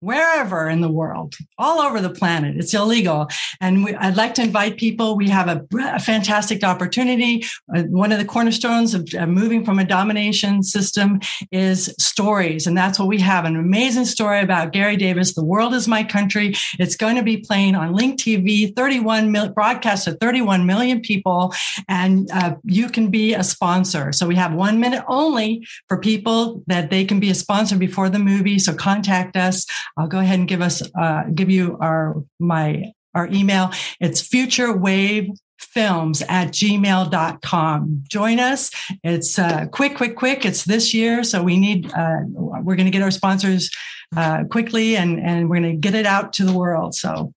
wherever 0.00 0.68
in 0.68 0.80
the 0.80 0.90
world, 0.90 1.34
all 1.58 1.80
over 1.80 2.00
the 2.00 2.10
planet. 2.10 2.56
It's 2.56 2.74
illegal. 2.74 3.28
And 3.60 3.84
we, 3.84 3.94
I'd 3.94 4.16
like 4.16 4.34
to 4.34 4.42
invite 4.42 4.76
people. 4.76 5.16
We 5.16 5.28
have 5.30 5.48
a, 5.48 5.64
a 5.80 5.98
fantastic 5.98 6.62
opportunity. 6.62 7.44
Uh, 7.74 7.82
one 7.84 8.12
of 8.12 8.18
the 8.18 8.24
cornerstones 8.24 8.94
of 8.94 9.08
uh, 9.18 9.26
moving 9.26 9.64
from 9.64 9.78
a 9.78 9.84
domination 9.84 10.62
system 10.62 11.20
is 11.50 11.94
stories. 11.98 12.66
And 12.66 12.76
that's 12.76 12.98
what 12.98 13.08
we 13.08 13.18
have 13.20 13.44
an 13.44 13.56
amazing 13.56 14.04
story 14.04 14.40
about 14.40 14.72
Garry 14.72 14.96
Davis, 14.96 15.34
The 15.34 15.44
World 15.44 15.74
is 15.74 15.88
My 15.88 16.04
Country. 16.04 16.54
It's 16.78 16.96
going 16.96 17.16
to 17.16 17.22
be 17.22 17.38
playing 17.38 17.74
on 17.74 17.92
Link 17.92 18.20
TV, 18.20 18.74
31 18.74 19.32
mil, 19.32 19.48
broadcast 19.48 20.04
to 20.04 20.12
31 20.12 20.64
million 20.64 21.00
people. 21.00 21.52
And 21.88 22.30
uh, 22.32 22.54
you 22.64 22.88
can 22.88 23.10
be 23.10 23.34
a 23.34 23.42
sponsor. 23.42 24.12
So 24.12 24.26
we 24.26 24.36
have 24.36 24.54
one 24.54 24.78
minute 24.78 25.04
only 25.08 25.66
for 25.88 25.98
people 25.98 26.62
that 26.68 26.90
they 26.90 27.04
can 27.04 27.18
be 27.18 27.30
a 27.30 27.34
sponsor 27.34 27.76
before 27.76 28.08
the 28.08 28.18
movie. 28.18 28.58
So 28.58 28.74
contact 28.74 29.36
us. 29.36 29.66
I'll 29.98 30.08
go 30.08 30.20
ahead 30.20 30.38
and 30.38 30.48
give 30.48 30.62
us 30.62 30.82
uh, 30.96 31.24
give 31.34 31.50
you 31.50 31.76
our 31.80 32.14
my 32.38 32.92
our 33.14 33.28
email. 33.32 33.70
It's 34.00 34.22
futurewave 34.26 35.36
films 35.58 36.22
at 36.28 36.48
gmail.com. 36.48 38.04
Join 38.08 38.40
us. 38.40 38.70
It's 39.02 39.38
uh, 39.38 39.66
quick, 39.66 39.96
quick, 39.96 40.16
quick. 40.16 40.44
It's 40.44 40.64
this 40.64 40.94
year. 40.94 41.24
So 41.24 41.42
we 41.42 41.58
need, 41.58 41.92
uh, 41.92 42.20
we're 42.26 42.76
going 42.76 42.86
to 42.86 42.92
get 42.92 43.02
our 43.02 43.10
sponsors 43.10 43.70
uh, 44.16 44.44
quickly 44.44 44.96
and, 44.96 45.20
and 45.20 45.48
we're 45.48 45.60
going 45.60 45.74
to 45.74 45.76
get 45.76 45.94
it 45.94 46.06
out 46.06 46.32
to 46.34 46.44
the 46.44 46.52
world. 46.52 46.94
So 46.94 47.32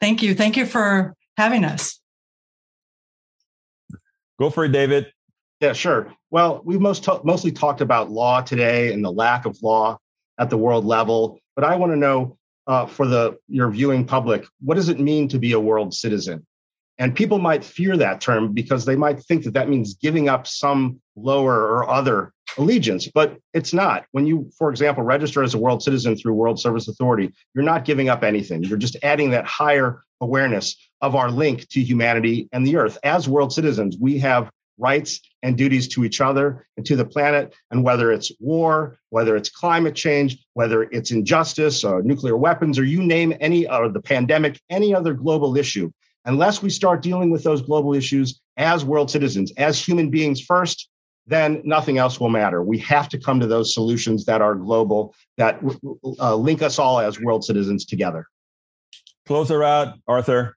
thank 0.00 0.22
you. 0.22 0.34
Thank 0.34 0.56
you 0.56 0.66
for 0.66 1.14
having 1.36 1.64
us. 1.64 2.00
Go 4.38 4.50
for 4.50 4.64
it, 4.64 4.72
David. 4.72 5.12
Yeah, 5.60 5.72
sure. 5.72 6.12
Well, 6.30 6.60
we've 6.64 6.80
most 6.80 7.08
mostly 7.24 7.52
talked 7.52 7.80
about 7.80 8.10
law 8.10 8.42
today 8.42 8.92
and 8.92 9.02
the 9.02 9.12
lack 9.12 9.46
of 9.46 9.62
law 9.62 9.98
at 10.38 10.50
the 10.50 10.58
world 10.58 10.84
level. 10.84 11.38
But 11.54 11.64
I 11.64 11.76
want 11.76 11.92
to 11.92 11.96
know 11.96 12.38
uh, 12.66 12.86
for 12.86 13.06
the 13.06 13.38
your 13.48 13.70
viewing 13.70 14.04
public, 14.06 14.44
what 14.60 14.74
does 14.74 14.88
it 14.88 14.98
mean 14.98 15.28
to 15.28 15.38
be 15.38 15.52
a 15.52 15.60
world 15.60 15.94
citizen? 15.94 16.46
And 16.98 17.14
people 17.14 17.38
might 17.38 17.62
fear 17.62 17.96
that 17.98 18.20
term 18.20 18.52
because 18.52 18.84
they 18.84 18.96
might 18.96 19.20
think 19.20 19.44
that 19.44 19.54
that 19.54 19.68
means 19.68 19.94
giving 19.94 20.28
up 20.28 20.46
some 20.46 21.00
lower 21.14 21.54
or 21.54 21.90
other 21.90 22.32
allegiance, 22.56 23.08
but 23.08 23.36
it's 23.52 23.74
not. 23.74 24.06
When 24.12 24.26
you, 24.26 24.50
for 24.58 24.70
example, 24.70 25.02
register 25.02 25.42
as 25.42 25.52
a 25.52 25.58
world 25.58 25.82
citizen 25.82 26.16
through 26.16 26.32
World 26.34 26.58
Service 26.58 26.88
Authority, 26.88 27.34
you're 27.54 27.64
not 27.64 27.84
giving 27.84 28.08
up 28.08 28.22
anything. 28.22 28.64
You're 28.64 28.78
just 28.78 28.96
adding 29.02 29.30
that 29.30 29.44
higher 29.44 30.04
awareness 30.22 30.76
of 31.02 31.14
our 31.14 31.30
link 31.30 31.68
to 31.68 31.82
humanity 31.82 32.48
and 32.52 32.66
the 32.66 32.76
earth. 32.76 32.98
As 33.04 33.28
world 33.28 33.52
citizens, 33.52 33.98
we 34.00 34.18
have 34.18 34.50
rights 34.78 35.20
and 35.42 35.56
duties 35.56 35.88
to 35.88 36.04
each 36.04 36.20
other 36.20 36.66
and 36.76 36.84
to 36.86 36.96
the 36.96 37.04
planet. 37.04 37.54
And 37.70 37.82
whether 37.84 38.12
it's 38.12 38.32
war, 38.40 38.98
whether 39.10 39.36
it's 39.36 39.50
climate 39.50 39.94
change, 39.94 40.38
whether 40.54 40.84
it's 40.84 41.10
injustice 41.10 41.84
or 41.84 42.02
nuclear 42.02 42.36
weapons, 42.36 42.78
or 42.78 42.84
you 42.84 43.02
name 43.02 43.34
any, 43.40 43.68
or 43.68 43.88
the 43.88 44.00
pandemic, 44.00 44.60
any 44.70 44.94
other 44.94 45.14
global 45.14 45.56
issue, 45.56 45.90
unless 46.24 46.62
we 46.62 46.70
start 46.70 47.02
dealing 47.02 47.30
with 47.30 47.42
those 47.44 47.62
global 47.62 47.94
issues 47.94 48.40
as 48.56 48.84
world 48.84 49.10
citizens, 49.10 49.52
as 49.56 49.82
human 49.82 50.10
beings 50.10 50.40
first, 50.40 50.88
then 51.26 51.60
nothing 51.64 51.98
else 51.98 52.20
will 52.20 52.28
matter. 52.28 52.62
We 52.62 52.78
have 52.78 53.08
to 53.10 53.18
come 53.18 53.40
to 53.40 53.46
those 53.46 53.74
solutions 53.74 54.24
that 54.26 54.40
are 54.40 54.54
global, 54.54 55.14
that 55.36 55.60
uh, 56.20 56.36
link 56.36 56.62
us 56.62 56.78
all 56.78 57.00
as 57.00 57.20
world 57.20 57.44
citizens 57.44 57.84
together. 57.84 58.26
Close 59.26 59.48
her 59.48 59.64
out, 59.64 59.98
Arthur. 60.06 60.56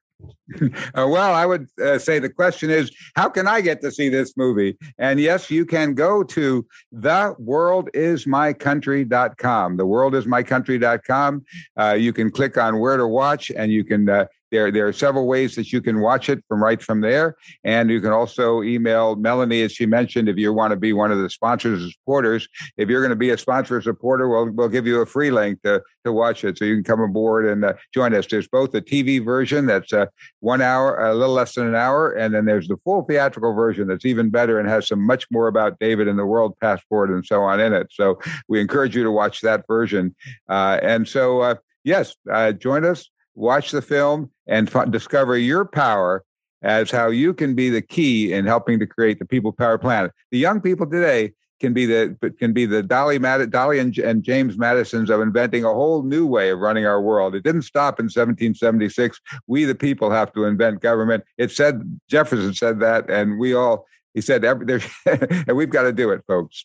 Uh, 0.94 1.06
well, 1.08 1.32
I 1.32 1.46
would 1.46 1.68
uh, 1.80 1.96
say 1.98 2.18
the 2.18 2.28
question 2.28 2.70
is, 2.70 2.90
how 3.14 3.28
can 3.28 3.46
I 3.46 3.60
get 3.60 3.80
to 3.82 3.92
see 3.92 4.08
this 4.08 4.36
movie? 4.36 4.76
And 4.98 5.20
yes, 5.20 5.48
you 5.48 5.64
can 5.64 5.94
go 5.94 6.24
to 6.24 6.66
theworldismycountry.com. 6.94 9.78
Theworldismycountry.com. 9.78 11.44
Uh, 11.78 11.96
you 11.98 12.12
can 12.12 12.32
click 12.32 12.58
on 12.58 12.80
where 12.80 12.96
to 12.96 13.06
watch, 13.06 13.52
and 13.56 13.70
you 13.70 13.84
can 13.84 14.08
uh, 14.08 14.26
there, 14.50 14.70
there 14.70 14.86
are 14.86 14.92
several 14.92 15.26
ways 15.26 15.54
that 15.54 15.72
you 15.72 15.80
can 15.80 16.00
watch 16.00 16.28
it 16.28 16.42
from 16.48 16.62
right 16.62 16.82
from 16.82 17.00
there. 17.00 17.36
And 17.64 17.90
you 17.90 18.00
can 18.00 18.12
also 18.12 18.62
email 18.62 19.16
Melanie, 19.16 19.62
as 19.62 19.72
she 19.72 19.86
mentioned, 19.86 20.28
if 20.28 20.36
you 20.36 20.52
want 20.52 20.72
to 20.72 20.76
be 20.76 20.92
one 20.92 21.12
of 21.12 21.18
the 21.18 21.30
sponsors 21.30 21.84
or 21.84 21.90
supporters. 21.90 22.48
If 22.76 22.88
you're 22.88 23.00
going 23.00 23.10
to 23.10 23.16
be 23.16 23.30
a 23.30 23.38
sponsor 23.38 23.76
or 23.76 23.82
supporter, 23.82 24.28
we'll, 24.28 24.50
we'll 24.50 24.68
give 24.68 24.86
you 24.86 25.00
a 25.00 25.06
free 25.06 25.30
link 25.30 25.62
to, 25.62 25.82
to 26.04 26.12
watch 26.12 26.44
it. 26.44 26.58
So 26.58 26.64
you 26.64 26.74
can 26.74 26.84
come 26.84 27.00
aboard 27.00 27.46
and 27.46 27.64
uh, 27.64 27.74
join 27.94 28.14
us. 28.14 28.26
There's 28.26 28.48
both 28.48 28.74
a 28.74 28.80
TV 28.80 29.24
version 29.24 29.66
that's 29.66 29.92
uh, 29.92 30.06
one 30.40 30.60
hour, 30.60 30.98
a 30.98 31.14
little 31.14 31.34
less 31.34 31.54
than 31.54 31.66
an 31.66 31.74
hour. 31.76 32.12
And 32.12 32.34
then 32.34 32.44
there's 32.44 32.68
the 32.68 32.76
full 32.84 33.02
theatrical 33.02 33.54
version 33.54 33.88
that's 33.88 34.04
even 34.04 34.30
better 34.30 34.58
and 34.58 34.68
has 34.68 34.88
some 34.88 35.00
much 35.06 35.26
more 35.30 35.48
about 35.48 35.78
David 35.78 36.08
and 36.08 36.18
the 36.18 36.26
world 36.26 36.54
passport 36.60 37.10
and 37.10 37.24
so 37.24 37.42
on 37.42 37.60
in 37.60 37.72
it. 37.72 37.88
So 37.90 38.18
we 38.48 38.60
encourage 38.60 38.96
you 38.96 39.04
to 39.04 39.10
watch 39.10 39.40
that 39.42 39.66
version. 39.66 40.14
Uh, 40.48 40.78
and 40.82 41.06
so, 41.06 41.40
uh, 41.40 41.54
yes, 41.84 42.16
uh, 42.30 42.52
join 42.52 42.84
us 42.84 43.08
watch 43.34 43.70
the 43.70 43.82
film, 43.82 44.30
and 44.46 44.74
f- 44.74 44.90
discover 44.90 45.36
your 45.36 45.64
power 45.64 46.24
as 46.62 46.90
how 46.90 47.08
you 47.08 47.32
can 47.32 47.54
be 47.54 47.70
the 47.70 47.82
key 47.82 48.32
in 48.32 48.46
helping 48.46 48.78
to 48.78 48.86
create 48.86 49.18
the 49.18 49.24
people 49.24 49.52
power 49.52 49.78
planet. 49.78 50.12
The 50.30 50.38
young 50.38 50.60
people 50.60 50.86
today 50.86 51.32
can 51.60 51.72
be 51.72 51.86
the 51.86 52.16
can 52.38 52.52
be 52.52 52.66
the 52.66 52.82
Dolley 52.82 53.18
Mad- 53.18 53.50
Dolley 53.50 53.78
and, 53.78 53.96
and, 53.98 54.22
James 54.22 54.56
Madisons 54.56 55.10
of 55.10 55.20
inventing 55.20 55.64
a 55.64 55.72
whole 55.72 56.02
new 56.02 56.26
way 56.26 56.50
of 56.50 56.58
running 56.58 56.86
our 56.86 57.00
world. 57.00 57.34
It 57.34 57.44
didn't 57.44 57.62
stop 57.62 58.00
in 58.00 58.04
1776. 58.04 59.20
We 59.46 59.64
the 59.64 59.74
people 59.74 60.10
have 60.10 60.32
to 60.32 60.44
invent 60.44 60.80
government. 60.80 61.24
It 61.38 61.50
said 61.50 62.00
Jefferson 62.08 62.54
said 62.54 62.80
that, 62.80 63.08
and 63.10 63.38
we 63.38 63.54
all 63.54 63.86
he 64.14 64.20
said 64.20 64.44
every, 64.44 64.82
and 65.06 65.56
we've 65.56 65.70
got 65.70 65.82
to 65.82 65.92
do 65.92 66.10
it, 66.10 66.22
folks. 66.26 66.64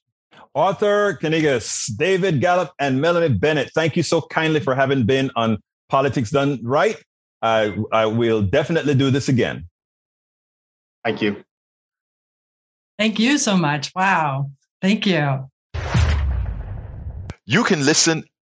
Arthur 0.56 1.18
Kanegis, 1.22 1.92
David 1.98 2.40
Gallup, 2.40 2.72
and 2.80 3.02
Melanie 3.02 3.34
Bennett, 3.34 3.72
thank 3.76 3.98
you 3.98 4.04
so 4.04 4.22
kindly 4.22 4.62
for 4.62 4.74
having 4.74 5.06
been 5.06 5.30
on 5.36 5.58
Politics 5.90 6.32
Done 6.32 6.60
Right. 6.64 6.98
I, 7.42 7.76
I 7.92 8.06
will 8.08 8.42
definitely 8.42 8.96
do 8.96 9.12
this 9.12 9.30
again. 9.30 9.68
Thank 11.04 11.22
you. 11.22 11.44
Thank 12.98 13.20
you 13.20 13.38
so 13.38 13.56
much. 13.56 13.92
Wow. 13.96 14.50
Thank 14.82 15.06
you. 15.06 15.50
You 17.46 17.64
can 17.64 17.86
listen 17.86 18.24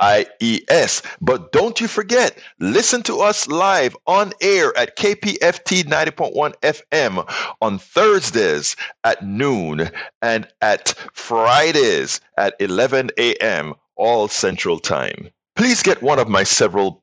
IES. 0.00 1.02
But 1.20 1.52
don't 1.52 1.80
you 1.80 1.88
forget, 1.88 2.38
listen 2.58 3.02
to 3.04 3.20
us 3.20 3.48
live 3.48 3.96
on 4.06 4.32
air 4.40 4.76
at 4.76 4.96
KPFT 4.96 5.84
90.1 5.84 6.54
FM 6.62 7.54
on 7.60 7.78
Thursdays 7.78 8.76
at 9.04 9.24
noon 9.24 9.90
and 10.22 10.46
at 10.60 10.94
Fridays 11.12 12.20
at 12.36 12.54
11 12.60 13.10
a.m. 13.18 13.74
all 13.96 14.28
Central 14.28 14.78
Time. 14.78 15.30
Please 15.54 15.82
get 15.82 16.02
one 16.02 16.18
of 16.18 16.28
my 16.28 16.42
several 16.42 17.02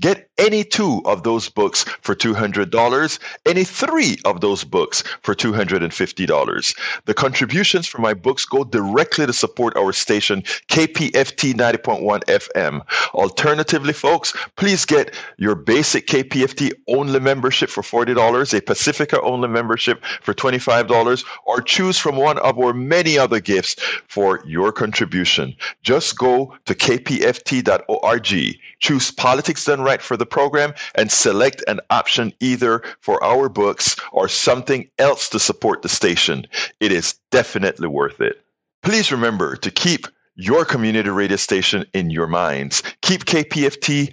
Get 0.00 0.28
any 0.38 0.64
two 0.64 1.02
of 1.04 1.22
those 1.22 1.48
books 1.48 1.84
for 2.02 2.14
$200, 2.14 3.18
any 3.46 3.64
three 3.64 4.18
of 4.24 4.40
those 4.40 4.64
books 4.64 5.02
for 5.22 5.34
$250. 5.34 6.76
The 7.06 7.14
contributions 7.14 7.86
for 7.86 8.00
my 8.00 8.14
books 8.14 8.44
go 8.44 8.64
directly 8.64 9.26
to 9.26 9.32
support 9.32 9.76
our 9.76 9.92
station, 9.92 10.42
KPFT 10.68 11.54
90.1 11.54 12.24
FM. 12.24 12.82
Alternatively, 13.14 13.92
folks, 13.92 14.34
please 14.56 14.84
get 14.84 15.14
your 15.38 15.54
basic 15.54 16.06
KPFT 16.06 16.72
only 16.88 17.20
membership 17.20 17.70
for 17.70 17.82
$40, 17.82 18.56
a 18.56 18.60
Pacifica 18.62 19.20
only 19.22 19.48
membership 19.48 20.04
for 20.22 20.34
$25, 20.34 21.24
or 21.46 21.60
choose 21.60 21.98
from 21.98 22.16
one 22.16 22.38
of 22.38 22.58
our 22.58 22.72
many 22.72 23.18
other 23.18 23.40
gifts 23.40 23.76
for 24.08 24.42
your 24.46 24.72
contribution. 24.72 25.54
Just 25.82 26.18
go 26.18 26.56
to 26.66 26.74
kpft.org, 26.74 28.58
choose 28.78 29.10
Politics 29.30 29.64
Done 29.64 29.82
Right 29.82 30.02
for 30.02 30.16
the 30.16 30.26
program, 30.26 30.74
and 30.96 31.08
select 31.08 31.62
an 31.68 31.78
option 31.88 32.32
either 32.40 32.82
for 32.98 33.22
our 33.22 33.48
books 33.48 33.94
or 34.10 34.26
something 34.26 34.90
else 34.98 35.28
to 35.28 35.38
support 35.38 35.82
the 35.82 35.88
station. 35.88 36.48
It 36.80 36.90
is 36.90 37.14
definitely 37.30 37.86
worth 37.86 38.20
it. 38.20 38.44
Please 38.82 39.12
remember 39.12 39.54
to 39.54 39.70
keep 39.70 40.08
your 40.34 40.64
community 40.64 41.10
radio 41.10 41.36
station 41.36 41.84
in 41.94 42.10
your 42.10 42.26
minds. 42.26 42.82
Keep 43.02 43.26
KPFT 43.26 44.12